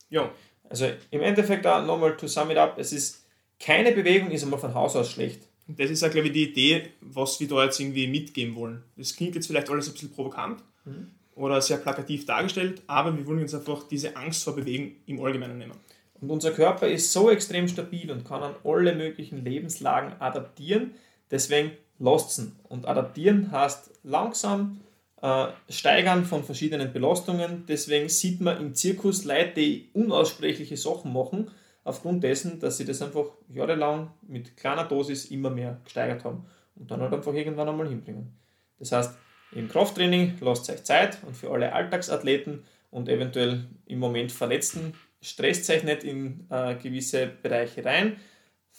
ja. 0.10 0.32
Also 0.70 0.92
im 1.12 1.22
Endeffekt 1.22 1.66
da 1.66 1.82
nochmal 1.82 2.18
to 2.18 2.28
sum 2.28 2.52
it 2.52 2.58
up, 2.58 2.78
es 2.78 2.92
ist 2.92 3.26
keine 3.60 3.92
Bewegung 3.92 4.32
ist 4.32 4.44
einmal 4.44 4.60
von 4.60 4.74
Haus 4.74 4.96
aus 4.96 5.12
schlecht. 5.12 5.42
Und 5.68 5.80
das 5.80 5.90
ist 5.90 6.04
auch, 6.04 6.12
glaube 6.12 6.28
ich, 6.28 6.34
die 6.34 6.50
Idee, 6.50 6.90
was 7.02 7.40
wir 7.40 7.48
da 7.48 7.64
jetzt 7.64 7.80
irgendwie 7.80 8.08
mitgeben 8.08 8.56
wollen. 8.56 8.84
Das 8.96 9.16
klingt 9.16 9.36
jetzt 9.36 9.48
vielleicht 9.48 9.70
alles 9.70 9.88
ein 9.88 9.94
bisschen 9.94 10.12
provokant 10.12 10.64
mhm. 10.86 11.12
oder 11.36 11.62
sehr 11.62 11.78
plakativ 11.78 12.26
dargestellt, 12.26 12.84
aber 12.88 13.18
wir 13.18 13.26
wollen 13.26 13.40
jetzt 13.40 13.56
einfach 13.56 13.88
diese 13.88 14.16
Angst 14.16 14.44
vor 14.44 14.56
Bewegen 14.56 14.98
im 15.08 15.24
Allgemeinen 15.24 15.58
nehmen. 15.58 15.78
Und 16.22 16.32
unser 16.32 16.52
Körper 16.52 16.88
ist 16.88 17.12
so 17.12 17.30
extrem 17.30 17.68
stabil 17.68 18.12
und 18.12 18.26
kann 18.26 18.44
an 18.44 18.56
alle 18.64 18.96
möglichen 18.96 19.44
Lebenslagen 19.44 20.14
adaptieren. 20.20 20.92
Deswegen 21.30 21.72
lasst 22.00 22.38
ihn. 22.40 22.56
Und 22.64 22.88
adaptieren 22.88 23.52
heißt 23.52 23.92
langsam 24.04 24.82
äh, 25.22 25.48
steigern 25.70 26.26
von 26.26 26.44
verschiedenen 26.44 26.94
Belastungen. 26.94 27.66
Deswegen 27.68 28.10
sieht 28.10 28.42
man 28.42 28.60
im 28.60 28.76
Zirkus 28.76 29.26
Leute, 29.26 29.54
die 29.56 29.90
unaussprechliche 29.94 30.78
Sachen 30.78 31.14
machen, 31.14 31.52
aufgrund 31.84 32.24
dessen, 32.24 32.60
dass 32.60 32.78
sie 32.78 32.86
das 32.86 33.02
einfach 33.02 33.26
jahrelang 33.50 34.12
mit 34.28 34.58
kleiner 34.58 34.84
Dosis 34.84 35.26
immer 35.26 35.50
mehr 35.50 35.80
gesteigert 35.84 36.24
haben 36.24 36.46
und 36.76 36.92
dann 36.92 37.02
halt 37.02 37.14
einfach 37.14 37.34
irgendwann 37.34 37.70
einmal 37.70 37.88
hinbringen. 37.88 38.38
Das 38.80 38.92
heißt, 38.92 39.18
im 39.54 39.70
Krafttraining 39.70 40.38
lasst 40.42 40.70
euch 40.70 40.84
Zeit 40.84 41.18
und 41.26 41.36
für 41.36 41.50
alle 41.50 41.72
Alltagsathleten 41.74 42.64
und 42.92 43.08
eventuell 43.08 43.66
im 43.86 44.00
Moment 44.00 44.32
Verletzten 44.32 44.94
stresst 45.22 45.70
euch 45.70 45.84
nicht 45.84 46.04
in 46.04 46.46
äh, 46.50 46.76
gewisse 46.76 47.28
Bereiche 47.28 47.84
rein. 47.84 48.18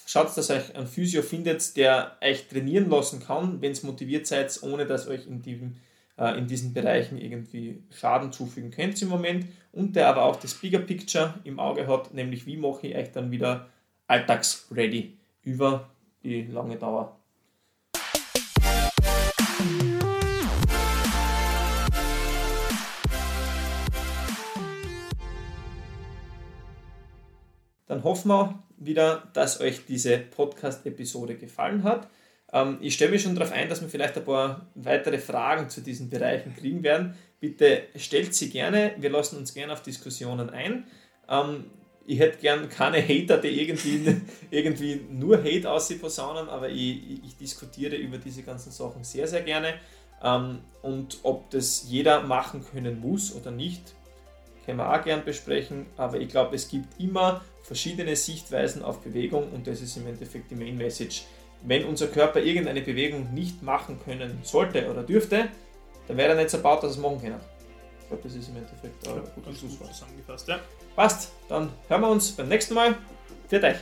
Schaut, 0.07 0.37
dass 0.37 0.51
euch 0.51 0.75
einen 0.77 0.87
Physio 0.87 1.23
findet, 1.23 1.77
der 1.77 2.17
euch 2.23 2.47
trainieren 2.49 2.89
lassen 2.89 3.21
kann, 3.21 3.61
wenn 3.61 3.73
es 3.73 3.83
motiviert 3.83 4.27
seid, 4.27 4.63
ohne 4.63 4.87
dass 4.87 5.09
euch 5.09 5.27
in, 5.27 5.43
diesem, 5.43 5.77
äh, 6.17 6.39
in 6.39 6.47
diesen 6.47 6.73
Bereichen 6.73 7.19
irgendwie 7.19 7.83
Schaden 7.91 8.33
zufügen 8.33 8.71
könnt 8.71 9.01
im 9.03 9.09
Moment 9.09 9.47
und 9.73 9.97
der 9.97 10.09
aber 10.09 10.25
auch 10.25 10.37
das 10.37 10.55
Bigger 10.55 10.79
Picture 10.79 11.35
im 11.45 11.59
Auge 11.59 11.87
hat, 11.87 12.15
nämlich 12.15 12.47
wie 12.47 12.57
mache 12.57 12.87
ich 12.87 12.97
euch 12.97 13.13
dann 13.13 13.31
wieder 13.31 13.69
alltagsready 14.07 15.19
über 15.43 15.91
die 16.23 16.43
lange 16.43 16.77
Dauer. 16.77 17.19
Dann 27.89 28.05
hoffen 28.05 28.29
wir 28.29 28.63
wieder, 28.77 29.29
dass 29.33 29.61
euch 29.61 29.85
diese 29.87 30.19
Podcast-Episode 30.19 31.35
gefallen 31.35 31.83
hat. 31.83 32.09
Ähm, 32.53 32.79
ich 32.81 32.95
stelle 32.95 33.11
mich 33.11 33.23
schon 33.23 33.35
darauf 33.35 33.53
ein, 33.53 33.69
dass 33.69 33.81
wir 33.81 33.89
vielleicht 33.89 34.17
ein 34.17 34.25
paar 34.25 34.67
weitere 34.75 35.19
Fragen 35.19 35.69
zu 35.69 35.81
diesen 35.81 36.09
Bereichen 36.09 36.55
kriegen 36.55 36.83
werden. 36.83 37.15
Bitte 37.41 37.83
stellt 37.97 38.35
sie 38.35 38.51
gerne. 38.51 38.93
Wir 38.99 39.11
lassen 39.11 39.37
uns 39.37 39.55
gerne 39.55 39.73
auf 39.73 39.83
Diskussionen 39.83 40.51
ein. 40.51 40.85
Ähm, 41.29 41.65
ich 42.07 42.19
hätte 42.19 42.39
gern 42.39 42.69
keine 42.71 43.03
Hater, 43.03 43.37
die 43.37 43.61
irgendwie, 43.61 44.17
irgendwie 44.51 45.01
nur 45.11 45.39
Hate 45.39 45.71
ausposaunen, 45.71 46.49
aber 46.49 46.71
ich, 46.71 47.23
ich, 47.25 47.37
diskutiere 47.37 47.97
über 47.97 48.17
diese 48.17 48.43
ganzen 48.43 48.73
Sachen 48.73 49.05
sehr, 49.05 49.29
sehr 49.29 49.43
gerne. 49.43 49.75
Ähm, 50.23 50.61
und 50.83 51.19
ob 51.23 51.51
das 51.51 51.85
jeder 51.89 52.23
machen 52.23 52.65
können 52.65 53.01
muss 53.01 53.35
oder 53.35 53.51
nicht, 53.51 53.95
können 54.65 54.79
wir 54.79 54.93
auch 54.93 55.05
gern 55.05 55.25
besprechen. 55.25 55.87
Aber 55.97 56.19
ich 56.19 56.29
glaube, 56.29 56.57
es 56.57 56.69
gibt 56.69 56.99
immer 56.99 57.43
verschiedene 57.69 58.17
Sichtweisen 58.17 58.83
auf 58.83 59.01
Bewegung 59.01 59.53
und 59.53 59.67
das 59.67 59.83
ist 59.83 59.97
im 59.99 60.07
Endeffekt 60.07 60.51
die 60.51 60.57
Main 60.57 60.77
Message. 60.77 61.25
Wenn 61.63 61.85
unser 61.85 62.07
Körper 62.09 62.41
irgendeine 62.41 62.81
Bewegung 62.81 63.35
nicht 63.35 63.63
machen 63.63 64.01
können 64.05 64.39
sollte 64.43 64.91
oder 64.91 65.03
dürfte, 65.03 65.49
dann 66.07 66.17
wäre 66.17 66.31
er 66.31 66.37
nicht 66.37 66.51
so 66.51 66.59
baut, 66.61 66.83
dass 66.83 66.93
es 66.93 66.99
machen 66.99 67.21
kann. 67.21 67.41
Ich 68.01 68.09
glaube, 68.09 68.23
das 68.23 68.35
ist 68.35 68.49
im 68.49 68.57
Endeffekt 68.57 69.07
ja, 69.07 69.13
gut, 69.13 69.45
gut 69.45 69.59
zusammengefasst. 69.59 70.49
Ja. 70.49 70.61
Passt, 70.97 71.31
dann 71.49 71.71
hören 71.89 72.01
wir 72.01 72.11
uns 72.11 72.33
beim 72.33 72.49
nächsten 72.49 72.75
Mal. 72.75 72.97
Für 73.49 73.63
euch. 73.63 73.77